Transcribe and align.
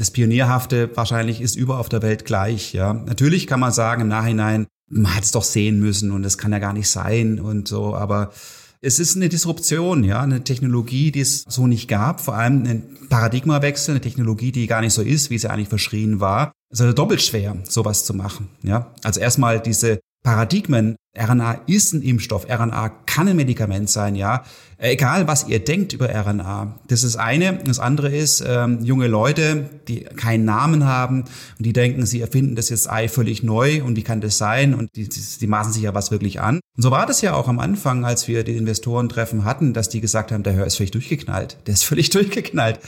das 0.00 0.10
Pionierhafte 0.10 0.90
wahrscheinlich 0.96 1.42
ist 1.42 1.56
über 1.56 1.78
auf 1.78 1.90
der 1.90 2.00
Welt 2.00 2.24
gleich. 2.24 2.72
Ja, 2.72 2.94
natürlich 2.94 3.46
kann 3.46 3.60
man 3.60 3.70
sagen 3.70 4.00
im 4.00 4.08
Nachhinein, 4.08 4.66
man 4.88 5.14
hat 5.14 5.24
es 5.24 5.30
doch 5.30 5.44
sehen 5.44 5.78
müssen 5.78 6.10
und 6.10 6.22
das 6.22 6.38
kann 6.38 6.52
ja 6.52 6.58
gar 6.58 6.72
nicht 6.72 6.88
sein 6.88 7.38
und 7.38 7.68
so, 7.68 7.94
aber 7.94 8.32
es 8.80 8.98
ist 8.98 9.14
eine 9.14 9.28
Disruption, 9.28 10.02
ja, 10.02 10.22
eine 10.22 10.42
Technologie, 10.42 11.12
die 11.12 11.20
es 11.20 11.42
so 11.46 11.66
nicht 11.66 11.86
gab, 11.86 12.22
vor 12.22 12.34
allem 12.34 12.64
ein 12.64 12.96
Paradigmawechsel, 13.10 13.92
eine 13.92 14.00
Technologie, 14.00 14.52
die 14.52 14.66
gar 14.66 14.80
nicht 14.80 14.94
so 14.94 15.02
ist, 15.02 15.28
wie 15.28 15.36
sie 15.36 15.50
eigentlich 15.50 15.68
verschrien 15.68 16.18
war. 16.18 16.52
Es 16.70 16.80
ist 16.80 16.86
also 16.86 16.94
doppelt 16.94 17.20
schwer, 17.20 17.58
sowas 17.68 18.06
zu 18.06 18.14
machen, 18.14 18.48
ja. 18.62 18.94
Also 19.04 19.20
erstmal 19.20 19.60
diese 19.60 20.00
Paradigmen. 20.22 20.96
RNA 21.18 21.62
ist 21.66 21.92
ein 21.92 22.02
Impfstoff. 22.02 22.46
RNA 22.48 22.88
kann 23.06 23.26
ein 23.26 23.34
Medikament 23.34 23.90
sein, 23.90 24.14
ja. 24.14 24.44
Egal, 24.78 25.26
was 25.26 25.48
ihr 25.48 25.58
denkt 25.58 25.92
über 25.92 26.08
RNA. 26.08 26.78
Das 26.86 27.02
ist 27.02 27.16
eine. 27.16 27.58
Das 27.64 27.80
andere 27.80 28.14
ist, 28.14 28.44
ähm, 28.46 28.78
junge 28.84 29.08
Leute, 29.08 29.68
die 29.88 30.04
keinen 30.04 30.44
Namen 30.44 30.84
haben 30.84 31.22
und 31.22 31.66
die 31.66 31.72
denken, 31.72 32.06
sie 32.06 32.20
erfinden 32.20 32.54
das 32.54 32.68
jetzt 32.68 32.88
Ei 32.88 33.08
völlig 33.08 33.42
neu 33.42 33.82
und 33.82 33.96
wie 33.96 34.02
kann 34.02 34.20
das 34.20 34.38
sein? 34.38 34.72
Und 34.72 34.94
die, 34.94 35.08
die, 35.08 35.20
die 35.40 35.46
maßen 35.46 35.72
sich 35.72 35.82
ja 35.82 35.94
was 35.94 36.10
wirklich 36.10 36.40
an. 36.40 36.60
Und 36.76 36.82
so 36.82 36.90
war 36.92 37.06
das 37.06 37.22
ja 37.22 37.34
auch 37.34 37.48
am 37.48 37.58
Anfang, 37.58 38.04
als 38.04 38.28
wir 38.28 38.44
die 38.44 38.56
Investorentreffen 38.56 39.44
hatten, 39.44 39.72
dass 39.72 39.88
die 39.88 40.00
gesagt 40.00 40.30
haben, 40.30 40.44
der 40.44 40.54
Hör 40.54 40.66
ist 40.66 40.76
völlig 40.76 40.92
durchgeknallt. 40.92 41.58
Der 41.66 41.74
ist 41.74 41.84
völlig 41.84 42.10
durchgeknallt. 42.10 42.78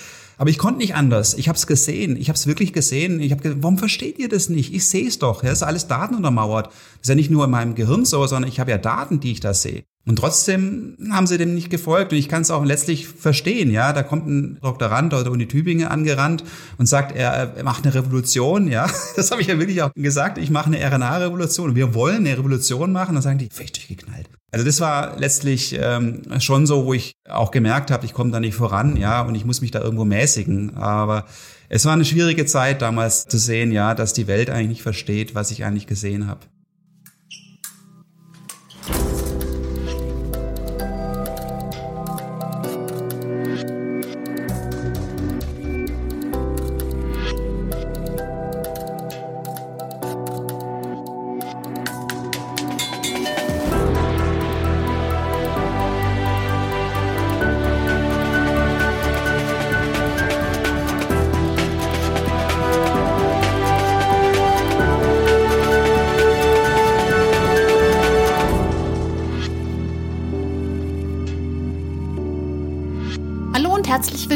Aber 0.42 0.50
ich 0.50 0.58
konnte 0.58 0.78
nicht 0.78 0.96
anders. 0.96 1.34
Ich 1.34 1.46
habe 1.46 1.56
es 1.56 1.68
gesehen. 1.68 2.16
Ich 2.16 2.26
habe 2.26 2.36
es 2.36 2.48
wirklich 2.48 2.72
gesehen. 2.72 3.20
Ich 3.20 3.30
habe 3.30 3.62
warum 3.62 3.78
versteht 3.78 4.18
ihr 4.18 4.28
das 4.28 4.48
nicht? 4.48 4.74
Ich 4.74 4.88
sehe 4.88 5.06
es 5.06 5.20
doch. 5.20 5.44
Ja, 5.44 5.52
ist 5.52 5.62
alles 5.62 5.86
Daten 5.86 6.16
untermauert. 6.16 6.66
Das 6.66 7.02
ist 7.02 7.08
ja 7.10 7.14
nicht 7.14 7.30
nur 7.30 7.44
in 7.44 7.52
meinem 7.52 7.76
Gehirn 7.76 8.04
so, 8.04 8.26
sondern 8.26 8.50
ich 8.50 8.58
habe 8.58 8.72
ja 8.72 8.78
Daten, 8.78 9.20
die 9.20 9.30
ich 9.30 9.38
da 9.38 9.54
sehe. 9.54 9.84
Und 10.04 10.16
trotzdem 10.16 10.96
haben 11.12 11.28
sie 11.28 11.38
dem 11.38 11.54
nicht 11.54 11.70
gefolgt. 11.70 12.10
Und 12.10 12.18
ich 12.18 12.28
kann 12.28 12.42
es 12.42 12.50
auch 12.50 12.64
letztlich 12.64 13.06
verstehen. 13.06 13.70
Ja, 13.70 13.92
da 13.92 14.02
kommt 14.02 14.26
ein 14.26 14.58
Doktorand 14.60 15.14
aus 15.14 15.22
der 15.22 15.30
Uni 15.30 15.46
Tübingen 15.46 15.86
angerannt 15.86 16.42
und 16.76 16.86
sagt, 16.86 17.14
er, 17.14 17.54
er 17.54 17.62
macht 17.62 17.84
eine 17.84 17.94
Revolution. 17.94 18.66
Ja, 18.66 18.90
das 19.14 19.30
habe 19.30 19.42
ich 19.42 19.46
ja 19.46 19.60
wirklich 19.60 19.80
auch 19.82 19.94
gesagt. 19.94 20.38
Ich 20.38 20.50
mache 20.50 20.72
eine 20.74 20.84
RNA-Revolution. 20.84 21.76
Wir 21.76 21.94
wollen 21.94 22.26
eine 22.26 22.36
Revolution 22.36 22.90
machen. 22.90 23.14
Dann 23.14 23.22
sagen 23.22 23.38
die, 23.38 23.48
völlig 23.48 23.74
durchgeknallt. 23.74 24.28
Also 24.52 24.66
das 24.66 24.80
war 24.80 25.18
letztlich 25.18 25.78
ähm, 25.80 26.22
schon 26.38 26.66
so, 26.66 26.84
wo 26.84 26.92
ich 26.92 27.16
auch 27.26 27.50
gemerkt 27.50 27.90
habe, 27.90 28.04
ich 28.04 28.12
komme 28.12 28.30
da 28.30 28.38
nicht 28.38 28.54
voran, 28.54 28.98
ja, 28.98 29.22
und 29.22 29.34
ich 29.34 29.46
muss 29.46 29.62
mich 29.62 29.70
da 29.70 29.80
irgendwo 29.80 30.04
mäßigen. 30.04 30.76
Aber 30.76 31.24
es 31.70 31.86
war 31.86 31.94
eine 31.94 32.04
schwierige 32.04 32.44
Zeit 32.44 32.82
damals 32.82 33.26
zu 33.26 33.38
sehen, 33.38 33.72
ja, 33.72 33.94
dass 33.94 34.12
die 34.12 34.26
Welt 34.26 34.50
eigentlich 34.50 34.68
nicht 34.68 34.82
versteht, 34.82 35.34
was 35.34 35.50
ich 35.50 35.64
eigentlich 35.64 35.86
gesehen 35.86 36.26
habe. 36.26 36.40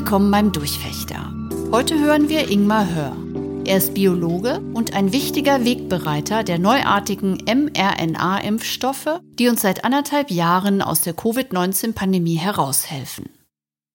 Willkommen 0.07 0.31
beim 0.31 0.53
Durchfechter. 0.53 1.35
Heute 1.73 1.99
hören 1.99 2.29
wir 2.29 2.49
Ingmar 2.49 2.89
Hör. 2.95 3.17
Er 3.65 3.79
ist 3.79 3.93
Biologe 3.93 4.61
und 4.73 4.95
ein 4.95 5.12
wichtiger 5.12 5.65
Wegbereiter 5.65 6.45
der 6.45 6.61
neuartigen 6.61 7.39
mRNA-Impfstoffe, 7.45 9.19
die 9.34 9.49
uns 9.49 9.62
seit 9.62 9.84
anderthalb 9.84 10.31
Jahren 10.31 10.81
aus 10.81 11.00
der 11.00 11.12
Covid-19-Pandemie 11.12 12.37
heraushelfen. 12.37 13.31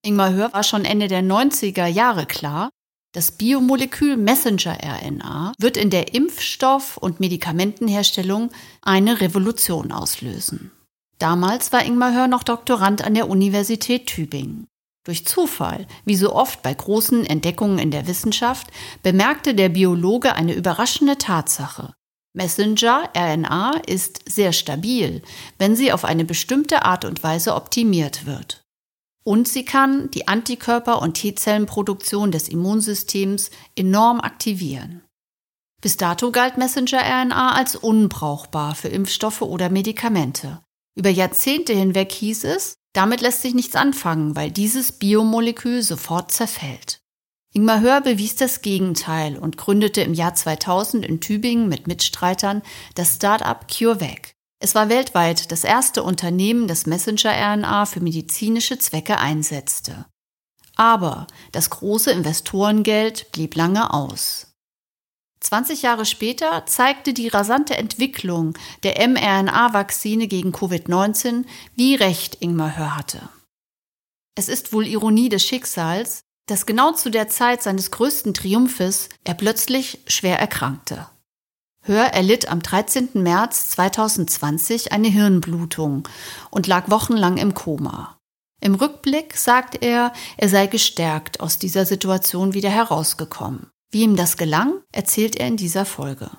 Ingmar 0.06 0.34
Hör 0.34 0.52
war 0.52 0.64
schon 0.64 0.84
Ende 0.84 1.08
der 1.08 1.24
90er 1.24 1.86
Jahre 1.86 2.26
klar, 2.26 2.72
das 3.14 3.32
Biomolekül 3.32 4.18
Messenger-RNA 4.18 5.54
wird 5.60 5.78
in 5.78 5.92
der 5.92 6.14
Impfstoff- 6.14 6.98
und 6.98 7.22
Medikamentenherstellung 7.22 8.50
eine 8.82 9.22
Revolution 9.22 9.94
auslösen. 9.94 10.72
Damals 11.20 11.72
war 11.72 11.86
Ingmar 11.86 12.12
Hör 12.14 12.28
noch 12.28 12.44
Doktorand 12.44 13.02
an 13.02 13.14
der 13.14 13.30
Universität 13.30 14.08
Tübingen. 14.08 14.68
Durch 15.04 15.26
Zufall, 15.26 15.88
wie 16.06 16.16
so 16.16 16.34
oft 16.34 16.62
bei 16.62 16.74
großen 16.74 17.26
Entdeckungen 17.26 17.80
in 17.80 17.90
der 17.90 18.08
Wissenschaft, 18.08 18.68
bemerkte 19.02 19.56
der 19.56 19.70
Biologe 19.70 20.36
eine 20.36 20.54
überraschende 20.54 21.18
Tatsache. 21.18 21.94
Messenger-RNA 22.34 23.82
ist 23.88 24.22
sehr 24.30 24.54
stabil, 24.54 25.22
wenn 25.58 25.76
sie 25.76 25.92
auf 25.92 26.06
eine 26.06 26.24
bestimmte 26.24 26.86
Art 26.86 27.04
und 27.04 27.24
Weise 27.24 27.56
optimiert 27.56 28.26
wird. 28.26 28.64
Und 29.24 29.48
sie 29.48 29.66
kann 29.66 30.10
die 30.12 30.28
Antikörper- 30.28 31.02
und 31.02 31.16
T-Zellenproduktion 31.16 32.32
des 32.32 32.48
Immunsystems 32.48 33.52
enorm 33.76 34.22
aktivieren. 34.22 35.04
Bis 35.82 35.98
dato 35.98 36.32
galt 36.32 36.58
Messenger-RNA 36.58 37.54
als 37.54 37.76
unbrauchbar 37.76 38.76
für 38.76 38.88
Impfstoffe 38.88 39.42
oder 39.42 39.70
Medikamente. 39.70 40.62
Über 40.96 41.10
Jahrzehnte 41.10 41.74
hinweg 41.74 42.12
hieß 42.12 42.44
es, 42.46 42.76
damit 42.94 43.22
lässt 43.22 43.42
sich 43.42 43.54
nichts 43.54 43.76
anfangen, 43.76 44.36
weil 44.36 44.52
dieses 44.52 44.92
Biomolekül 44.92 45.82
sofort 45.82 46.32
zerfällt. 46.32 47.02
Ingmar 47.54 47.82
Hör 47.82 48.02
bewies 48.02 48.36
das 48.36 48.62
Gegenteil 48.62 49.38
und 49.38 49.58
gründete 49.58 50.02
im 50.02 50.14
Jahr 50.14 50.34
2000 50.34 51.06
in 51.06 51.20
Tübingen 51.20 51.68
mit 51.68 51.86
Mitstreitern 51.86 52.62
das 52.96 53.16
Start-up 53.16 53.68
CureVac. 53.68 54.34
Es 54.60 54.76
war 54.76 54.90
weltweit 54.90 55.52
das 55.52 55.64
erste 55.64 56.04
Unternehmen, 56.04 56.68
das 56.68 56.86
Messenger-RNA 56.86 57.88
für 57.88 58.00
medizinische 58.00 58.78
Zwecke 58.78 59.18
einsetzte. 59.18 60.06
Aber 60.76 61.28
das 61.52 61.70
große 61.70 62.12
Investorengeld 62.12 63.32
blieb 63.32 63.56
lange 63.56 63.94
aus. 63.94 64.51
20 65.42 65.82
Jahre 65.82 66.06
später 66.06 66.66
zeigte 66.68 67.14
die 67.14 67.28
rasante 67.28 67.76
Entwicklung 67.76 68.54
der 68.84 69.08
mRNA-Vakzine 69.08 70.28
gegen 70.28 70.52
Covid-19, 70.54 71.46
wie 71.76 71.96
recht 71.96 72.38
Ingmar 72.42 72.78
Hör 72.78 72.96
hatte. 72.96 73.30
Es 74.36 74.48
ist 74.48 74.72
wohl 74.72 74.88
Ironie 74.88 75.30
des 75.30 75.44
Schicksals, 75.46 76.22
dass 76.48 76.66
genau 76.66 76.94
zu 76.94 77.10
der 77.10 77.28
Zeit 77.28 77.64
seines 77.64 77.92
größten 77.92 78.34
Triumphes 78.34 79.10
er 79.24 79.34
plötzlich 79.34 80.00
schwer 80.08 80.40
erkrankte. 80.40 81.08
Hör 81.84 82.06
erlitt 82.06 82.48
am 82.48 82.62
13. 82.62 83.10
März 83.16 83.72
2020 83.72 84.92
eine 84.92 85.08
Hirnblutung 85.08 86.08
und 86.52 86.68
lag 86.68 86.92
wochenlang 86.92 87.38
im 87.38 87.56
Koma. 87.56 88.18
Im 88.62 88.76
Rückblick 88.76 89.36
sagt 89.36 89.82
er, 89.82 90.14
er 90.38 90.50
sei 90.50 90.68
gestärkt 90.68 91.40
aus 91.40 91.58
dieser 91.58 91.88
Situation 91.88 92.54
wieder 92.54 92.70
herausgekommen. 92.70 93.72
Wie 93.92 94.04
ihm 94.04 94.16
das 94.16 94.38
gelang, 94.38 94.82
erzählt 94.92 95.36
er 95.36 95.48
in 95.48 95.58
dieser 95.58 95.86
Folge. 95.86 96.30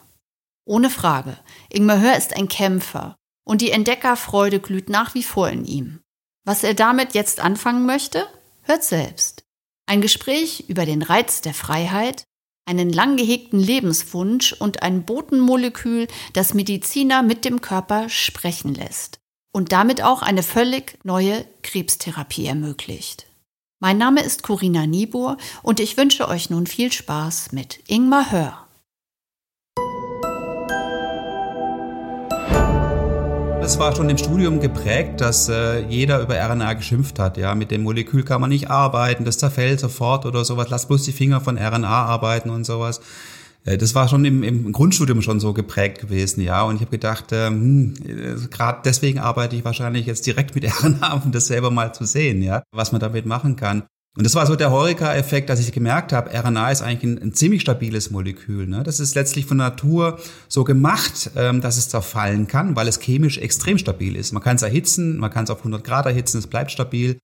Ohne 0.64 0.90
Frage, 0.90 1.36
Ingmar 1.70 2.00
Hör 2.00 2.16
ist 2.16 2.34
ein 2.36 2.48
Kämpfer 2.48 3.16
und 3.44 3.60
die 3.60 3.70
Entdeckerfreude 3.70 4.60
glüht 4.60 4.88
nach 4.88 5.14
wie 5.14 5.22
vor 5.22 5.48
in 5.48 5.64
ihm. 5.64 6.00
Was 6.44 6.64
er 6.64 6.74
damit 6.74 7.14
jetzt 7.14 7.40
anfangen 7.40 7.86
möchte, 7.86 8.26
hört 8.62 8.84
selbst. 8.84 9.44
Ein 9.86 10.00
Gespräch 10.00 10.64
über 10.68 10.86
den 10.86 11.02
Reiz 11.02 11.40
der 11.40 11.54
Freiheit, 11.54 12.24
einen 12.64 12.90
lang 12.90 13.16
gehegten 13.16 13.58
Lebenswunsch 13.58 14.52
und 14.52 14.82
ein 14.82 15.04
Botenmolekül, 15.04 16.06
das 16.32 16.54
Mediziner 16.54 17.22
mit 17.22 17.44
dem 17.44 17.60
Körper 17.60 18.08
sprechen 18.08 18.74
lässt 18.74 19.18
und 19.52 19.72
damit 19.72 20.02
auch 20.02 20.22
eine 20.22 20.42
völlig 20.42 20.98
neue 21.04 21.44
Krebstherapie 21.62 22.46
ermöglicht. 22.46 23.26
Mein 23.84 23.98
Name 23.98 24.22
ist 24.22 24.44
Corinna 24.44 24.86
Niebuhr 24.86 25.38
und 25.64 25.80
ich 25.80 25.96
wünsche 25.96 26.28
euch 26.28 26.50
nun 26.50 26.68
viel 26.68 26.92
Spaß 26.92 27.50
mit 27.50 27.80
Ingmar 27.88 28.30
Hör. 28.30 28.68
Es 33.60 33.80
war 33.80 33.96
schon 33.96 34.08
im 34.08 34.18
Studium 34.18 34.60
geprägt, 34.60 35.20
dass 35.20 35.48
äh, 35.48 35.80
jeder 35.88 36.20
über 36.20 36.36
RNA 36.36 36.74
geschimpft 36.74 37.18
hat. 37.18 37.36
Ja, 37.36 37.56
mit 37.56 37.72
dem 37.72 37.82
Molekül 37.82 38.22
kann 38.22 38.40
man 38.40 38.50
nicht 38.50 38.70
arbeiten, 38.70 39.24
das 39.24 39.38
zerfällt 39.38 39.80
sofort 39.80 40.26
oder 40.26 40.44
sowas. 40.44 40.68
Lass 40.70 40.86
bloß 40.86 41.02
die 41.02 41.10
Finger 41.10 41.40
von 41.40 41.58
RNA 41.58 41.88
arbeiten 41.88 42.50
und 42.50 42.62
sowas. 42.62 43.00
Äh, 43.64 43.78
das 43.78 43.94
war 43.94 44.08
schon 44.08 44.24
im, 44.24 44.42
im 44.42 44.72
Grundstudium 44.72 45.22
schon 45.22 45.40
so 45.40 45.52
geprägt 45.52 46.00
gewesen, 46.00 46.40
ja. 46.42 46.62
Und 46.62 46.76
ich 46.76 46.80
habe 46.82 46.90
gedacht, 46.90 47.26
ähm, 47.32 47.94
hm, 47.96 48.50
gerade 48.50 48.80
deswegen 48.84 49.18
arbeite 49.18 49.56
ich 49.56 49.64
wahrscheinlich 49.64 50.06
jetzt 50.06 50.26
direkt 50.26 50.54
mit 50.54 50.64
RNA, 50.82 51.22
um 51.24 51.32
das 51.32 51.46
selber 51.46 51.70
mal 51.70 51.94
zu 51.94 52.04
sehen, 52.04 52.42
ja, 52.42 52.62
was 52.72 52.92
man 52.92 53.00
damit 53.00 53.26
machen 53.26 53.56
kann. 53.56 53.84
Und 54.14 54.24
das 54.24 54.34
war 54.34 54.46
so 54.46 54.56
der 54.56 54.70
Heureka-Effekt, 54.70 55.48
dass 55.48 55.58
ich 55.58 55.72
gemerkt 55.72 56.12
habe, 56.12 56.30
RNA 56.38 56.70
ist 56.70 56.82
eigentlich 56.82 57.02
ein, 57.04 57.22
ein, 57.22 57.32
ziemlich 57.32 57.62
stabiles 57.62 58.10
Molekül. 58.10 58.66
Ne? 58.66 58.82
Das 58.82 59.00
ist 59.00 59.14
letztlich 59.14 59.46
von 59.46 59.56
Natur 59.56 60.18
so 60.48 60.64
gemacht, 60.64 61.30
ähm, 61.34 61.62
dass 61.62 61.78
es 61.78 61.88
zerfallen 61.88 62.46
kann, 62.46 62.76
weil 62.76 62.88
es 62.88 63.00
chemisch 63.00 63.38
extrem 63.38 63.78
stabil 63.78 64.14
ist. 64.14 64.32
Man 64.32 64.42
kann 64.42 64.56
es 64.56 64.62
erhitzen, 64.62 65.16
man 65.16 65.30
kann 65.30 65.44
es 65.44 65.50
auf 65.50 65.58
100 65.58 65.82
Grad 65.82 66.04
erhitzen, 66.04 66.38
es 66.38 66.46
bleibt 66.46 66.70
stabil. 66.70 67.18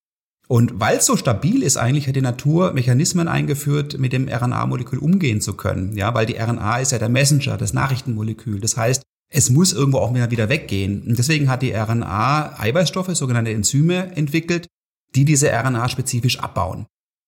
Und 0.48 0.80
weil 0.80 0.96
es 0.96 1.06
so 1.06 1.16
stabil 1.16 1.62
ist, 1.62 1.76
eigentlich 1.76 2.08
hat 2.08 2.16
die 2.16 2.22
Natur 2.22 2.72
Mechanismen 2.72 3.28
eingeführt, 3.28 3.98
mit 3.98 4.14
dem 4.14 4.28
RNA-Molekül 4.28 4.98
umgehen 4.98 5.42
zu 5.42 5.54
können. 5.54 5.94
Ja, 5.94 6.14
weil 6.14 6.24
die 6.24 6.36
RNA 6.36 6.78
ist 6.78 6.92
ja 6.92 6.98
der 6.98 7.10
Messenger, 7.10 7.58
das 7.58 7.74
Nachrichtenmolekül. 7.74 8.58
Das 8.58 8.78
heißt, 8.78 9.02
es 9.30 9.50
muss 9.50 9.74
irgendwo 9.74 9.98
auch 9.98 10.14
wieder 10.14 10.48
weggehen. 10.48 11.02
Und 11.06 11.18
deswegen 11.18 11.50
hat 11.50 11.60
die 11.60 11.72
RNA 11.72 12.58
Eiweißstoffe, 12.58 13.14
sogenannte 13.14 13.52
Enzyme, 13.52 14.16
entwickelt, 14.16 14.66
die 15.14 15.26
diese 15.26 15.50
RNA 15.50 15.90
spezifisch 15.90 16.38
abbauen. 16.38 16.86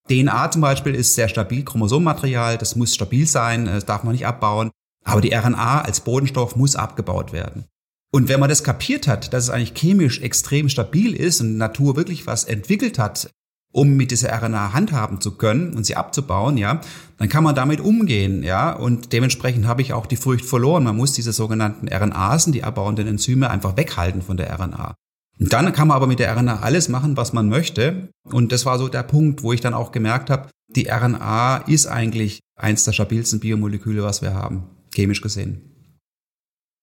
DNA 0.09 0.51
zum 0.51 0.63
Beispiel 0.63 0.95
ist 0.95 1.15
sehr 1.15 1.29
stabil, 1.29 1.63
Chromosomenmaterial, 1.63 2.57
das 2.57 2.75
muss 2.75 2.95
stabil 2.95 3.27
sein, 3.27 3.67
das 3.67 3.85
darf 3.85 4.03
man 4.03 4.13
nicht 4.13 4.27
abbauen. 4.27 4.71
Aber 5.05 5.21
die 5.21 5.35
RNA 5.35 5.83
als 5.83 6.01
Bodenstoff 6.01 6.57
muss 6.57 6.75
abgebaut 6.75 7.33
werden. 7.33 7.67
Und 8.13 8.29
wenn 8.29 8.41
man 8.41 8.49
das 8.49 8.65
kapiert 8.65 9.07
hat, 9.07 9.33
dass 9.33 9.45
es 9.45 9.51
eigentlich 9.51 9.75
chemisch 9.75 10.21
extrem 10.21 10.69
stabil 10.69 11.15
ist 11.15 11.41
und 11.41 11.57
Natur 11.57 11.97
wirklich 11.97 12.27
was 12.27 12.45
entwickelt 12.45 12.99
hat, 12.99 13.31
um 13.73 13.97
mit 13.97 14.11
dieser 14.11 14.33
RNA 14.33 14.73
handhaben 14.73 15.21
zu 15.21 15.37
können 15.37 15.75
und 15.75 15.87
sie 15.87 15.95
abzubauen, 15.95 16.57
ja, 16.57 16.81
dann 17.19 17.29
kann 17.29 17.45
man 17.45 17.55
damit 17.55 17.81
umgehen, 17.81 18.43
ja, 18.43 18.73
und 18.73 19.13
dementsprechend 19.13 19.67
habe 19.69 19.83
ich 19.83 19.93
auch 19.93 20.07
die 20.07 20.17
Furcht 20.17 20.45
verloren. 20.45 20.83
Man 20.83 20.97
muss 20.97 21.13
diese 21.13 21.33
sogenannten 21.33 21.87
RNAsen, 21.87 22.53
die 22.53 22.65
abbauenden 22.65 23.07
Enzyme, 23.07 23.49
einfach 23.49 23.77
weghalten 23.77 24.23
von 24.23 24.37
der 24.37 24.53
RNA. 24.59 24.95
Und 25.39 25.53
dann 25.53 25.73
kann 25.73 25.87
man 25.87 25.97
aber 25.97 26.09
mit 26.09 26.19
der 26.19 26.37
RNA 26.37 26.61
alles 26.61 26.89
machen, 26.89 27.17
was 27.17 27.33
man 27.33 27.49
möchte. 27.49 28.09
Und 28.25 28.51
das 28.51 28.67
war 28.67 28.77
so 28.79 28.89
der 28.89 29.05
Punkt, 29.05 29.45
wo 29.45 29.53
ich 29.53 29.61
dann 29.61 29.73
auch 29.73 29.93
gemerkt 29.93 30.31
habe, 30.31 30.49
die 30.75 30.89
RNA 30.89 31.59
ist 31.59 31.87
eigentlich 31.87 32.41
eins 32.57 32.85
der 32.85 32.93
stabilsten 32.93 33.39
Biomoleküle, 33.39 34.03
was 34.03 34.21
wir 34.21 34.35
haben, 34.35 34.65
chemisch 34.93 35.21
gesehen 35.21 35.70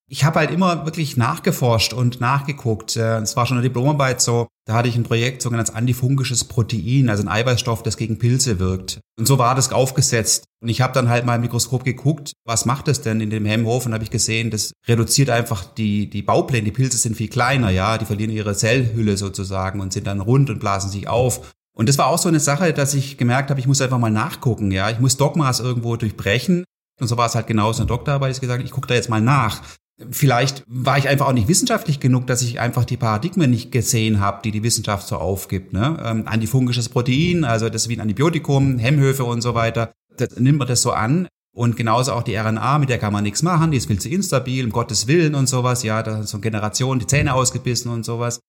ich 0.10 0.24
habe 0.24 0.40
halt 0.40 0.52
immer 0.52 0.86
wirklich 0.86 1.18
nachgeforscht 1.18 1.94
und 1.94 2.22
nachgeguckt. 2.22 2.96
Äh, 2.96 3.20
es 3.20 3.36
war 3.36 3.46
schon 3.46 3.58
eine 3.58 3.68
Diplomarbeit 3.68 4.22
so, 4.22 4.48
da 4.66 4.74
hatte 4.74 4.88
ich 4.88 4.96
ein 4.96 5.04
Projekt, 5.04 5.42
sogenanntes 5.42 5.76
antifungisches 5.76 6.46
Protein, 6.46 7.10
also 7.10 7.24
ein 7.24 7.30
Eiweißstoff, 7.30 7.84
das 7.84 7.98
gegen 7.98 8.18
Pilze 8.18 8.60
wirkt. 8.60 9.00
Und 9.18 9.28
so 9.28 9.38
war 9.38 9.56
das 9.56 9.72
aufgesetzt. 9.72 10.46
Und 10.62 10.70
ich 10.70 10.82
habe 10.82 10.94
dann 10.94 11.10
halt 11.10 11.26
mal 11.26 11.36
im 11.36 11.42
Mikroskop 11.42 11.84
geguckt, 11.84 12.34
was 12.46 12.66
macht 12.66 12.88
das 12.88 13.02
denn 13.02 13.22
in 13.22 13.30
dem 13.30 13.46
Hemmhof? 13.46 13.86
Und 13.86 13.94
habe 13.94 14.04
ich 14.04 14.10
gesehen, 14.10 14.50
das 14.50 14.72
reduziert 14.88 15.30
einfach 15.30 15.66
die, 15.66 16.10
die 16.10 16.22
Baupläne. 16.22 16.66
Die 16.66 16.72
Pilze 16.72 16.98
sind 16.98 17.18
viel 17.18 17.30
kleiner, 17.30 17.70
ja, 17.70 17.98
die 17.98 18.06
verlieren 18.06 18.32
ihre 18.32 18.56
Zellhülle 18.56 19.18
sozusagen 19.18 19.82
und 19.82 19.94
sind 19.94 20.08
dann 20.08 20.22
rund 20.22 20.50
und 20.50 20.60
blasen 20.60 20.90
sich 20.90 21.08
auf. 21.08 21.54
Und 21.78 21.90
das 21.90 21.98
war 21.98 22.08
auch 22.08 22.18
so 22.18 22.30
eine 22.30 22.40
Sache, 22.40 22.74
dass 22.74 22.94
ich 22.94 23.18
gemerkt 23.18 23.50
habe, 23.50 23.60
ich 23.60 23.68
muss 23.68 23.82
einfach 23.82 24.00
mal 24.00 24.10
nachgucken, 24.10 24.72
ja. 24.72 24.90
Ich 24.90 25.00
muss 25.00 25.18
Dogmas 25.18 25.60
irgendwo 25.60 25.96
durchbrechen. 25.96 26.64
Und 27.00 27.08
so 27.08 27.18
war 27.18 27.28
es 27.28 27.36
halt 27.36 27.48
genauso 27.48 27.82
in 27.82 27.88
der 27.88 27.96
Doktorarbeit. 27.96 28.32
Ich 28.32 28.42
gesagt, 28.42 28.64
ich 28.64 28.72
gucke 28.72 28.88
da 28.88 28.96
jetzt 28.96 29.10
mal 29.10 29.22
nach. 29.22 29.62
Vielleicht 30.12 30.64
war 30.68 30.98
ich 31.00 31.08
einfach 31.08 31.28
auch 31.28 31.34
nicht 31.34 31.48
wissenschaftlich 31.48 32.00
genug, 32.00 32.28
dass 32.28 32.44
ich 32.44 32.60
einfach 32.60 32.86
die 32.86 32.98
Paradigmen 32.98 33.50
nicht 33.50 33.72
gesehen 33.72 34.20
habe, 34.20 34.42
die 34.44 34.52
die 34.52 34.62
Wissenschaft 34.62 35.08
so 35.08 35.18
aufgibt. 35.18 35.74
Ne? 35.74 35.98
Ähm, 36.04 36.28
antifungisches 36.28 36.90
Protein, 36.90 37.44
also 37.44 37.70
das 37.70 37.84
ist 37.84 37.90
wie 37.90 37.98
ein 37.98 38.02
Antibiotikum, 38.02 38.78
Hemmhöfe 38.78 39.24
und 39.24 39.42
so 39.42 39.56
weiter. 39.56 39.92
Das 40.16 40.38
nimmt 40.38 40.60
man 40.60 40.68
das 40.68 40.84
so 40.84 40.92
an. 40.92 41.28
Und 41.56 41.76
genauso 41.76 42.14
auch 42.14 42.22
die 42.22 42.36
RNA, 42.36 42.78
mit 42.78 42.90
der 42.90 43.00
kann 43.00 43.12
man 43.12 43.24
nichts 43.24 43.42
machen, 43.42 43.72
die 43.72 43.78
ist 43.78 43.88
viel 43.88 43.98
zu 43.98 44.10
instabil, 44.10 44.64
um 44.64 44.72
Gottes 44.72 45.08
Willen 45.08 45.34
und 45.34 45.50
sowas. 45.50 45.82
Ja, 45.82 46.04
da 46.04 46.14
sind 46.18 46.30
so 46.30 46.38
Generationen 46.40 47.00
die 47.00 47.08
Zähne 47.08 47.34
ausgebissen 47.34 47.92
und 47.92 48.06
sowas. 48.06 48.40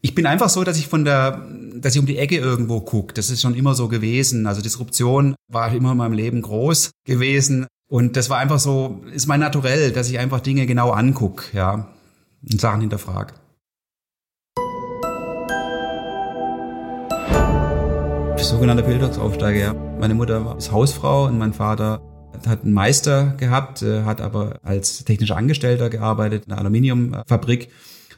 Ich 0.00 0.14
bin 0.14 0.24
einfach 0.24 0.48
so, 0.48 0.64
dass 0.64 0.78
ich 0.78 0.86
von 0.86 1.04
der, 1.04 1.46
dass 1.76 1.94
ich 1.94 2.00
um 2.00 2.06
die 2.06 2.16
Ecke 2.16 2.36
irgendwo 2.36 2.80
gucke. 2.80 3.12
Das 3.12 3.28
ist 3.28 3.42
schon 3.42 3.54
immer 3.54 3.74
so 3.74 3.88
gewesen. 3.88 4.46
Also 4.46 4.62
Disruption 4.62 5.34
war 5.52 5.74
immer 5.74 5.92
in 5.92 5.98
meinem 5.98 6.14
Leben 6.14 6.40
groß 6.40 6.92
gewesen. 7.06 7.66
Und 7.94 8.16
das 8.16 8.28
war 8.28 8.38
einfach 8.38 8.58
so, 8.58 9.04
ist 9.12 9.28
mein 9.28 9.38
Naturell, 9.38 9.92
dass 9.92 10.10
ich 10.10 10.18
einfach 10.18 10.40
Dinge 10.40 10.66
genau 10.66 10.90
anguck, 10.90 11.54
ja, 11.54 11.86
und 12.42 12.60
Sachen 12.60 12.80
hinterfrage. 12.80 13.34
Sogenannter 18.36 18.82
Bildungsaufsteiger, 18.82 19.60
ja. 19.60 19.74
Meine 20.00 20.14
Mutter 20.16 20.56
ist 20.58 20.72
Hausfrau 20.72 21.26
und 21.26 21.38
mein 21.38 21.52
Vater 21.52 22.00
hat 22.48 22.64
einen 22.64 22.72
Meister 22.72 23.34
gehabt, 23.36 23.82
äh, 23.82 24.02
hat 24.02 24.20
aber 24.20 24.58
als 24.64 25.04
technischer 25.04 25.36
Angestellter 25.36 25.88
gearbeitet 25.88 26.46
in 26.46 26.52
einer 26.52 26.62
Aluminiumfabrik 26.62 27.70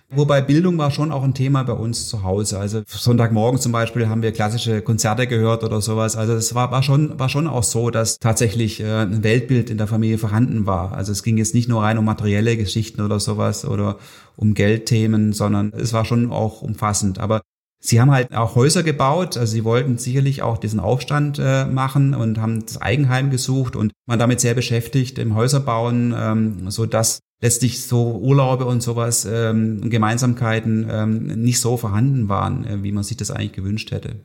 Wobei 0.09 0.41
Bildung 0.41 0.79
war 0.79 0.93
schon 0.93 1.11
auch 1.11 1.25
ein 1.25 1.35
Thema 1.35 1.65
bei 1.65 1.73
uns 1.73 2.09
zu 2.09 2.23
Hause. 2.23 2.59
Also 2.59 2.83
Sonntagmorgen 2.87 3.61
zum 3.61 3.73
Beispiel 3.73 4.09
haben 4.09 4.23
wir 4.23 4.33
klassische 4.33 4.81
Konzerte 4.81 5.27
gehört 5.27 5.65
oder 5.65 5.81
sowas. 5.81 6.17
Also 6.17 6.35
es 6.35 6.55
war, 6.55 6.71
war 6.71 6.85
schon, 6.85 7.19
war 7.19 7.29
schon 7.29 7.49
auch 7.49 7.65
so, 7.65 7.91
dass 7.91 8.19
tatsächlich 8.21 8.81
äh, 8.81 9.03
ein 9.03 9.25
Weltbild 9.25 9.69
in 9.69 9.79
der 9.79 9.89
Familie 9.89 10.19
vorhanden 10.19 10.65
war. 10.65 10.93
Also 10.93 11.11
es 11.11 11.25
ging 11.25 11.37
jetzt 11.39 11.55
nicht 11.55 11.69
nur 11.69 11.83
rein 11.83 11.99
um 11.99 12.05
materielle 12.05 12.57
Geschichten 12.57 13.01
oder 13.01 13.19
sowas 13.19 13.65
oder 13.65 13.99
um 14.37 14.55
Geldthemen, 14.55 15.33
sondern 15.33 15.73
es 15.73 15.93
war 15.93 16.05
schon 16.05 16.31
auch 16.31 16.63
umfassend. 16.63 17.19
Aber 17.19 17.43
Sie 17.79 18.01
haben 18.01 18.11
halt 18.11 18.35
auch 18.35 18.57
Häuser 18.57 18.83
gebaut, 18.83 19.37
also 19.37 19.53
sie 19.53 19.63
wollten 19.63 19.99
sicherlich 19.99 20.43
auch 20.43 20.59
diesen 20.59 20.81
Aufstand 20.81 21.39
äh, 21.39 21.67
machen 21.67 22.15
und 22.15 22.39
haben 22.41 22.65
das 22.65 22.81
Eigenheim 22.81 23.31
gesucht 23.31 23.77
und 23.77 23.93
waren 24.07 24.19
damit 24.19 24.41
sehr 24.41 24.55
beschäftigt 24.55 25.19
im 25.19 25.37
Häuserbauen, 25.37 26.15
ähm, 26.19 26.71
so 26.71 26.87
dass 26.87 27.21
letztlich 27.41 27.83
so 27.83 28.19
Urlaube 28.19 28.65
und 28.65 28.83
sowas, 28.83 29.27
ähm, 29.31 29.91
Gemeinsamkeiten 29.91 30.87
ähm, 30.91 31.27
nicht 31.43 31.61
so 31.61 31.77
vorhanden 31.77 32.29
waren, 32.29 32.65
äh, 32.65 32.83
wie 32.83 32.93
man 32.93 33.05
sich 33.05 33.17
das 33.17 33.31
eigentlich 33.31 33.53
gewünscht 33.53 33.91
hätte. 33.91 34.17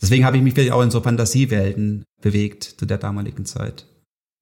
Deswegen 0.00 0.24
habe 0.24 0.36
ich 0.36 0.42
mich 0.42 0.54
vielleicht 0.54 0.72
auch 0.72 0.82
in 0.82 0.90
so 0.90 1.00
Fantasiewelten 1.00 2.04
bewegt 2.20 2.64
zu 2.64 2.86
der 2.86 2.98
damaligen 2.98 3.44
Zeit. 3.44 3.86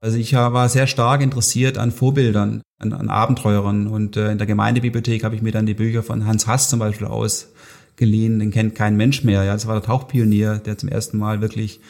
Also 0.02 0.18
ich 0.18 0.32
war 0.34 0.68
sehr 0.68 0.88
stark 0.88 1.20
interessiert 1.20 1.78
an 1.78 1.92
Vorbildern, 1.92 2.62
an, 2.80 2.92
an 2.92 3.08
Abenteurern 3.08 3.86
und 3.86 4.16
äh, 4.16 4.32
in 4.32 4.38
der 4.38 4.46
Gemeindebibliothek 4.46 5.22
habe 5.22 5.36
ich 5.36 5.42
mir 5.42 5.52
dann 5.52 5.66
die 5.66 5.74
Bücher 5.74 6.02
von 6.02 6.26
Hans 6.26 6.46
Hass 6.48 6.68
zum 6.68 6.80
Beispiel 6.80 7.06
ausgeliehen, 7.06 8.40
den 8.40 8.50
kennt 8.50 8.74
kein 8.74 8.96
Mensch 8.96 9.22
mehr. 9.22 9.44
Ja, 9.44 9.52
das 9.52 9.68
war 9.68 9.74
der 9.74 9.84
Tauchpionier, 9.84 10.58
der 10.58 10.78
zum 10.78 10.88
ersten 10.88 11.18
Mal 11.18 11.40
wirklich 11.40 11.80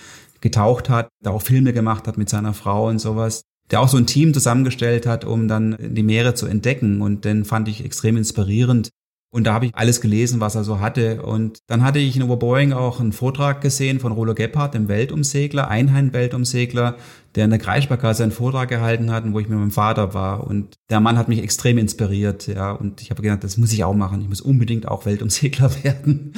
getaucht 0.43 0.91
hat, 0.91 1.09
der 1.25 1.33
auch 1.33 1.41
Filme 1.41 1.73
gemacht 1.73 2.07
hat 2.07 2.19
mit 2.19 2.29
seiner 2.29 2.53
Frau 2.53 2.89
und 2.89 2.99
sowas 2.99 3.43
der 3.73 3.81
auch 3.81 3.89
so 3.89 3.97
ein 3.97 4.07
Team 4.07 4.35
zusammengestellt 4.35 5.07
hat, 5.07 5.25
um 5.25 5.49
dann 5.49 5.77
die 5.81 6.03
Meere 6.03 6.35
zu 6.35 6.47
entdecken. 6.47 7.01
Und 7.01 7.25
den 7.25 7.45
fand 7.45 7.69
ich 7.69 7.85
extrem 7.85 8.17
inspirierend. 8.17 8.91
Und 9.35 9.45
da 9.47 9.55
habe 9.55 9.65
ich 9.65 9.75
alles 9.75 10.03
gelesen, 10.03 10.41
was 10.41 10.55
er 10.57 10.63
so 10.63 10.79
hatte. 10.79 11.23
Und 11.23 11.61
dann 11.67 11.83
hatte 11.83 11.99
ich 11.99 12.15
in 12.15 12.23
Oberboing 12.23 12.75
auch 12.75 13.01
einen 13.01 13.13
Vortrag 13.13 13.63
gesehen 13.63 13.99
von 13.99 14.13
Rolo 14.13 14.35
Gebhardt, 14.35 14.75
dem 14.75 14.89
Weltumsegler, 14.89 15.69
Einheim-Weltumsegler, 15.69 16.97
der 17.35 17.45
in 17.47 17.51
der 17.51 17.59
Kreissparkasse 17.59 18.25
einen 18.25 18.33
Vortrag 18.33 18.69
gehalten 18.69 19.11
hat, 19.11 19.25
wo 19.33 19.41
ich 19.41 19.49
mit 19.49 19.59
meinem 19.59 19.71
Vater 19.71 20.13
war. 20.13 20.47
Und 20.47 20.75
der 20.91 21.01
Mann 21.01 21.17
hat 21.17 21.31
mich 21.31 21.43
extrem 21.43 21.79
inspiriert, 21.79 22.47
ja. 22.47 22.73
Und 22.73 23.01
ich 23.01 23.11
habe 23.11 23.23
gedacht, 23.23 23.43
das 23.43 23.57
muss 23.57 23.73
ich 23.73 23.85
auch 23.85 23.95
machen. 23.95 24.21
Ich 24.21 24.29
muss 24.29 24.43
unbedingt 24.43 24.87
auch 24.87 25.07
Weltumsegler 25.07 25.71
werden. 25.83 26.35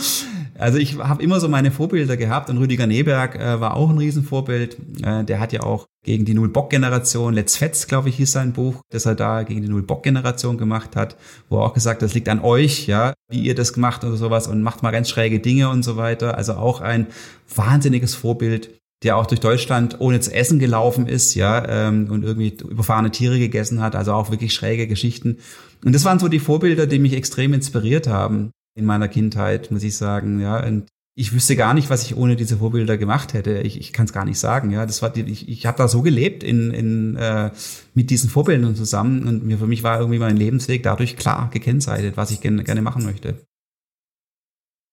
Also 0.56 0.78
ich 0.78 0.98
habe 0.98 1.22
immer 1.22 1.40
so 1.40 1.48
meine 1.48 1.70
Vorbilder 1.70 2.16
gehabt 2.16 2.48
und 2.48 2.58
Rüdiger 2.58 2.86
Neberg 2.86 3.34
äh, 3.34 3.60
war 3.60 3.76
auch 3.76 3.90
ein 3.90 3.98
Riesenvorbild. 3.98 4.76
Äh, 5.02 5.24
der 5.24 5.40
hat 5.40 5.52
ja 5.52 5.62
auch 5.62 5.86
gegen 6.04 6.24
die 6.24 6.34
Null-Bock-Generation, 6.34 7.34
Let's 7.34 7.56
Fetz, 7.56 7.86
glaube 7.86 8.08
ich, 8.08 8.16
hieß 8.16 8.32
sein 8.32 8.52
Buch, 8.52 8.82
das 8.90 9.06
er 9.06 9.14
da 9.14 9.42
gegen 9.42 9.62
die 9.62 9.68
Null-Bock-Generation 9.68 10.58
gemacht 10.58 10.96
hat, 10.96 11.16
wo 11.48 11.58
er 11.58 11.64
auch 11.64 11.74
gesagt 11.74 12.02
hat, 12.02 12.06
das 12.06 12.14
liegt 12.14 12.28
an 12.28 12.40
euch, 12.40 12.86
ja, 12.86 13.14
wie 13.30 13.42
ihr 13.42 13.54
das 13.54 13.72
gemacht 13.72 14.04
oder 14.04 14.16
sowas 14.16 14.46
und 14.46 14.62
macht 14.62 14.82
mal 14.82 14.90
ganz 14.90 15.08
schräge 15.08 15.40
Dinge 15.40 15.70
und 15.70 15.82
so 15.82 15.96
weiter. 15.96 16.36
Also 16.36 16.54
auch 16.54 16.80
ein 16.80 17.08
wahnsinniges 17.54 18.14
Vorbild 18.14 18.70
der 19.02 19.18
auch 19.18 19.26
durch 19.26 19.40
Deutschland 19.40 20.00
ohne 20.00 20.20
zu 20.20 20.32
essen 20.32 20.58
gelaufen 20.58 21.06
ist, 21.06 21.34
ja, 21.34 21.62
ähm, 21.68 22.10
und 22.10 22.24
irgendwie 22.24 22.56
überfahrene 22.66 23.10
Tiere 23.10 23.38
gegessen 23.38 23.82
hat, 23.82 23.94
also 23.94 24.14
auch 24.14 24.30
wirklich 24.30 24.54
schräge 24.54 24.86
Geschichten. 24.86 25.38
Und 25.84 25.94
das 25.94 26.06
waren 26.06 26.18
so 26.18 26.28
die 26.28 26.38
Vorbilder, 26.38 26.86
die 26.86 26.98
mich 26.98 27.12
extrem 27.12 27.52
inspiriert 27.52 28.06
haben 28.06 28.50
in 28.74 28.84
meiner 28.84 29.08
Kindheit, 29.08 29.70
muss 29.70 29.82
ich 29.82 29.96
sagen, 29.96 30.40
ja. 30.40 30.64
Und 30.64 30.86
ich 31.16 31.32
wüsste 31.32 31.54
gar 31.54 31.74
nicht, 31.74 31.90
was 31.90 32.02
ich 32.02 32.16
ohne 32.16 32.34
diese 32.34 32.58
Vorbilder 32.58 32.98
gemacht 32.98 33.34
hätte. 33.34 33.60
Ich, 33.60 33.78
ich 33.78 33.92
kann 33.92 34.06
es 34.06 34.12
gar 34.12 34.24
nicht 34.24 34.38
sagen. 34.38 34.70
Ja, 34.72 34.84
das 34.84 35.00
war 35.00 35.10
die, 35.10 35.22
ich, 35.22 35.48
ich 35.48 35.66
habe 35.66 35.78
da 35.78 35.86
so 35.86 36.02
gelebt 36.02 36.42
in, 36.42 36.72
in 36.72 37.16
äh, 37.16 37.50
mit 37.94 38.10
diesen 38.10 38.28
Vorbildern 38.28 38.74
zusammen 38.74 39.28
und 39.28 39.44
mir 39.44 39.58
für 39.58 39.68
mich 39.68 39.84
war 39.84 40.00
irgendwie 40.00 40.18
mein 40.18 40.36
Lebensweg 40.36 40.82
dadurch 40.82 41.16
klar 41.16 41.50
gekennzeichnet, 41.52 42.16
was 42.16 42.32
ich 42.32 42.40
gerne, 42.40 42.64
gerne 42.64 42.82
machen 42.82 43.04
möchte. 43.04 43.46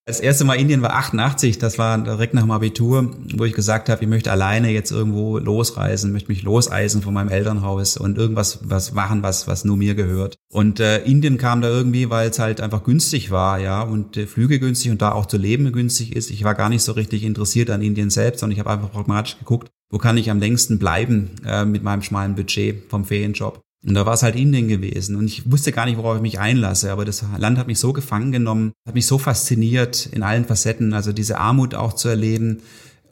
Das 0.07 0.19
erste 0.19 0.45
Mal 0.45 0.55
Indien 0.55 0.81
war 0.81 0.95
88, 0.95 1.59
das 1.59 1.77
war 1.77 1.95
direkt 1.99 2.33
nach 2.33 2.41
dem 2.41 2.49
Abitur, 2.49 3.15
wo 3.35 3.45
ich 3.45 3.53
gesagt 3.53 3.87
habe, 3.87 4.01
ich 4.01 4.09
möchte 4.09 4.31
alleine 4.31 4.71
jetzt 4.71 4.89
irgendwo 4.89 5.37
losreisen, 5.37 6.11
möchte 6.11 6.31
mich 6.31 6.41
loseisen 6.41 7.03
von 7.03 7.13
meinem 7.13 7.29
Elternhaus 7.29 7.97
und 7.97 8.17
irgendwas 8.17 8.61
was 8.63 8.93
machen, 8.93 9.21
was 9.21 9.47
was 9.47 9.63
nur 9.63 9.77
mir 9.77 9.93
gehört. 9.93 10.37
Und 10.51 10.79
äh, 10.79 11.03
Indien 11.03 11.37
kam 11.37 11.61
da 11.61 11.69
irgendwie, 11.69 12.09
weil 12.09 12.31
es 12.31 12.39
halt 12.39 12.61
einfach 12.61 12.83
günstig 12.83 13.29
war, 13.29 13.59
ja, 13.59 13.83
und 13.83 14.17
äh, 14.17 14.25
Flüge 14.25 14.59
günstig 14.59 14.89
und 14.89 15.03
da 15.03 15.11
auch 15.11 15.27
zu 15.27 15.37
leben 15.37 15.71
günstig 15.71 16.15
ist. 16.15 16.31
Ich 16.31 16.43
war 16.43 16.55
gar 16.55 16.69
nicht 16.69 16.81
so 16.81 16.93
richtig 16.93 17.23
interessiert 17.23 17.69
an 17.69 17.83
Indien 17.83 18.09
selbst, 18.09 18.39
sondern 18.39 18.53
ich 18.53 18.59
habe 18.59 18.71
einfach 18.71 18.91
pragmatisch 18.91 19.37
geguckt, 19.37 19.69
wo 19.91 19.99
kann 19.99 20.17
ich 20.17 20.31
am 20.31 20.39
längsten 20.39 20.79
bleiben 20.79 21.35
äh, 21.45 21.63
mit 21.63 21.83
meinem 21.83 22.01
schmalen 22.01 22.33
Budget 22.33 22.89
vom 22.89 23.05
Ferienjob. 23.05 23.61
Und 23.85 23.95
da 23.95 24.05
war 24.05 24.13
es 24.13 24.21
halt 24.21 24.35
Indien 24.35 24.67
gewesen. 24.67 25.15
Und 25.15 25.25
ich 25.25 25.51
wusste 25.51 25.71
gar 25.71 25.85
nicht, 25.85 25.97
worauf 25.97 26.15
ich 26.15 26.21
mich 26.21 26.39
einlasse. 26.39 26.91
Aber 26.91 27.03
das 27.03 27.25
Land 27.37 27.57
hat 27.57 27.67
mich 27.67 27.79
so 27.79 27.93
gefangen 27.93 28.31
genommen, 28.31 28.73
hat 28.85 28.93
mich 28.93 29.07
so 29.07 29.17
fasziniert 29.17 30.05
in 30.05 30.21
allen 30.21 30.45
Facetten. 30.45 30.93
Also 30.93 31.13
diese 31.13 31.39
Armut 31.39 31.73
auch 31.73 31.93
zu 31.93 32.07
erleben 32.07 32.61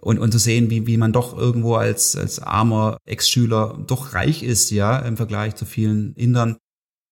und, 0.02 0.20
und 0.20 0.32
zu 0.32 0.38
sehen, 0.38 0.70
wie, 0.70 0.86
wie 0.86 0.98
man 0.98 1.12
doch 1.12 1.36
irgendwo 1.36 1.76
als, 1.76 2.16
als 2.16 2.40
armer 2.40 2.98
Ex-Schüler 3.06 3.84
doch 3.88 4.14
reich 4.14 4.44
ist, 4.44 4.70
ja, 4.70 5.00
im 5.00 5.18
Vergleich 5.18 5.56
zu 5.56 5.66
vielen 5.66 6.14
Indern. 6.14 6.58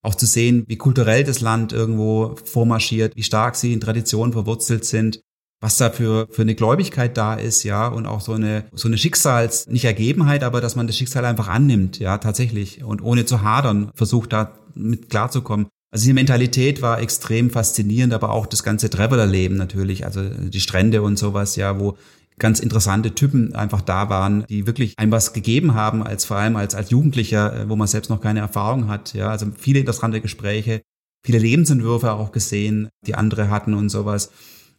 Auch 0.03 0.15
zu 0.15 0.27
sehen, 0.27 0.63
wie 0.67 0.77
kulturell 0.77 1.23
das 1.23 1.41
Land 1.41 1.73
irgendwo 1.73 2.35
vormarschiert, 2.45 3.15
wie 3.15 3.23
stark 3.23 3.55
sie 3.55 3.73
in 3.73 3.81
Traditionen 3.81 4.31
verwurzelt 4.33 4.85
sind. 4.85 5.21
Was 5.59 5.77
da 5.77 5.89
für, 5.89 6.27
für 6.29 6.43
eine 6.43 6.55
Gläubigkeit 6.55 7.17
da 7.17 7.33
ist, 7.33 7.63
ja, 7.63 7.87
und 7.87 8.05
auch 8.05 8.21
so 8.21 8.33
eine, 8.33 8.65
so 8.73 8.87
eine 8.87 8.97
Schicksals, 8.97 9.67
nicht 9.67 9.85
Ergebenheit, 9.85 10.43
aber 10.43 10.61
dass 10.61 10.75
man 10.75 10.87
das 10.87 10.97
Schicksal 10.97 11.25
einfach 11.25 11.47
annimmt, 11.47 11.99
ja, 11.99 12.17
tatsächlich, 12.19 12.83
und 12.83 13.01
ohne 13.01 13.25
zu 13.25 13.41
hadern 13.41 13.91
versucht 13.95 14.33
da 14.33 14.57
mit 14.75 15.09
klarzukommen. 15.09 15.67
Also 15.91 16.05
die 16.05 16.13
Mentalität 16.13 16.81
war 16.81 16.99
extrem 16.99 17.49
faszinierend, 17.49 18.13
aber 18.13 18.31
auch 18.31 18.45
das 18.45 18.61
ganze 18.61 18.89
Travelerleben 18.89 19.57
natürlich, 19.57 20.05
also 20.05 20.21
die 20.23 20.59
Strände 20.59 21.01
und 21.01 21.17
sowas, 21.17 21.55
ja, 21.55 21.79
wo 21.79 21.97
ganz 22.39 22.59
interessante 22.59 23.15
Typen 23.15 23.55
einfach 23.55 23.81
da 23.81 24.09
waren, 24.09 24.45
die 24.47 24.67
wirklich 24.67 24.93
einem 24.97 25.11
was 25.11 25.33
gegeben 25.33 25.73
haben, 25.73 26.03
als 26.03 26.25
vor 26.25 26.37
allem 26.37 26.55
als, 26.55 26.75
als 26.75 26.91
Jugendlicher, 26.91 27.61
äh, 27.61 27.69
wo 27.69 27.75
man 27.75 27.87
selbst 27.87 28.09
noch 28.09 28.21
keine 28.21 28.41
Erfahrung 28.41 28.87
hat, 28.89 29.13
ja, 29.13 29.29
also 29.29 29.47
viele 29.57 29.79
interessante 29.79 30.21
Gespräche, 30.21 30.81
viele 31.25 31.39
Lebensentwürfe 31.39 32.11
auch 32.11 32.31
gesehen, 32.31 32.89
die 33.05 33.15
andere 33.15 33.49
hatten 33.49 33.73
und 33.73 33.89
sowas. 33.89 34.31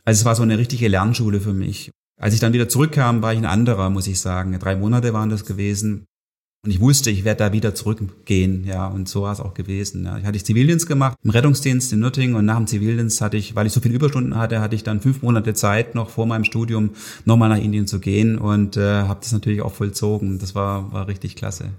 Also 0.08 0.20
es 0.20 0.24
war 0.24 0.34
so 0.34 0.42
eine 0.42 0.56
richtige 0.56 0.88
Lernschule 0.88 1.38
für 1.38 1.52
mich. 1.52 1.90
Als 2.18 2.32
ich 2.32 2.40
dann 2.40 2.54
wieder 2.54 2.66
zurückkam, 2.66 3.20
war 3.20 3.34
ich 3.34 3.38
ein 3.38 3.44
anderer, 3.44 3.90
muss 3.90 4.06
ich 4.06 4.18
sagen. 4.18 4.58
Drei 4.58 4.74
Monate 4.74 5.12
waren 5.12 5.28
das 5.28 5.44
gewesen. 5.44 6.06
Und 6.64 6.70
ich 6.70 6.80
wusste, 6.80 7.10
ich 7.10 7.24
werde 7.24 7.40
da 7.40 7.52
wieder 7.52 7.74
zurückgehen, 7.74 8.64
ja, 8.64 8.86
und 8.86 9.06
so 9.06 9.20
war 9.20 9.34
es 9.34 9.40
auch 9.40 9.52
gewesen. 9.52 10.06
Ja. 10.06 10.16
Ich 10.16 10.24
hatte 10.24 10.42
Zivildienst 10.42 10.86
gemacht 10.86 11.18
im 11.22 11.28
Rettungsdienst 11.28 11.92
in 11.92 12.00
Nürtingen 12.00 12.36
und 12.36 12.46
nach 12.46 12.56
dem 12.56 12.66
Zivildienst 12.66 13.20
hatte 13.20 13.36
ich, 13.36 13.54
weil 13.54 13.66
ich 13.66 13.74
so 13.74 13.82
viele 13.82 13.96
Überstunden 13.96 14.36
hatte, 14.36 14.62
hatte 14.62 14.74
ich 14.74 14.82
dann 14.82 15.02
fünf 15.02 15.20
Monate 15.20 15.52
Zeit 15.52 15.94
noch 15.94 16.08
vor 16.08 16.24
meinem 16.24 16.44
Studium 16.44 16.92
nochmal 17.26 17.50
nach 17.50 17.62
Indien 17.62 17.86
zu 17.86 18.00
gehen 18.00 18.38
und 18.38 18.78
äh, 18.78 19.02
habe 19.02 19.20
das 19.20 19.32
natürlich 19.32 19.60
auch 19.60 19.74
vollzogen. 19.74 20.38
Das 20.38 20.54
war 20.54 20.90
war 20.90 21.06
richtig 21.06 21.36
klasse. 21.36 21.72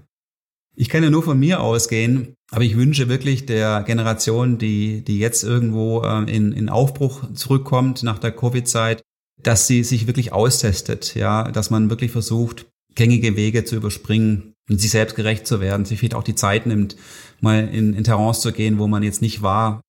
Ich 0.76 0.88
kann 0.88 1.02
ja 1.02 1.10
nur 1.10 1.22
von 1.22 1.38
mir 1.38 1.60
ausgehen, 1.60 2.34
aber 2.50 2.62
ich 2.62 2.76
wünsche 2.76 3.08
wirklich 3.08 3.46
der 3.46 3.82
Generation, 3.82 4.58
die, 4.58 5.02
die 5.04 5.18
jetzt 5.18 5.42
irgendwo 5.42 6.02
äh, 6.02 6.30
in, 6.30 6.52
in 6.52 6.68
Aufbruch 6.68 7.32
zurückkommt 7.34 8.02
nach 8.02 8.18
der 8.18 8.32
Covid-Zeit, 8.32 9.02
dass 9.42 9.66
sie 9.66 9.84
sich 9.84 10.06
wirklich 10.06 10.32
austestet, 10.32 11.14
ja, 11.14 11.50
dass 11.50 11.70
man 11.70 11.90
wirklich 11.90 12.10
versucht, 12.10 12.66
gängige 12.94 13.36
Wege 13.36 13.64
zu 13.64 13.76
überspringen 13.76 14.54
und 14.68 14.80
sich 14.80 14.90
selbst 14.90 15.16
gerecht 15.16 15.46
zu 15.46 15.60
werden, 15.60 15.84
sich 15.84 15.98
vielleicht 15.98 16.14
auch 16.14 16.24
die 16.24 16.34
Zeit 16.34 16.66
nimmt, 16.66 16.96
mal 17.40 17.68
in, 17.68 17.94
in 17.94 18.04
Terrains 18.04 18.40
zu 18.40 18.52
gehen, 18.52 18.78
wo 18.78 18.86
man 18.86 19.02
jetzt 19.02 19.22
nicht 19.22 19.42
war, 19.42 19.80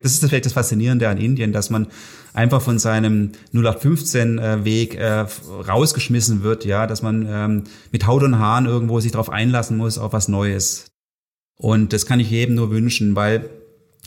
das 0.00 0.12
ist 0.12 0.24
vielleicht 0.24 0.46
das 0.46 0.52
Faszinierende 0.52 1.08
an 1.08 1.18
Indien, 1.18 1.52
dass 1.52 1.70
man 1.70 1.88
einfach 2.32 2.62
von 2.62 2.78
seinem 2.78 3.32
0815-Weg 3.52 4.94
äh, 4.94 5.26
rausgeschmissen 5.68 6.42
wird, 6.42 6.64
ja, 6.64 6.86
dass 6.86 7.02
man 7.02 7.26
ähm, 7.28 7.64
mit 7.90 8.06
Haut 8.06 8.22
und 8.22 8.38
Haaren 8.38 8.66
irgendwo 8.66 9.00
sich 9.00 9.12
darauf 9.12 9.30
einlassen 9.30 9.76
muss 9.76 9.98
auf 9.98 10.12
was 10.12 10.28
Neues. 10.28 10.86
Und 11.56 11.92
das 11.92 12.06
kann 12.06 12.20
ich 12.20 12.30
jedem 12.30 12.54
nur 12.54 12.70
wünschen, 12.70 13.16
weil 13.16 13.50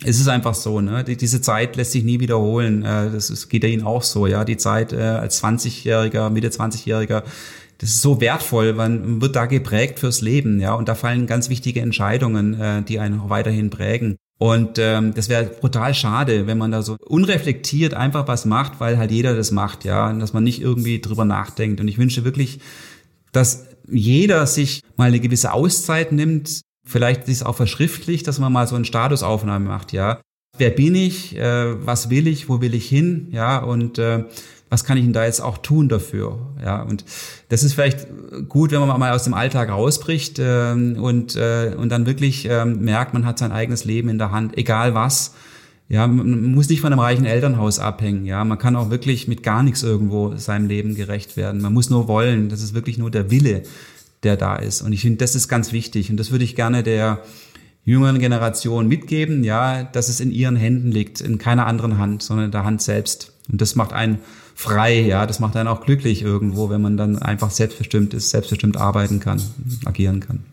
es 0.04 0.20
ist 0.20 0.30
einfach 0.30 0.56
so, 0.56 0.82
ne? 0.82 1.04
Die, 1.04 1.18
diese 1.18 1.42
Zeit 1.42 1.76
lässt 1.76 1.92
sich 1.92 2.04
nie 2.04 2.20
wiederholen. 2.20 2.84
Äh, 2.84 3.12
das 3.12 3.30
ist, 3.30 3.50
geht 3.50 3.64
ja 3.64 3.70
Ihnen 3.70 3.84
auch 3.84 4.04
so, 4.04 4.28
ja. 4.28 4.46
Die 4.46 4.58
Zeit 4.58 4.94
äh, 4.94 5.02
als 5.02 5.44
20-Jähriger, 5.44 6.30
Mitte 6.30 6.50
20-Jähriger, 6.50 7.24
das 7.78 7.90
ist 7.90 8.02
so 8.02 8.22
wertvoll, 8.22 8.74
man 8.74 9.22
wird 9.22 9.36
da 9.36 9.46
geprägt 9.46 10.00
fürs 10.00 10.22
Leben, 10.22 10.60
ja. 10.60 10.74
Und 10.74 10.88
da 10.88 10.96
fallen 10.96 11.28
ganz 11.28 11.50
wichtige 11.50 11.82
Entscheidungen, 11.82 12.60
äh, 12.60 12.82
die 12.84 13.00
einen 13.00 13.20
auch 13.20 13.30
weiterhin 13.30 13.70
prägen. 13.70 14.18
Und 14.42 14.80
ähm, 14.80 15.14
das 15.14 15.30
wäre 15.30 15.44
brutal 15.44 15.94
schade, 15.94 16.48
wenn 16.48 16.58
man 16.58 16.72
da 16.72 16.82
so 16.82 16.98
unreflektiert 17.06 17.94
einfach 17.94 18.28
was 18.28 18.46
macht, 18.46 18.80
weil 18.80 18.98
halt 18.98 19.12
jeder 19.12 19.36
das 19.36 19.52
macht, 19.52 19.86
ja, 19.86 20.10
und 20.10 20.18
dass 20.18 20.34
man 20.34 20.44
nicht 20.44 20.60
irgendwie 20.60 21.00
drüber 21.00 21.26
nachdenkt. 21.26 21.80
Und 21.80 21.88
ich 21.88 22.00
wünsche 22.00 22.26
wirklich, 22.26 22.60
dass 23.32 23.68
jeder 23.88 24.48
sich 24.48 24.82
mal 24.98 25.10
eine 25.10 25.20
gewisse 25.20 25.54
Auszeit 25.54 26.12
nimmt, 26.12 26.62
vielleicht 26.84 27.28
ist 27.28 27.46
auch 27.46 27.56
verschriftlicht, 27.56 28.28
dass 28.28 28.40
man 28.40 28.52
mal 28.52 28.66
so 28.66 28.76
eine 28.76 28.86
Statusaufnahme 28.86 29.68
macht, 29.68 29.94
ja. 29.94 30.20
Wer 30.58 30.72
bin 30.72 30.96
ich? 30.96 31.38
Äh, 31.38 31.86
was 31.86 32.10
will 32.10 32.26
ich? 32.26 32.50
Wo 32.50 32.62
will 32.62 32.74
ich 32.74 32.90
hin? 32.90 33.28
Ja, 33.30 33.60
und 33.60 34.00
äh, 34.00 34.24
was 34.72 34.86
kann 34.86 34.98
ich 34.98 35.04
denn 35.04 35.12
da 35.12 35.26
jetzt 35.26 35.42
auch 35.42 35.58
tun 35.58 35.90
dafür? 35.90 36.40
Ja, 36.64 36.82
und 36.82 37.04
das 37.50 37.62
ist 37.62 37.74
vielleicht 37.74 38.08
gut, 38.48 38.72
wenn 38.72 38.80
man 38.80 38.98
mal 38.98 39.12
aus 39.12 39.26
dem 39.26 39.34
Alltag 39.34 39.70
rausbricht 39.70 40.40
äh, 40.40 40.72
und, 40.72 41.36
äh, 41.36 41.76
und 41.78 41.90
dann 41.90 42.06
wirklich 42.06 42.50
äh, 42.50 42.64
merkt, 42.64 43.14
man 43.14 43.26
hat 43.26 43.38
sein 43.38 43.52
eigenes 43.52 43.84
Leben 43.84 44.08
in 44.08 44.18
der 44.18 44.32
Hand, 44.32 44.58
egal 44.58 44.96
was. 44.96 45.34
Ja, 45.90 46.08
man 46.08 46.54
muss 46.54 46.70
nicht 46.70 46.80
von 46.80 46.94
einem 46.94 47.02
reichen 47.02 47.26
Elternhaus 47.26 47.80
abhängen. 47.80 48.26
Ja, 48.26 48.46
man 48.46 48.58
kann 48.58 48.78
auch 48.78 48.90
wirklich 48.90 49.28
mit 49.28 49.44
gar 49.44 49.62
nichts 49.62 49.84
irgendwo 49.84 50.38
seinem 50.38 50.68
Leben 50.70 50.96
gerecht 50.96 51.36
werden. 51.36 51.60
Man 51.60 51.74
muss 51.74 51.90
nur 51.90 52.08
wollen. 52.08 52.48
Das 52.48 52.62
ist 52.62 52.74
wirklich 52.74 52.98
nur 52.98 53.12
der 53.12 53.30
Wille, 53.30 53.64
der 54.24 54.38
da 54.38 54.56
ist. 54.56 54.82
Und 54.82 54.94
ich 54.94 55.02
finde, 55.02 55.18
das 55.18 55.36
ist 55.36 55.50
ganz 55.50 55.74
wichtig. 55.74 56.10
Und 56.10 56.16
das 56.16 56.32
würde 56.32 56.46
ich 56.46 56.56
gerne 56.56 56.82
der 56.82 57.20
jüngeren 57.84 58.20
Generation 58.20 58.88
mitgeben. 58.88 59.44
Ja, 59.44 59.84
dass 59.84 60.08
es 60.08 60.22
in 60.22 60.32
ihren 60.32 60.56
Händen 60.56 60.94
liegt, 60.94 61.20
in 61.20 61.38
keiner 61.38 61.68
anderen 61.68 61.98
Hand, 61.98 62.24
sondern 62.24 62.46
in 62.46 62.52
der 62.52 62.64
Hand 62.64 62.82
selbst. 62.82 63.34
Und 63.52 63.60
das 63.60 63.76
macht 63.76 63.92
einen 63.92 64.20
frei, 64.62 65.02
ja, 65.02 65.26
das 65.26 65.40
macht 65.40 65.56
einen 65.56 65.68
auch 65.68 65.82
glücklich 65.82 66.22
irgendwo, 66.22 66.70
wenn 66.70 66.82
man 66.82 66.96
dann 66.96 67.18
einfach 67.18 67.50
selbstbestimmt 67.50 68.14
ist, 68.14 68.30
selbstbestimmt 68.30 68.78
arbeiten 68.78 69.20
kann, 69.20 69.42
agieren 69.86 70.20
kann. 70.20 70.46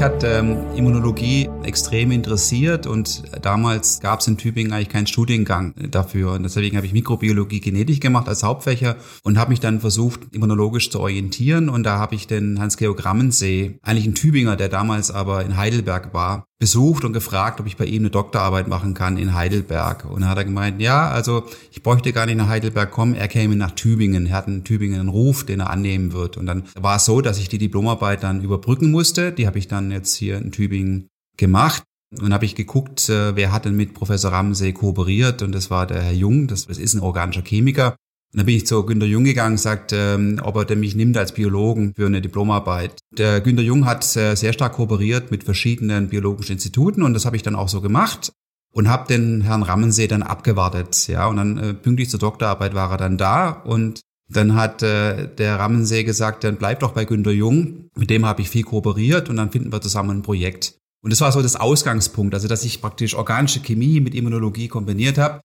Mich 0.00 0.06
hat 0.06 0.24
ähm, 0.24 0.56
Immunologie 0.74 1.50
extrem 1.62 2.10
interessiert 2.10 2.86
und 2.86 3.22
damals 3.44 4.00
gab 4.00 4.20
es 4.20 4.28
in 4.28 4.38
Tübingen 4.38 4.72
eigentlich 4.72 4.88
keinen 4.88 5.06
Studiengang 5.06 5.74
dafür. 5.90 6.32
Und 6.32 6.42
deswegen 6.42 6.78
habe 6.78 6.86
ich 6.86 6.94
Mikrobiologie 6.94 7.60
Genetik 7.60 8.00
gemacht 8.00 8.26
als 8.26 8.42
Hauptfächer 8.42 8.96
und 9.24 9.36
habe 9.36 9.50
mich 9.50 9.60
dann 9.60 9.78
versucht, 9.78 10.20
immunologisch 10.32 10.90
zu 10.90 11.00
orientieren. 11.00 11.68
Und 11.68 11.82
da 11.82 11.98
habe 11.98 12.14
ich 12.14 12.26
den 12.26 12.58
Hans-Georg 12.58 12.96
Grammensee, 12.96 13.78
eigentlich 13.82 14.06
ein 14.06 14.14
Tübinger, 14.14 14.56
der 14.56 14.70
damals 14.70 15.10
aber 15.10 15.44
in 15.44 15.58
Heidelberg 15.58 16.14
war, 16.14 16.46
besucht 16.60 17.04
und 17.04 17.14
gefragt, 17.14 17.58
ob 17.58 17.66
ich 17.66 17.78
bei 17.78 17.86
ihm 17.86 18.02
eine 18.02 18.10
Doktorarbeit 18.10 18.68
machen 18.68 18.92
kann 18.92 19.16
in 19.16 19.34
Heidelberg. 19.34 20.04
Und 20.04 20.20
dann 20.20 20.28
hat 20.28 20.36
er 20.36 20.44
gemeint, 20.44 20.80
ja, 20.80 21.10
also 21.10 21.44
ich 21.72 21.82
bräuchte 21.82 22.12
gar 22.12 22.26
nicht 22.26 22.36
nach 22.36 22.48
Heidelberg 22.48 22.90
kommen, 22.90 23.14
er 23.14 23.28
käme 23.28 23.56
nach 23.56 23.70
Tübingen. 23.70 24.26
Er 24.26 24.36
hat 24.36 24.46
in 24.46 24.62
Tübingen 24.62 25.00
einen 25.00 25.08
Ruf, 25.08 25.44
den 25.44 25.60
er 25.60 25.70
annehmen 25.70 26.12
wird. 26.12 26.36
Und 26.36 26.44
dann 26.44 26.64
war 26.78 26.96
es 26.96 27.06
so, 27.06 27.22
dass 27.22 27.38
ich 27.38 27.48
die 27.48 27.56
Diplomarbeit 27.56 28.22
dann 28.22 28.42
überbrücken 28.42 28.90
musste. 28.90 29.32
Die 29.32 29.46
habe 29.46 29.58
ich 29.58 29.68
dann 29.68 29.89
jetzt 29.90 30.14
hier 30.14 30.38
in 30.38 30.52
Tübingen 30.52 31.08
gemacht. 31.36 31.82
Und 32.18 32.34
habe 32.34 32.44
ich 32.44 32.56
geguckt, 32.56 33.08
äh, 33.08 33.36
wer 33.36 33.52
hat 33.52 33.66
denn 33.66 33.76
mit 33.76 33.94
Professor 33.94 34.32
Ramsey 34.32 34.72
kooperiert 34.72 35.42
und 35.42 35.52
das 35.52 35.70
war 35.70 35.86
der 35.86 36.02
Herr 36.02 36.12
Jung, 36.12 36.48
das, 36.48 36.66
das 36.66 36.78
ist 36.78 36.94
ein 36.94 37.00
organischer 37.00 37.42
Chemiker. 37.44 37.94
Und 38.32 38.38
dann 38.38 38.46
bin 38.46 38.56
ich 38.56 38.66
zu 38.66 38.84
Günter 38.84 39.06
Jung 39.06 39.24
gegangen 39.24 39.54
und 39.54 39.58
sagt, 39.58 39.92
ähm, 39.92 40.40
ob 40.42 40.56
er 40.56 40.64
denn 40.64 40.80
mich 40.80 40.96
nimmt 40.96 41.16
als 41.16 41.32
Biologen 41.32 41.94
für 41.94 42.06
eine 42.06 42.20
Diplomarbeit. 42.20 42.98
Der 43.16 43.40
Günter 43.40 43.62
Jung 43.62 43.86
hat 43.86 44.04
äh, 44.16 44.34
sehr 44.34 44.52
stark 44.52 44.72
kooperiert 44.72 45.30
mit 45.30 45.44
verschiedenen 45.44 46.08
biologischen 46.08 46.52
Instituten 46.52 47.02
und 47.02 47.14
das 47.14 47.26
habe 47.26 47.36
ich 47.36 47.42
dann 47.42 47.54
auch 47.56 47.68
so 47.68 47.80
gemacht 47.80 48.32
und 48.72 48.88
habe 48.88 49.08
den 49.08 49.40
Herrn 49.42 49.62
Rammensee 49.62 50.06
dann 50.06 50.22
abgewartet. 50.22 51.08
Ja, 51.08 51.26
und 51.26 51.36
dann 51.36 51.58
äh, 51.58 51.74
pünktlich 51.74 52.10
zur 52.10 52.20
Doktorarbeit 52.20 52.74
war 52.74 52.90
er 52.90 52.98
dann 52.98 53.18
da 53.18 53.50
und 53.50 54.00
dann 54.30 54.54
hat 54.54 54.82
äh, 54.82 55.28
der 55.34 55.58
Rammensee 55.58 56.04
gesagt, 56.04 56.44
dann 56.44 56.56
bleib 56.56 56.80
doch 56.80 56.92
bei 56.92 57.04
Günter 57.04 57.32
Jung. 57.32 57.88
Mit 57.96 58.10
dem 58.10 58.24
habe 58.24 58.42
ich 58.42 58.50
viel 58.50 58.62
kooperiert 58.62 59.28
und 59.28 59.36
dann 59.36 59.50
finden 59.50 59.72
wir 59.72 59.80
zusammen 59.80 60.18
ein 60.18 60.22
Projekt. 60.22 60.74
Und 61.02 61.10
das 61.10 61.20
war 61.20 61.32
so 61.32 61.42
das 61.42 61.56
Ausgangspunkt, 61.56 62.34
also 62.34 62.46
dass 62.46 62.64
ich 62.64 62.80
praktisch 62.80 63.14
organische 63.14 63.60
Chemie 63.60 64.00
mit 64.00 64.14
Immunologie 64.14 64.68
kombiniert 64.68 65.18
habe. 65.18 65.40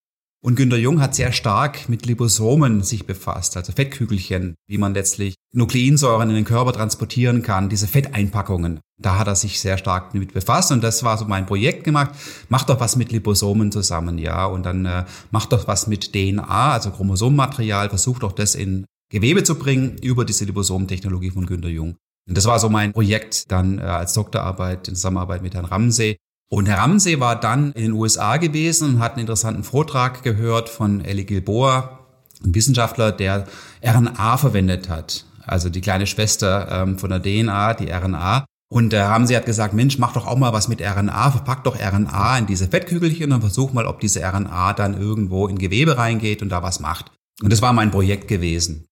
Und 0.45 0.57
Günter 0.57 0.77
Jung 0.77 1.01
hat 1.01 1.15
sehr 1.15 1.31
stark 1.31 1.89
mit 1.89 2.05
Liposomen 2.05 2.83
sich 2.83 3.07
befasst, 3.07 3.57
also 3.57 3.71
Fettkügelchen, 3.71 4.53
wie 4.67 4.77
man 4.77 4.93
letztlich 4.93 5.33
Nukleinsäuren 5.55 6.29
in 6.29 6.35
den 6.35 6.45
Körper 6.45 6.71
transportieren 6.71 7.41
kann, 7.41 7.67
diese 7.67 7.87
Fetteinpackungen. 7.87 8.79
Da 9.01 9.17
hat 9.17 9.25
er 9.25 9.35
sich 9.35 9.59
sehr 9.59 9.79
stark 9.79 10.13
mit 10.13 10.33
befasst 10.33 10.71
und 10.71 10.83
das 10.83 11.03
war 11.03 11.17
so 11.17 11.25
mein 11.25 11.47
Projekt 11.47 11.83
gemacht. 11.83 12.11
Mach 12.47 12.63
doch 12.63 12.79
was 12.79 12.95
mit 12.95 13.11
Liposomen 13.11 13.71
zusammen, 13.71 14.19
ja, 14.19 14.45
und 14.45 14.67
dann 14.67 14.85
äh, 14.85 15.05
mach 15.31 15.47
doch 15.47 15.67
was 15.67 15.87
mit 15.87 16.13
DNA, 16.13 16.73
also 16.73 16.91
Chromosomenmaterial, 16.91 17.89
versuch 17.89 18.19
doch 18.19 18.31
das 18.31 18.53
in 18.53 18.85
Gewebe 19.11 19.43
zu 19.43 19.55
bringen 19.55 19.97
über 20.03 20.25
diese 20.25 20.45
Liposomtechnologie 20.45 21.31
von 21.31 21.47
Günter 21.47 21.69
Jung. 21.69 21.95
Und 22.29 22.37
das 22.37 22.45
war 22.45 22.59
so 22.59 22.69
mein 22.69 22.93
Projekt 22.93 23.51
dann 23.51 23.79
äh, 23.79 23.81
als 23.81 24.13
Doktorarbeit 24.13 24.89
in 24.89 24.93
Zusammenarbeit 24.93 25.41
mit 25.41 25.55
Herrn 25.55 25.65
Ramsey. 25.65 26.17
Und 26.49 26.67
Herr 26.67 26.77
Ramsey 26.77 27.19
war 27.19 27.39
dann 27.39 27.71
in 27.73 27.83
den 27.83 27.91
USA 27.93 28.37
gewesen 28.37 28.95
und 28.95 28.99
hat 28.99 29.13
einen 29.13 29.21
interessanten 29.21 29.63
Vortrag 29.63 30.23
gehört 30.23 30.69
von 30.69 31.03
Ellie 31.03 31.25
Gilboa, 31.25 31.99
ein 32.43 32.53
Wissenschaftler, 32.53 33.11
der 33.11 33.47
RNA 33.83 34.37
verwendet 34.37 34.89
hat. 34.89 35.25
Also 35.45 35.69
die 35.69 35.81
kleine 35.81 36.07
Schwester 36.07 36.67
ähm, 36.71 36.99
von 36.99 37.09
der 37.09 37.21
DNA, 37.21 37.73
die 37.75 37.89
RNA. 37.89 38.45
Und 38.71 38.93
der 38.93 39.07
Ramsey 39.07 39.35
hat 39.35 39.45
gesagt, 39.45 39.73
Mensch, 39.73 39.99
mach 39.99 40.13
doch 40.13 40.25
auch 40.25 40.37
mal 40.37 40.53
was 40.53 40.67
mit 40.67 40.81
RNA, 40.81 41.31
verpack 41.31 41.63
doch 41.63 41.79
RNA 41.79 42.39
in 42.39 42.47
diese 42.47 42.67
Fettkügelchen 42.67 43.31
und 43.31 43.41
versuch 43.41 43.73
mal, 43.73 43.85
ob 43.85 43.99
diese 43.99 44.21
RNA 44.21 44.73
dann 44.73 44.99
irgendwo 44.99 45.47
in 45.47 45.57
Gewebe 45.57 45.97
reingeht 45.97 46.41
und 46.41 46.49
da 46.49 46.63
was 46.63 46.79
macht. 46.79 47.11
Und 47.41 47.51
das 47.51 47.61
war 47.61 47.73
mein 47.73 47.91
Projekt 47.91 48.27
gewesen. 48.27 48.85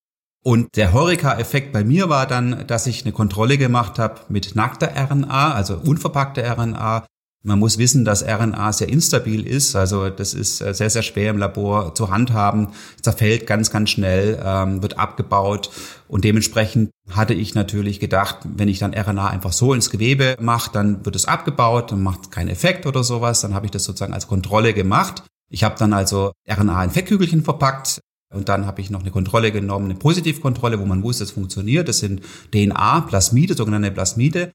Und 0.44 0.76
der 0.76 0.92
Horeca-Effekt 0.92 1.72
bei 1.72 1.84
mir 1.84 2.10
war 2.10 2.28
dann, 2.28 2.68
dass 2.68 2.86
ich 2.86 3.04
eine 3.04 3.14
Kontrolle 3.14 3.58
gemacht 3.58 3.98
habe 3.98 4.22
mit 4.28 4.56
nackter 4.56 4.92
RNA, 4.96 5.54
also 5.54 5.78
unverpackter 5.78 6.44
RNA, 6.44 7.06
Man 7.46 7.60
muss 7.60 7.78
wissen, 7.78 8.06
dass 8.06 8.24
RNA 8.24 8.72
sehr 8.72 8.88
instabil 8.88 9.46
ist. 9.46 9.76
Also 9.76 10.10
das 10.10 10.34
ist 10.34 10.62
äh, 10.62 10.74
sehr, 10.74 10.90
sehr 10.90 11.04
schwer 11.04 11.30
im 11.30 11.38
Labor 11.38 11.94
zu 11.94 12.10
handhaben. 12.10 12.70
Zerfällt 13.02 13.46
ganz, 13.48 13.70
ganz 13.70 13.90
schnell, 13.90 14.42
ähm, 14.44 14.82
wird 14.82 14.98
abgebaut. 14.98 15.70
Und 16.08 16.24
dementsprechend 16.24 16.92
hatte 17.10 17.34
ich 17.34 17.54
natürlich 17.54 18.00
gedacht, 18.00 18.38
wenn 18.46 18.70
ich 18.70 18.80
dann 18.80 18.94
RNA 18.94 19.28
einfach 19.28 19.52
so 19.52 19.74
ins 19.74 19.90
Gewebe 19.90 20.38
mache, 20.40 20.72
dann 20.72 21.06
wird 21.06 21.18
es 21.18 21.26
abgebaut, 21.26 21.92
dann 21.92 22.02
macht 22.02 22.32
keinen 22.32 22.48
Effekt 22.48 22.86
oder 22.86 23.04
sowas. 23.04 23.42
Dann 23.42 23.54
habe 23.54 23.66
ich 23.66 23.72
das 23.72 23.84
sozusagen 23.84 24.14
als 24.14 24.28
Kontrolle 24.28 24.74
gemacht. 24.74 25.24
Ich 25.50 25.66
habe 25.66 25.76
dann 25.78 25.92
also 25.92 26.32
RNA 26.50 26.86
in 26.86 26.92
Fettkügelchen 26.92 27.44
verpackt, 27.44 28.00
und 28.34 28.50
dann 28.50 28.66
habe 28.66 28.82
ich 28.82 28.90
noch 28.90 29.02
eine 29.02 29.12
Kontrolle 29.12 29.52
genommen, 29.52 29.86
eine 29.86 29.96
Positivkontrolle, 29.96 30.80
wo 30.80 30.86
man 30.86 31.04
wusste, 31.04 31.24
es 31.24 31.32
funktioniert. 31.32 31.88
Das 31.88 32.00
sind 32.00 32.22
DNA-Plasmide, 32.52 33.54
sogenannte 33.54 33.92
Plasmide. 33.92 34.52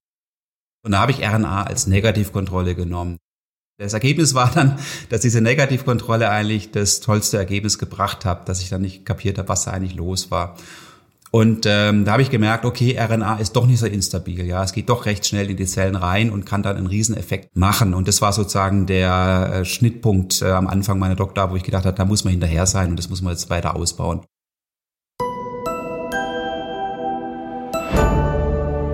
Und 0.89 0.93
da 0.93 1.01
habe 1.01 1.13
ich 1.13 1.21
RNA 1.21 1.65
als 1.65 1.87
Negativkontrolle 1.87 2.75
genommen. 2.75 3.19
Das 3.77 3.93
Ergebnis 3.93 4.33
war 4.33 4.51
dann, 4.51 4.79
dass 5.11 5.21
diese 5.21 5.43
Negativkontrolle 5.43 6.31
eigentlich 6.31 6.71
das 6.71 7.01
tollste 7.01 7.37
Ergebnis 7.37 7.79
gebracht 7.79 8.25
hat, 8.25 8.49
dass 8.49 8.63
ich 8.63 8.71
dann 8.71 8.81
nicht 8.81 9.05
kapiert 9.05 9.37
habe, 9.37 9.51
was 9.51 9.67
da 9.67 9.73
eigentlich 9.73 9.95
los 9.95 10.31
war. 10.31 10.57
Und 11.31 11.67
ähm, 11.67 12.07
da 12.07 12.13
habe 12.13 12.23
ich 12.23 12.31
gemerkt, 12.31 12.65
okay, 12.65 12.99
RNA 12.99 13.37
ist 13.37 13.53
doch 13.55 13.67
nicht 13.67 13.81
so 13.81 13.85
instabil. 13.87 14.47
Ja, 14.47 14.65
es 14.65 14.73
geht 14.73 14.89
doch 14.89 15.05
recht 15.05 15.27
schnell 15.27 15.51
in 15.51 15.59
die 15.59 15.67
Zellen 15.67 15.95
rein 15.95 16.31
und 16.31 16.47
kann 16.47 16.63
dann 16.63 16.79
einen 16.79 16.87
Rieseneffekt 16.87 17.55
machen. 17.55 17.93
Und 17.93 18.09
das 18.09 18.23
war 18.23 18.33
sozusagen 18.33 18.87
der 18.87 19.51
äh, 19.53 19.65
Schnittpunkt 19.67 20.41
äh, 20.41 20.53
am 20.53 20.69
Anfang 20.69 20.99
meiner 20.99 21.17
Doktorarbeit, 21.17 21.53
wo 21.53 21.57
ich 21.59 21.65
gedacht 21.65 21.85
habe, 21.85 21.99
da 21.99 22.07
muss 22.07 22.25
man 22.25 22.31
hinterher 22.31 22.65
sein 22.65 22.89
und 22.89 22.97
das 22.97 23.11
muss 23.11 23.21
man 23.21 23.35
jetzt 23.35 23.51
weiter 23.51 23.77
ausbauen. 23.77 24.23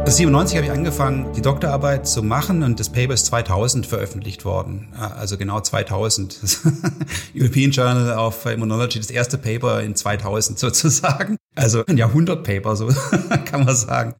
1997 0.04 0.56
habe 0.58 0.66
ich 0.66 0.72
angefangen, 0.72 1.32
die 1.32 1.40
Doktorarbeit 1.40 2.06
zu 2.06 2.22
machen 2.22 2.62
und 2.62 2.78
das 2.78 2.90
Paper 2.90 3.14
ist 3.14 3.24
2000 3.24 3.86
veröffentlicht 3.86 4.44
worden. 4.44 4.92
Also 4.92 5.38
genau 5.38 5.60
2000. 5.60 6.42
Das 6.42 6.60
European 7.34 7.70
Journal 7.70 8.18
of 8.18 8.44
Immunology, 8.44 8.98
das 8.98 9.08
erste 9.08 9.38
Paper 9.38 9.80
in 9.80 9.96
2000 9.96 10.58
sozusagen. 10.58 11.38
Also 11.54 11.86
ein 11.86 11.96
Jahrhundertpaper, 11.96 12.76
so 12.76 12.88
kann 13.46 13.64
man 13.64 13.74
sagen. 13.74 14.14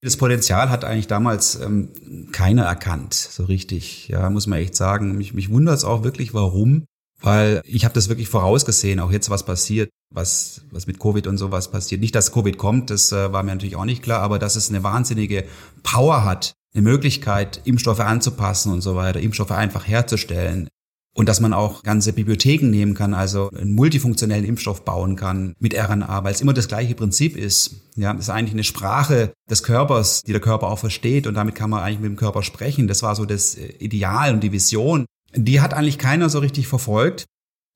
Das 0.00 0.16
Potenzial 0.16 0.70
hat 0.70 0.86
eigentlich 0.86 1.06
damals 1.06 1.60
ähm, 1.60 1.90
keiner 2.32 2.64
erkannt, 2.64 3.12
so 3.12 3.44
richtig. 3.44 4.08
Ja, 4.08 4.30
muss 4.30 4.46
man 4.46 4.58
echt 4.58 4.74
sagen. 4.74 5.18
Mich, 5.18 5.34
mich 5.34 5.50
wundert 5.50 5.76
es 5.76 5.84
auch 5.84 6.02
wirklich, 6.02 6.32
warum. 6.32 6.86
Weil 7.20 7.62
ich 7.64 7.84
habe 7.84 7.94
das 7.94 8.08
wirklich 8.08 8.28
vorausgesehen, 8.28 9.00
auch 9.00 9.10
jetzt 9.10 9.30
was 9.30 9.44
passiert, 9.44 9.90
was, 10.10 10.62
was 10.70 10.86
mit 10.86 10.98
Covid 10.98 11.26
und 11.26 11.38
sowas 11.38 11.70
passiert. 11.70 12.00
Nicht, 12.00 12.14
dass 12.14 12.32
Covid 12.32 12.58
kommt, 12.58 12.90
das 12.90 13.10
äh, 13.12 13.32
war 13.32 13.42
mir 13.42 13.52
natürlich 13.52 13.76
auch 13.76 13.84
nicht 13.84 14.02
klar, 14.02 14.20
aber 14.20 14.38
dass 14.38 14.56
es 14.56 14.68
eine 14.68 14.82
wahnsinnige 14.82 15.44
Power 15.82 16.24
hat, 16.24 16.52
eine 16.74 16.82
Möglichkeit, 16.82 17.62
Impfstoffe 17.64 18.00
anzupassen 18.00 18.72
und 18.72 18.82
so 18.82 18.96
weiter, 18.96 19.20
Impfstoffe 19.20 19.52
einfach 19.52 19.86
herzustellen. 19.88 20.68
Und 21.14 21.30
dass 21.30 21.40
man 21.40 21.54
auch 21.54 21.82
ganze 21.82 22.12
Bibliotheken 22.12 22.66
nehmen 22.68 22.92
kann, 22.92 23.14
also 23.14 23.48
einen 23.48 23.74
multifunktionellen 23.74 24.44
Impfstoff 24.44 24.84
bauen 24.84 25.16
kann 25.16 25.54
mit 25.58 25.74
RNA, 25.74 26.24
weil 26.24 26.34
es 26.34 26.42
immer 26.42 26.52
das 26.52 26.68
gleiche 26.68 26.94
Prinzip 26.94 27.38
ist. 27.38 27.76
Ja, 27.94 28.12
das 28.12 28.24
ist 28.24 28.30
eigentlich 28.30 28.52
eine 28.52 28.64
Sprache 28.64 29.32
des 29.48 29.62
Körpers, 29.62 30.20
die 30.26 30.32
der 30.32 30.42
Körper 30.42 30.66
auch 30.66 30.78
versteht 30.78 31.26
und 31.26 31.32
damit 31.32 31.54
kann 31.54 31.70
man 31.70 31.82
eigentlich 31.82 32.00
mit 32.00 32.10
dem 32.10 32.16
Körper 32.16 32.42
sprechen. 32.42 32.86
Das 32.86 33.02
war 33.02 33.16
so 33.16 33.24
das 33.24 33.54
äh, 33.54 33.68
Ideal 33.78 34.34
und 34.34 34.40
die 34.42 34.52
Vision 34.52 35.06
die 35.36 35.60
hat 35.60 35.74
eigentlich 35.74 35.98
keiner 35.98 36.28
so 36.28 36.38
richtig 36.38 36.66
verfolgt. 36.66 37.26